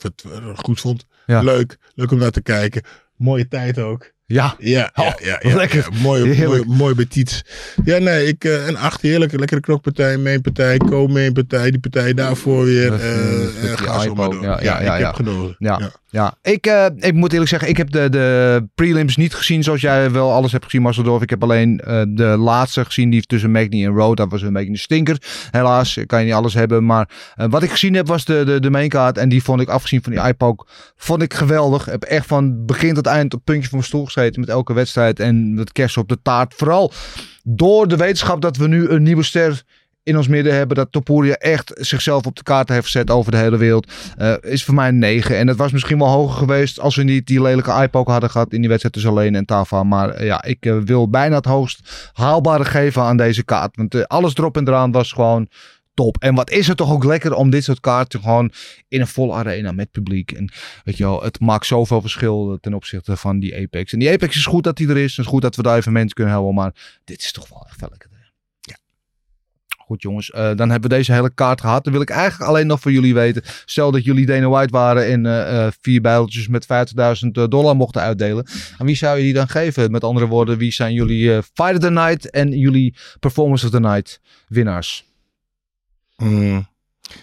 goed 0.57 0.81
vond. 0.81 1.07
Ja. 1.27 1.43
Leuk. 1.43 1.79
Leuk 1.95 2.11
om 2.11 2.19
naar 2.19 2.31
te 2.31 2.43
kijken. 2.43 2.83
Mooie 3.17 3.49
tijd 3.49 3.79
ook. 3.79 4.13
Ja. 4.31 4.55
Ja, 4.59 4.91
ja, 4.95 5.17
ja, 5.23 5.37
ja, 5.43 5.57
lekker. 5.57 5.89
Mooi, 6.03 6.45
mooi, 6.47 6.63
mooi 6.67 6.95
betiets. 6.95 7.45
Ja, 7.85 7.99
nee, 7.99 8.27
ik, 8.27 8.45
uh, 8.45 8.67
een 8.67 8.77
acht 8.77 9.01
heerlijk. 9.01 9.39
Lekkere 9.39 9.61
knokpartij, 9.61 10.17
mainpartij, 10.17 10.77
co-mainpartij. 10.77 11.71
Die 11.71 11.81
partij 11.81 12.15
daarvoor 12.15 12.65
weer. 12.65 12.93
Uh, 12.93 13.65
uh, 13.65 13.77
ga 13.77 14.01
zo 14.01 14.15
maar 14.15 14.31
door. 14.31 14.43
Ja, 14.43 14.63
ja, 14.63 14.83
ja, 14.83 14.97
ik 14.97 15.05
heb 15.05 15.15
genoten. 15.15 15.57
Ja, 15.59 15.91
ja. 16.11 16.35
Ik, 16.43 16.91
ik 16.97 17.15
moet 17.15 17.33
eerlijk 17.33 17.51
zeggen, 17.51 17.69
ik 17.69 17.77
heb 17.77 17.91
de, 17.91 18.09
de 18.09 18.69
prelims 18.75 19.17
niet 19.17 19.35
gezien 19.35 19.63
zoals 19.63 19.81
jij 19.81 20.11
wel 20.11 20.33
alles 20.33 20.53
hebt 20.53 20.65
gezien, 20.65 20.83
Marcel 20.83 21.23
Ik 21.23 21.31
heb 21.31 21.43
alleen 21.43 21.77
de 22.09 22.37
laatste 22.39 22.85
gezien, 22.85 23.11
die 23.11 23.23
tussen 23.23 23.51
Magny 23.51 23.85
en 23.85 23.95
Road. 23.95 24.17
Dat 24.17 24.31
was 24.31 24.43
een 24.43 24.53
beetje 24.53 24.71
een 24.71 24.79
stinker. 24.79 25.23
Helaas 25.51 25.99
kan 26.07 26.19
je 26.19 26.25
niet 26.25 26.35
alles 26.35 26.55
hebben. 26.55 26.87
Maar 26.87 27.09
wat 27.35 27.63
ik 27.63 27.71
gezien 27.71 27.95
heb 27.95 28.07
was 28.07 28.25
de, 28.25 28.43
de, 28.45 28.61
de 28.61 28.71
maincard. 28.71 29.19
En 29.19 29.29
die 29.29 29.43
vond 29.43 29.61
ik, 29.61 29.69
afgezien 29.69 30.03
van 30.03 30.13
die 30.13 30.23
iPoke, 30.23 30.67
vond 30.97 31.23
ik 31.23 31.35
geweldig. 31.35 31.85
Heb 31.85 32.03
echt 32.03 32.27
van 32.27 32.67
begin 32.67 32.95
tot 32.95 33.07
eind 33.07 33.35
op 33.35 33.41
puntje 33.45 33.69
van 33.69 33.79
mijn 33.79 33.91
stoel 33.91 34.07
met 34.19 34.49
elke 34.49 34.73
wedstrijd. 34.73 35.21
En 35.21 35.55
het 35.57 35.73
kerst 35.73 35.97
op 35.97 36.09
de 36.09 36.19
taart. 36.23 36.55
Vooral 36.55 36.93
door 37.43 37.89
de 37.89 37.97
wetenschap 37.97 38.41
dat 38.41 38.57
we 38.57 38.69
nu 38.69 38.89
een 38.89 39.03
nieuwe 39.03 39.23
ster 39.23 39.63
in 40.03 40.17
ons 40.17 40.29
midden 40.29 40.55
hebben. 40.55 40.77
Dat 40.77 40.93
Topuria 40.93 41.35
echt 41.35 41.73
zichzelf 41.75 42.27
op 42.27 42.37
de 42.37 42.43
kaart 42.43 42.69
heeft 42.69 42.85
gezet 42.85 43.11
over 43.11 43.31
de 43.31 43.37
hele 43.37 43.57
wereld. 43.57 43.93
Uh, 44.19 44.35
is 44.41 44.65
voor 44.65 44.75
mij 44.75 44.89
een 44.89 44.99
9. 44.99 45.37
En 45.37 45.47
het 45.47 45.57
was 45.57 45.73
misschien 45.73 45.99
wel 45.99 46.09
hoger 46.09 46.37
geweest 46.37 46.81
als 46.81 46.97
we 46.97 47.03
niet 47.03 47.27
die 47.27 47.43
lelijke 47.43 47.83
iPoke 47.83 48.11
hadden 48.11 48.31
gehad 48.31 48.53
in 48.53 48.59
die 48.59 48.69
wedstrijd 48.69 48.95
tussen 48.95 49.13
Alleen 49.13 49.35
en 49.35 49.45
Tava. 49.45 49.83
Maar 49.83 50.21
uh, 50.21 50.27
ja, 50.27 50.45
ik 50.45 50.67
uh, 50.67 50.79
wil 50.85 51.11
bijna 51.11 51.37
het 51.37 51.45
hoogst 51.45 52.11
haalbare 52.13 52.65
geven 52.65 53.03
aan 53.03 53.17
deze 53.17 53.45
kaart. 53.45 53.77
Want 53.77 54.09
alles 54.09 54.37
erop 54.37 54.57
en 54.57 54.69
eraan 54.69 54.93
was 54.93 55.13
gewoon 55.13 55.49
top. 55.99 56.17
En 56.19 56.35
wat 56.35 56.51
is 56.51 56.67
het 56.67 56.77
toch 56.77 56.93
ook 56.93 57.05
lekker 57.05 57.35
om 57.35 57.51
dit 57.51 57.65
soort 57.65 57.81
kaarten 57.81 58.21
gewoon 58.21 58.53
in 58.89 59.01
een 59.01 59.07
volle 59.07 59.33
arena 59.33 59.73
met 59.73 59.91
publiek. 59.91 60.33
En 60.33 60.53
weet 60.85 60.97
je 60.97 61.05
wel, 61.05 61.23
het 61.23 61.41
maakt 61.41 61.67
zoveel 61.67 62.01
verschil 62.01 62.59
ten 62.61 62.75
opzichte 62.75 63.17
van 63.17 63.39
die 63.39 63.57
Apex. 63.57 63.93
En 63.93 63.99
die 63.99 64.11
Apex 64.11 64.37
is 64.37 64.47
goed 64.47 64.65
dat 64.65 64.77
die 64.77 64.89
er 64.89 64.97
is. 64.97 65.17
Het 65.17 65.25
is 65.25 65.31
goed 65.31 65.43
dat 65.43 65.57
we 65.57 65.63
daar 65.63 65.77
even 65.77 65.93
mensen 65.93 66.15
kunnen 66.15 66.33
helpen. 66.33 66.55
Maar 66.55 67.01
dit 67.05 67.21
is 67.21 67.33
toch 67.33 67.49
wel 67.49 67.67
echt 67.69 67.81
wel 67.81 67.89
lekker. 67.91 68.09
Goed 69.89 70.03
jongens, 70.03 70.31
uh, 70.31 70.41
dan 70.55 70.71
hebben 70.71 70.91
we 70.91 70.97
deze 70.97 71.13
hele 71.13 71.35
kaart 71.35 71.61
gehad. 71.61 71.85
Dan 71.85 71.93
wil 71.93 72.03
ik 72.03 72.11
eigenlijk 72.11 72.51
alleen 72.51 72.67
nog 72.67 72.81
van 72.81 72.93
jullie 72.93 73.15
weten. 73.15 73.43
Stel 73.65 73.91
dat 73.91 74.05
jullie 74.05 74.27
Dana 74.27 74.49
White 74.49 74.73
waren 74.73 75.07
en 75.07 75.25
uh, 75.25 75.67
vier 75.81 76.01
bijltjes 76.01 76.49
met 76.49 76.67
50.000 77.25 77.29
dollar 77.31 77.77
mochten 77.77 78.03
uitdelen. 78.03 78.47
Aan 78.79 78.87
wie 78.87 78.97
zou 78.97 79.17
je 79.17 79.23
die 79.23 79.33
dan 79.33 79.49
geven? 79.49 79.91
Met 79.91 80.05
andere 80.05 80.27
woorden, 80.27 80.59
wie 80.59 80.73
zijn 80.73 80.93
jullie 80.93 81.23
uh, 81.23 81.39
of 81.39 81.79
the 81.79 81.91
Night 81.91 82.31
en 82.31 82.59
jullie 82.59 82.95
Performance 83.21 83.65
of 83.65 83.71
the 83.71 83.81
Night 83.81 84.21
winnaars? 84.49 85.08
Mm. 86.23 86.67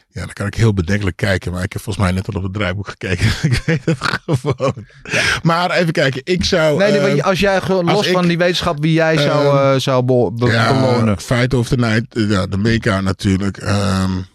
Ja, 0.07 0.21
dan 0.21 0.33
kan 0.33 0.47
ik 0.47 0.53
heel 0.53 0.73
bedenkelijk 0.73 1.17
kijken. 1.17 1.51
Maar 1.51 1.63
ik 1.63 1.73
heb 1.73 1.81
volgens 1.81 2.05
mij 2.05 2.13
net 2.13 2.27
al 2.27 2.33
op 2.33 2.43
het 2.43 2.53
draaiboek 2.53 2.87
gekeken. 2.87 3.25
ik 3.51 3.61
weet 3.65 3.85
het 3.85 3.97
gewoon. 3.99 4.85
Ja. 5.03 5.21
Maar 5.43 5.71
even 5.71 5.93
kijken. 5.93 6.21
Ik 6.23 6.43
zou... 6.43 6.77
Nee, 6.77 6.91
nee 6.91 7.15
uh, 7.15 7.23
als 7.23 7.39
jij 7.39 7.61
gewoon 7.61 7.85
los 7.85 8.07
ik, 8.07 8.13
van 8.13 8.27
die 8.27 8.37
wetenschap 8.37 8.81
wie 8.81 8.93
jij 8.93 9.17
zou, 9.17 9.57
uh, 9.57 9.79
zou 9.79 10.03
be 10.03 10.31
be 10.33 10.45
ja, 10.45 10.73
belonen. 10.73 11.19
Fight 11.19 11.53
of 11.53 11.67
the 11.67 11.75
Night. 11.75 12.05
Ja, 12.09 12.47
de 12.47 12.57
Meka 12.57 13.01
natuurlijk. 13.01 13.61
Um, 13.61 14.25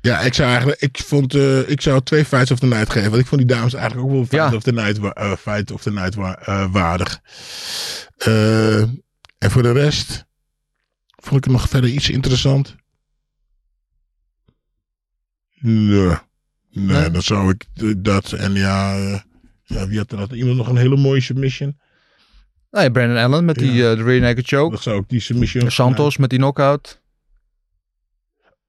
ja, 0.00 0.20
ik 0.20 0.34
zou 0.34 0.48
eigenlijk... 0.48 0.80
Ik 0.80 0.98
vond... 1.06 1.34
Uh, 1.34 1.68
ik 1.68 1.80
zou 1.80 2.02
twee 2.02 2.24
Fights 2.24 2.50
of 2.50 2.58
the 2.58 2.66
Night 2.66 2.90
geven. 2.90 3.10
Want 3.10 3.22
ik 3.22 3.28
vond 3.28 3.48
die 3.48 3.56
dames 3.56 3.74
eigenlijk 3.74 4.06
ook 4.06 4.12
wel 4.12 4.24
Fight 4.24 4.50
ja. 4.50 4.56
of 4.56 4.62
the 4.62 4.72
Night, 4.72 4.98
Fight 5.40 5.70
of 5.70 5.82
the 5.82 5.92
Night 5.92 6.14
wa 6.14 6.68
waardig. 6.70 7.20
en 9.38 9.50
voor 9.50 9.62
de 9.62 9.72
rest... 9.72 10.24
Vond 11.16 11.36
ik 11.36 11.44
het 11.44 11.52
nog 11.52 11.68
verder 11.68 11.90
iets 11.90 12.10
interessant. 12.10 12.74
Nee. 15.66 16.16
Nee, 16.70 16.86
nee? 17.00 17.10
dan 17.10 17.22
zou 17.22 17.50
ik 17.50 17.66
dat. 18.04 18.32
En 18.32 18.54
ja, 18.54 18.98
uh, 18.98 19.18
ja 19.64 19.86
wie 19.88 19.98
had 19.98 20.12
er 20.12 20.18
dat? 20.18 20.32
Iemand 20.32 20.56
nog 20.56 20.68
een 20.68 20.76
hele 20.76 20.96
mooie 20.96 21.20
submission? 21.20 21.78
Nee, 22.70 22.90
Brandon 22.90 23.16
Allen 23.16 23.44
met 23.44 23.60
ja. 23.60 23.66
die 23.66 23.72
uh, 23.72 23.96
de 23.96 24.02
rear 24.02 24.20
naked 24.20 24.48
choke. 24.48 24.70
Dat 24.70 24.82
zou 24.82 25.00
ik 25.00 25.08
die 25.08 25.20
submission. 25.20 25.70
Santos 25.70 26.16
met 26.16 26.30
die 26.30 26.38
knockout. 26.38 27.00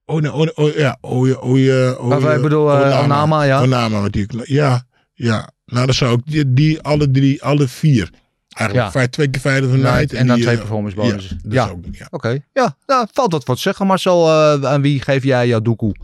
Oh, 0.05 0.21
nee, 0.21 0.33
oh, 0.33 0.47
oh 0.53 0.73
ja, 0.73 0.97
oh 1.01 1.27
ja, 1.27 1.33
oh 1.33 1.59
ja. 1.59 1.91
Oh, 1.91 2.07
maar 2.07 2.21
wij 2.21 2.39
bedoel 2.39 2.71
uh, 2.71 2.79
Onama, 2.79 3.03
Onama, 3.03 3.43
ja. 3.43 3.61
Onama 3.61 4.01
met 4.01 4.13
die, 4.13 4.27
ja, 4.43 4.85
ja. 5.13 5.49
Nou, 5.65 5.85
dan 5.85 5.95
zou 5.95 6.13
ik 6.17 6.31
die, 6.31 6.53
die 6.53 6.81
alle 6.81 7.11
drie, 7.11 7.43
alle 7.43 7.67
vier. 7.67 8.09
Eigenlijk 8.49 8.93
ja. 8.93 9.07
twee 9.07 9.29
keer 9.29 9.41
Fight 9.41 9.65
of 9.65 9.75
Night. 9.75 10.13
En, 10.13 10.17
en 10.17 10.27
dan 10.27 10.35
die, 10.35 10.45
twee 10.45 10.57
performance 10.57 10.95
bonussen. 10.95 11.39
Ja, 11.49 11.65
ja. 11.65 11.75
ja. 11.91 12.05
oké. 12.05 12.15
Okay. 12.15 12.45
Ja, 12.53 12.77
nou, 12.85 13.07
valt 13.11 13.31
wat 13.31 13.43
voor 13.43 13.55
te 13.55 13.61
zeggen. 13.61 13.87
Marcel, 13.87 14.27
uh, 14.27 14.65
aan 14.65 14.81
wie 14.81 15.01
geef 15.01 15.23
jij 15.23 15.47
jouw 15.47 15.61
doekoe? 15.61 15.95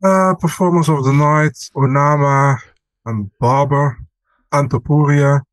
Uh, 0.00 0.34
Performance 0.34 0.92
of 0.92 1.04
the 1.04 1.12
Night, 1.12 1.70
Onama 1.72 2.62
en 3.02 3.32
Barber. 3.38 4.08
Antopuria, 4.50 5.44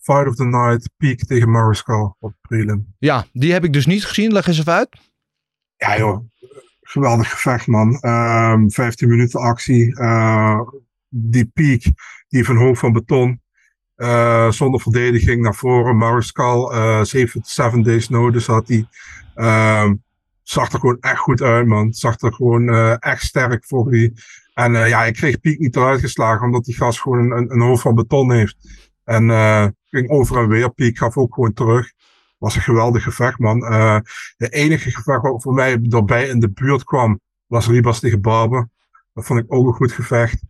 Fight 0.00 0.26
of 0.28 0.36
the 0.36 0.44
Night, 0.44 0.90
Peak 0.96 1.18
tegen 1.18 1.50
Mariscal 1.50 2.16
op 2.20 2.34
prelim. 2.40 2.94
Ja, 2.98 3.26
die 3.32 3.52
heb 3.52 3.64
ik 3.64 3.72
dus 3.72 3.86
niet 3.86 4.04
gezien. 4.04 4.32
Leg 4.32 4.46
eens 4.46 4.58
even 4.58 4.72
uit. 4.72 4.88
Ja 5.76 5.98
joh, 5.98 6.18
geweldig 6.80 7.30
gevecht 7.30 7.66
man. 7.66 7.98
Um, 8.00 8.70
15 8.70 9.08
minuten 9.08 9.40
actie. 9.40 10.00
Uh, 10.00 10.60
die 11.08 11.50
Peak, 11.54 11.82
die 12.28 12.44
van 12.44 12.56
hoog 12.56 12.78
van 12.78 12.92
beton. 12.92 13.40
Uh, 13.96 14.50
zonder 14.50 14.80
verdediging 14.80 15.42
naar 15.42 15.54
voren. 15.54 15.96
Mariscal, 15.96 16.74
uh, 16.74 17.02
7, 17.02 17.40
7 17.44 17.82
days 17.82 18.08
notice 18.08 18.52
had 18.52 18.68
hij. 18.68 18.86
Um, 19.82 20.04
zag 20.48 20.72
er 20.72 20.78
gewoon 20.78 21.00
echt 21.00 21.18
goed 21.18 21.42
uit, 21.42 21.66
man. 21.66 21.92
Zag 21.92 22.20
er 22.20 22.32
gewoon 22.32 22.68
uh, 22.68 22.96
echt 22.98 23.22
sterk 23.22 23.64
voor 23.64 23.90
die. 23.90 24.12
En 24.54 24.72
uh, 24.72 24.88
ja, 24.88 25.04
ik 25.04 25.14
kreeg 25.14 25.40
Piek 25.40 25.58
niet 25.58 25.76
eruit 25.76 26.00
geslagen, 26.00 26.46
omdat 26.46 26.64
die 26.64 26.74
gast 26.74 27.00
gewoon 27.00 27.30
een, 27.30 27.52
een 27.52 27.60
hoofd 27.60 27.82
van 27.82 27.94
beton 27.94 28.32
heeft. 28.32 28.56
En 29.04 29.28
uh, 29.28 29.66
ging 29.90 30.08
over 30.08 30.36
en 30.38 30.48
weer. 30.48 30.70
Piek 30.70 30.98
gaf 30.98 31.16
ook 31.16 31.34
gewoon 31.34 31.52
terug. 31.52 31.92
Was 32.38 32.56
een 32.56 32.62
geweldig 32.62 33.02
gevecht, 33.02 33.38
man. 33.38 33.60
de 34.36 34.48
enige 34.48 34.90
gevecht 34.90 35.22
wat 35.22 35.42
voor 35.42 35.54
mij 35.54 35.80
erbij 35.88 36.28
in 36.28 36.40
de 36.40 36.50
buurt 36.50 36.84
kwam, 36.84 37.20
was 37.46 37.66
Ribas 37.66 38.00
tegen 38.00 38.20
Barber. 38.20 38.68
Dat 39.14 39.24
vond 39.24 39.40
ik 39.40 39.52
ook 39.52 39.66
een 39.66 39.72
goed 39.72 39.92
gevecht. 39.92 40.42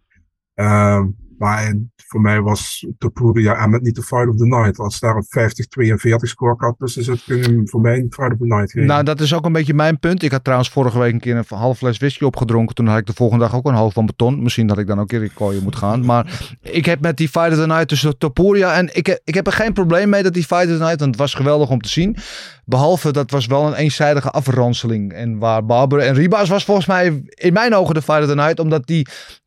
Ehm, 0.55 1.07
maar 1.39 1.75
voor 2.07 2.21
mij 2.21 2.41
was 2.41 2.87
Topuria 2.99 3.55
en 3.55 3.71
met 3.71 3.83
niet 3.83 3.95
de 3.95 4.03
Fight 4.03 4.29
of 4.29 4.37
the 4.37 4.47
Night. 4.47 4.79
Als 4.79 5.01
daar 5.01 5.17
een 5.17 5.51
50-42 5.99 6.15
score 6.17 6.55
had 6.57 6.75
tussen 6.79 7.05
zit, 7.05 7.25
kun 7.25 7.37
je 7.37 7.61
voor 7.65 7.81
mij 7.81 7.99
een 7.99 8.13
Fight 8.13 8.33
of 8.33 8.39
the 8.39 8.47
Night 8.47 8.71
geven. 8.71 8.89
Nou, 8.89 9.03
dat 9.03 9.21
is 9.21 9.35
ook 9.35 9.45
een 9.45 9.53
beetje 9.53 9.75
mijn 9.75 9.99
punt. 9.99 10.23
Ik 10.23 10.31
had 10.31 10.45
trouwens 10.45 10.71
vorige 10.71 10.99
week 10.99 11.13
een 11.13 11.21
keer 11.21 11.37
een 11.37 11.45
half 11.49 11.79
fles 11.79 11.99
whisky 11.99 12.25
opgedronken. 12.25 12.75
Toen 12.75 12.87
had 12.87 12.99
ik 12.99 13.07
de 13.07 13.13
volgende 13.13 13.45
dag 13.45 13.55
ook 13.55 13.67
een 13.67 13.75
half 13.75 13.93
van 13.93 14.07
beton. 14.07 14.43
Misschien 14.43 14.67
dat 14.67 14.79
ik 14.79 14.87
dan 14.87 15.01
ook 15.01 15.13
een 15.13 15.31
keer 15.37 15.53
in 15.53 15.63
moet 15.63 15.77
gaan. 15.77 16.05
Maar 16.05 16.57
ik 16.61 16.85
heb 16.85 17.01
met 17.01 17.17
die 17.17 17.29
Fight 17.29 17.51
of 17.51 17.59
the 17.59 17.67
Night 17.67 17.89
tussen 17.89 18.19
Topuria 18.19 18.75
en 18.75 18.97
ik, 18.97 19.21
ik 19.25 19.35
heb 19.35 19.47
er 19.47 19.53
geen 19.53 19.73
probleem 19.73 20.09
mee 20.09 20.23
dat 20.23 20.35
die 20.35 20.45
Fight 20.45 20.67
of 20.67 20.77
the 20.77 20.85
Night, 20.85 21.01
want 21.01 21.11
het 21.11 21.17
was 21.17 21.35
geweldig 21.35 21.71
om 21.71 21.81
te 21.81 21.89
zien. 21.89 22.17
Behalve 22.65 23.13
dat 23.13 23.31
was 23.31 23.47
wel 23.47 23.67
een 23.67 23.75
eenzijdige 23.75 24.31
afranseling. 24.31 25.13
En 25.13 25.39
waar 25.39 25.65
Barber 25.65 25.99
en 25.99 26.15
Ribas 26.15 26.49
was 26.49 26.65
volgens 26.65 26.87
mij 26.87 27.23
in 27.29 27.53
mijn 27.53 27.75
ogen 27.75 27.95
de 27.95 28.03
Fight 28.03 28.23
of 28.23 28.29
the 28.29 28.35
Night. 28.35 28.59
Omdat 28.59 28.87
die 28.87 29.07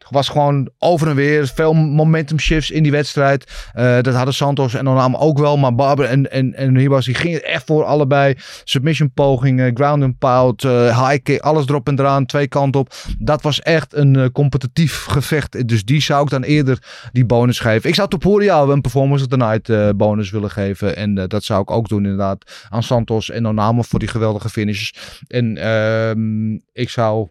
was 0.10 0.30
gewoon 0.30 0.70
over 0.78 1.07
en 1.07 1.16
weer. 1.16 1.47
Veel 1.47 1.74
momentum 1.74 2.39
shifts 2.39 2.72
in 2.72 2.84
die 2.84 2.91
wedstrijd. 2.91 3.72
Uh, 3.76 4.01
dat 4.01 4.14
hadden 4.14 4.34
Santos 4.34 4.74
en 4.74 4.89
Onama 4.89 5.18
ook 5.18 5.39
wel. 5.39 5.57
Maar 5.57 5.76
Barber 5.76 6.05
en, 6.05 6.32
en, 6.32 6.55
en 6.55 6.78
Ribas 6.78 7.05
die 7.05 7.16
gingen 7.16 7.43
echt 7.43 7.66
voor 7.66 7.84
allebei. 7.84 8.36
Submission 8.64 9.12
pogingen, 9.12 9.76
ground 9.76 10.03
and 10.03 10.18
pound, 10.18 10.64
uh, 10.64 11.07
high 11.07 11.24
kick, 11.24 11.41
alles 11.41 11.68
erop 11.68 11.88
en 11.88 11.99
eraan. 11.99 12.26
Twee 12.26 12.47
kanten 12.47 12.82
op. 12.82 12.93
Dat 13.20 13.41
was 13.41 13.62
echt 13.62 13.93
een 13.93 14.14
uh, 14.14 14.26
competitief 14.34 15.05
gevecht. 15.05 15.68
Dus 15.68 15.86
die 15.86 16.01
zou 16.01 16.24
ik 16.24 16.30
dan 16.30 16.43
eerder 16.43 17.07
die 17.12 17.26
bonus 17.26 17.60
geven. 17.60 17.89
Ik 17.89 17.95
zou 17.95 18.10
Topuria 18.10 18.62
een 18.62 18.82
Performance 18.82 19.24
of 19.24 19.30
the 19.30 19.38
Night 19.38 19.97
bonus 19.97 20.30
willen 20.30 20.51
geven. 20.51 20.95
En 20.95 21.28
dat 21.28 21.43
zou 21.43 21.62
ik 21.62 21.72
ook 21.72 21.88
doen 21.88 22.03
inderdaad 22.03 22.68
aan 22.70 22.84
Santos 22.84 23.30
en 23.30 23.47
Onama 23.47 23.82
voor 23.82 23.99
die 23.99 24.07
geweldige 24.07 24.49
finishes. 24.49 24.93
En 25.28 25.57
ehm, 25.57 26.53
ik 26.74 26.89
zou 26.89 27.28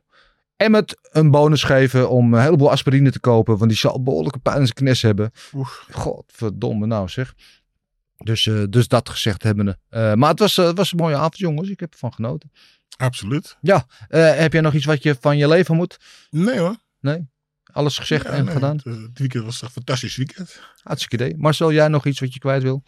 Emmet 0.59 0.99
een 1.03 1.31
bonus 1.31 1.63
geven 1.63 2.11
om 2.11 2.35
een 2.35 2.43
heleboel 2.43 2.71
aspirine 2.71 3.11
te 3.11 3.21
kopen. 3.21 3.59
Want 3.59 3.71
die 3.71 3.79
zal 3.79 4.03
behoorlijke 4.03 4.39
pijn 4.39 4.59
in 4.59 4.63
zijn 4.63 4.75
knes 4.75 5.03
hebben. 5.03 5.31
Oef. 5.55 5.87
Godverdomme 5.91 6.87
nou 6.87 7.09
zeg. 7.09 7.35
Dus, 8.17 8.47
uh, 8.47 8.65
dus 8.71 8.89
dat 8.89 9.09
gezegd 9.09 9.43
hebben. 9.43 9.67
Uh, 9.67 10.15
maar 10.15 10.31
het 10.31 10.39
was, 10.39 10.57
uh, 10.57 10.71
was 10.75 10.93
een 10.93 10.99
mooie 10.99 11.17
avond 11.17 11.39
jongens. 11.39 11.69
Ik 11.69 11.81
heb 11.81 11.93
ervan 11.93 12.13
genoten. 12.13 12.53
Absoluut. 12.97 13.57
Ja. 13.61 13.87
heb 14.09 14.53
jij 14.53 14.61
nog 14.61 14.75
iets 14.75 14.85
wat 14.85 15.03
je 15.03 15.17
van 15.21 15.37
je 15.37 15.49
leven 15.49 15.77
moet? 15.77 15.99
Nee 16.31 16.59
hoor. 16.59 16.77
Nee? 17.01 17.29
Alles 17.73 17.99
gezegd 17.99 18.25
ja, 18.25 18.31
en 18.31 18.45
nee, 18.45 18.55
gedaan? 18.55 18.77
Het, 18.77 18.85
het, 18.85 19.19
weekend 19.19 19.45
was 19.45 19.63
een 19.63 19.71
fantastisch 19.71 20.17
weekend. 20.17 20.61
Hartstikke 20.83 21.25
idee. 21.25 21.37
Marcel, 21.39 21.73
jij 21.73 21.89
nog 21.89 22.07
iets 22.07 22.21
wat 22.21 22.33
je 22.33 22.39
kwijt 22.39 22.63
wil? 22.63 22.83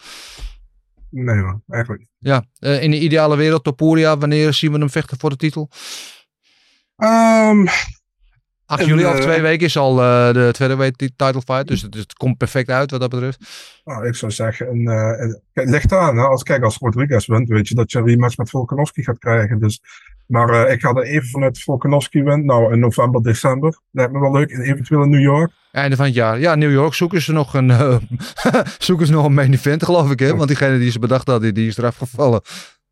Nee 1.10 1.38
hoor, 1.38 1.60
eigenlijk 1.68 2.06
Ja, 2.18 2.44
in 2.58 2.90
de 2.90 3.00
ideale 3.00 3.36
wereld, 3.36 3.64
Topuria, 3.64 4.18
wanneer 4.18 4.54
zien 4.54 4.72
we 4.72 4.78
hem 4.78 4.90
vechten 4.90 5.18
voor 5.18 5.30
de 5.30 5.36
titel? 5.36 5.70
Um, 7.02 7.68
8 8.70 8.84
juli, 8.86 9.06
over 9.06 9.20
twee 9.20 9.40
weken, 9.40 9.66
is 9.66 9.76
al 9.76 9.98
uh, 9.98 10.32
de 10.32 10.48
tweede 10.52 10.76
week 10.76 10.96
title 10.96 11.42
fight. 11.44 11.66
Dus 11.66 11.82
het, 11.82 11.94
het, 11.94 12.12
komt 12.12 12.36
perfect 12.36 12.70
uit 12.70 12.90
wat 12.90 13.00
dat 13.00 13.10
betreft. 13.10 13.38
Nou, 13.84 14.06
ik 14.06 14.14
zou 14.14 14.32
zeggen, 14.32 14.68
een, 14.68 14.82
uh, 14.82 15.34
het 15.52 15.68
ligt 15.68 15.92
aan. 15.92 16.16
Hè? 16.16 16.24
Als, 16.24 16.42
kijk, 16.42 16.62
als 16.62 16.76
Rodriguez 16.78 17.26
wint, 17.26 17.48
weet 17.48 17.68
je 17.68 17.74
dat 17.74 17.92
je 17.92 17.98
een 17.98 18.06
rematch 18.06 18.36
met 18.36 18.50
Volkanovski 18.50 19.02
gaat 19.02 19.18
krijgen. 19.18 19.60
Dus, 19.60 19.80
maar 20.26 20.66
uh, 20.66 20.72
ik 20.72 20.80
ga 20.80 20.88
er 20.88 21.02
even 21.02 21.28
vanuit 21.28 21.62
Volkanovski 21.62 22.22
wint. 22.22 22.44
Nou, 22.44 22.72
in 22.72 22.78
november, 22.78 23.22
december. 23.22 23.80
Lijkt 23.90 24.12
me 24.12 24.20
wel 24.20 24.32
leuk. 24.32 24.50
En 24.50 24.60
eventueel 24.60 25.02
in 25.02 25.10
New 25.10 25.20
York. 25.20 25.52
Einde 25.72 25.96
van 25.96 26.04
het 26.04 26.14
jaar. 26.14 26.38
Ja, 26.38 26.54
New 26.54 26.72
York 26.72 26.94
zoeken 26.94 27.22
ze 27.22 27.32
nog 27.32 27.54
een, 27.54 27.72
zoeken 28.78 29.06
ze 29.06 29.12
nog 29.12 29.24
een 29.24 29.34
main 29.34 29.52
event, 29.52 29.84
geloof 29.84 30.10
ik. 30.10 30.18
Hè? 30.18 30.36
Want 30.36 30.48
diegene 30.48 30.78
die 30.78 30.90
ze 30.90 30.98
bedacht 30.98 31.26
hadden, 31.26 31.54
die 31.54 31.68
is 31.68 31.76
eraf 31.76 31.96
gevallen. 31.96 32.40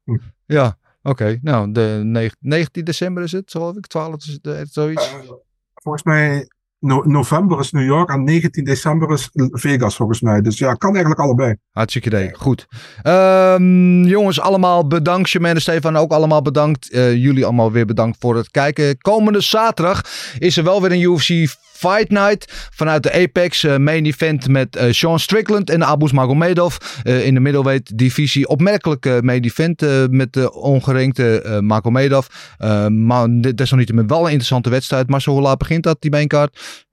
Hm. 0.05 0.17
Ja. 0.47 0.79
Oké, 1.03 1.22
okay, 1.22 1.38
nou, 1.42 1.72
de 1.72 2.01
19 2.40 2.84
december 2.84 3.22
is 3.22 3.32
het, 3.32 3.51
geloof 3.51 3.76
ik. 3.76 3.86
12 3.86 4.16
is 4.16 4.38
het, 4.42 4.68
zoiets. 4.72 5.12
Uh, 5.12 5.30
volgens 5.74 6.05
mij 6.05 6.49
no 6.78 7.03
november 7.05 7.61
is 7.61 7.70
New 7.70 7.84
York 7.84 8.11
en 8.11 8.24
19 8.24 8.64
december 8.64 9.12
is 9.12 9.28
Vegas 9.32 9.96
volgens 9.96 10.20
mij. 10.20 10.40
Dus 10.40 10.59
ja, 10.59 10.74
kan 10.74 10.90
eigenlijk 10.90 11.20
allebei. 11.20 11.57
Hartstikke 11.70 12.09
idee. 12.09 12.34
Goed. 12.34 12.66
Um, 13.05 14.05
jongens, 14.05 14.40
allemaal 14.40 14.86
bedankt. 14.86 15.30
Jermaine 15.30 15.57
en 15.59 15.62
Stefan 15.62 15.96
ook 15.96 16.12
allemaal 16.12 16.42
bedankt. 16.42 16.92
Uh, 16.92 17.14
jullie 17.14 17.44
allemaal 17.44 17.72
weer 17.72 17.86
bedankt 17.86 18.16
voor 18.20 18.36
het 18.36 18.51
kijken. 18.51 18.99
Komende 18.99 19.40
zaterdag 19.40 20.03
is 20.38 20.57
er 20.57 20.64
wel 20.64 20.82
weer 20.82 20.92
een 20.92 21.01
UFC 21.01 21.57
Fight 21.79 22.11
Night 22.11 22.68
vanuit 22.74 23.03
de 23.03 23.12
Apex 23.12 23.62
uh, 23.62 23.76
main 23.76 24.05
event 24.05 24.49
met 24.49 24.76
uh, 24.76 24.93
Sean 24.93 25.18
Strickland 25.18 25.70
en 25.70 25.85
Abus 25.85 26.12
Magomedov 26.12 26.76
uh, 27.05 27.26
in 27.26 27.35
de 27.35 27.41
middleweight 27.41 27.99
divisie. 27.99 28.49
Opmerkelijke 28.49 29.20
main 29.22 29.45
event 29.45 30.11
met 30.11 30.33
de 30.33 30.53
ongerenkte 30.53 31.59
Magomedov. 31.62 32.26
maar 32.89 33.26
desalniettemin 33.55 34.07
wel 34.07 34.18
een 34.18 34.24
interessante 34.24 34.70
wedstrijd. 34.70 35.09
Maar 35.09 35.22
zo 35.22 35.41
laat 35.41 35.59
begint 35.59 35.83
dat, 35.83 35.97
die 36.01 36.11
maincard? 36.11 36.87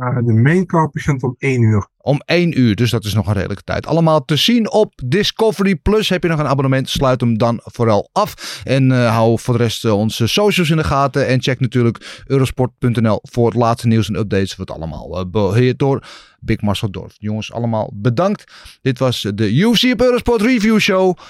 Uh, 0.00 0.16
de 0.24 0.32
maincard 0.32 0.92
begint 0.92 1.22
om 1.22 1.34
1 1.38 1.62
uur. 1.62 1.86
Om 1.98 2.22
1 2.24 2.60
uur, 2.60 2.74
dus 2.74 2.90
dat 2.90 3.04
is 3.04 3.14
nog 3.14 3.26
een 3.26 3.32
redelijke 3.32 3.62
tijd. 3.62 3.86
Allemaal 3.86 4.24
te 4.24 4.36
zien 4.36 4.70
op 4.70 4.92
Discovery 5.04 5.76
Plus. 5.76 6.08
Heb 6.08 6.22
je 6.22 6.28
nog 6.28 6.38
een 6.38 6.46
abonnement, 6.46 6.88
sluit 6.88 7.20
hem 7.20 7.38
dan 7.38 7.60
vooral 7.62 8.08
af. 8.12 8.60
En 8.64 8.90
uh, 8.90 9.14
hou 9.14 9.38
voor 9.38 9.56
de 9.56 9.62
rest 9.62 9.84
uh, 9.84 9.96
onze 9.96 10.26
socials 10.26 10.70
in 10.70 10.76
de 10.76 10.84
gaten. 10.84 11.26
En 11.26 11.42
check 11.42 11.60
natuurlijk 11.60 12.24
eurosport.nl 12.26 13.18
voor 13.22 13.46
het 13.46 13.54
laatste 13.54 13.86
nieuws 13.86 14.08
en 14.08 14.16
updates. 14.18 14.56
Wat 14.56 14.70
allemaal 14.70 15.30
beheerd 15.30 15.78
door 15.78 16.06
Big 16.40 16.60
Marcel 16.60 16.90
Dorf. 16.90 17.14
Jongens, 17.18 17.52
allemaal 17.52 17.90
bedankt. 17.94 18.52
Dit 18.82 18.98
was 18.98 19.26
de 19.34 19.52
UFC 19.54 19.92
op 19.92 20.00
Eurosport 20.00 20.40
Review 20.40 20.78
Show. 20.78 21.16
Dan 21.16 21.24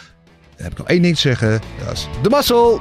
heb 0.57 0.73
ik 0.73 0.79
nog 0.79 0.89
één 0.89 1.03
ding 1.03 1.15
te 1.15 1.21
zeggen. 1.21 1.61
Dat 1.85 1.93
is 1.93 2.09
de 2.23 2.31
Muscle. 2.31 2.79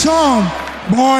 song, 0.00 0.48
boy. 0.88 1.10